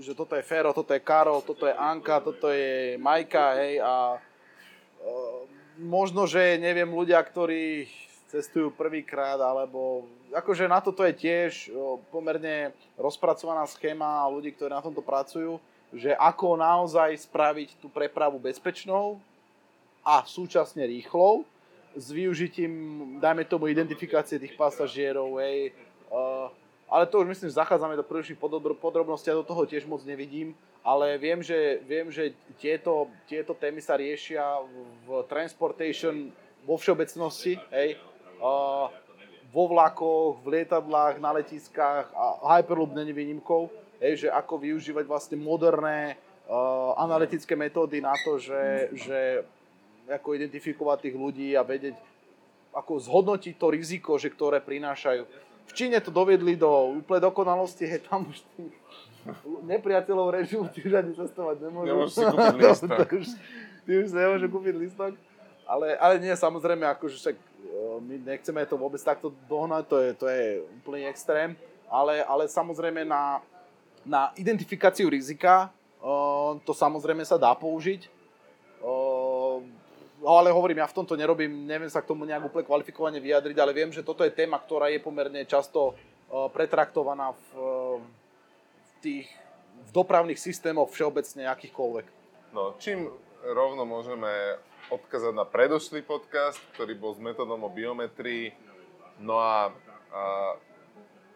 [0.00, 4.18] že toto je Fero, toto je Karol, toto je Anka, toto je Majka, hej, a
[4.18, 5.40] uh,
[5.80, 7.88] možno, že neviem, ľudia, ktorí
[8.34, 11.70] cestujú prvýkrát, alebo akože na toto je tiež
[12.10, 15.62] pomerne rozpracovaná schéma ľudí, ktorí na tomto pracujú,
[15.94, 19.22] že ako naozaj spraviť tú prepravu bezpečnou
[20.02, 21.46] a súčasne rýchlou,
[21.94, 22.72] s využitím,
[23.22, 25.70] dajme tomu, identifikácie tých pasažierov, hej,
[26.10, 26.50] uh,
[26.90, 28.38] ale to už myslím, že zachádzame do prílišných
[28.78, 30.54] podrobností a do toho tiež moc nevidím,
[30.84, 34.42] ale viem, že, viem, že tieto, tieto témy sa riešia
[35.08, 36.28] v transportation
[36.66, 37.96] vo všeobecnosti, hej,
[38.42, 38.90] uh,
[39.54, 43.70] vo vlakoch, v lietadlách, na letiskách a Hyperloop není výnimkou,
[44.02, 46.18] hej, že ako využívať vlastne moderné
[46.50, 49.18] uh, analytické metódy na to, že, že
[50.08, 51.96] ako identifikovať tých ľudí a vedieť,
[52.74, 55.24] ako zhodnotiť to riziko, že ktoré prinášajú
[55.64, 58.74] v Číne to dovedli do úplne dokonalosti, je tam už tých
[59.64, 61.88] nepriateľov režimu, ty už ani cestovať nemôžu.
[61.88, 63.08] Nemôžu si kúpiť lístok.
[63.16, 63.26] už,
[63.88, 65.12] ty už si nemôžu kúpiť lístok.
[65.64, 67.44] Ale, ale nie, samozrejme, akože však e,
[68.04, 70.44] my nechceme to vôbec takto dohnať, to je, to je
[70.84, 71.56] úplný extrém,
[71.88, 73.40] ale, ale samozrejme na,
[74.04, 75.72] na identifikáciu rizika
[76.04, 78.12] uh, to samozrejme sa dá použiť.
[80.24, 83.60] No ale hovorím, ja v tomto nerobím, neviem sa k tomu nejak úplne kvalifikovane vyjadriť,
[83.60, 88.00] ale viem, že toto je téma, ktorá je pomerne často uh, pretraktovaná v, uh,
[88.80, 89.28] v tých
[89.84, 92.06] v dopravných systémoch všeobecne akýchkoľvek.
[92.56, 93.10] No, čím
[93.44, 94.56] rovno môžeme
[94.88, 98.54] odkazať na predošlý podcast, ktorý bol s metodom o biometrii.
[99.20, 99.72] No a,
[100.14, 100.22] a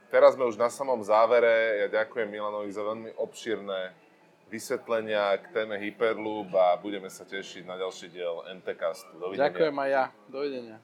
[0.09, 1.85] teraz sme už na samom závere.
[1.85, 3.93] Ja ďakujem Milanovi za veľmi obšírne
[4.49, 9.21] vysvetlenia k téme Hyperloop a budeme sa tešiť na ďalší diel MTCastu.
[9.21, 9.45] Dovidenia.
[9.49, 10.05] Ďakujem aj ja.
[10.29, 10.79] Dovidenia.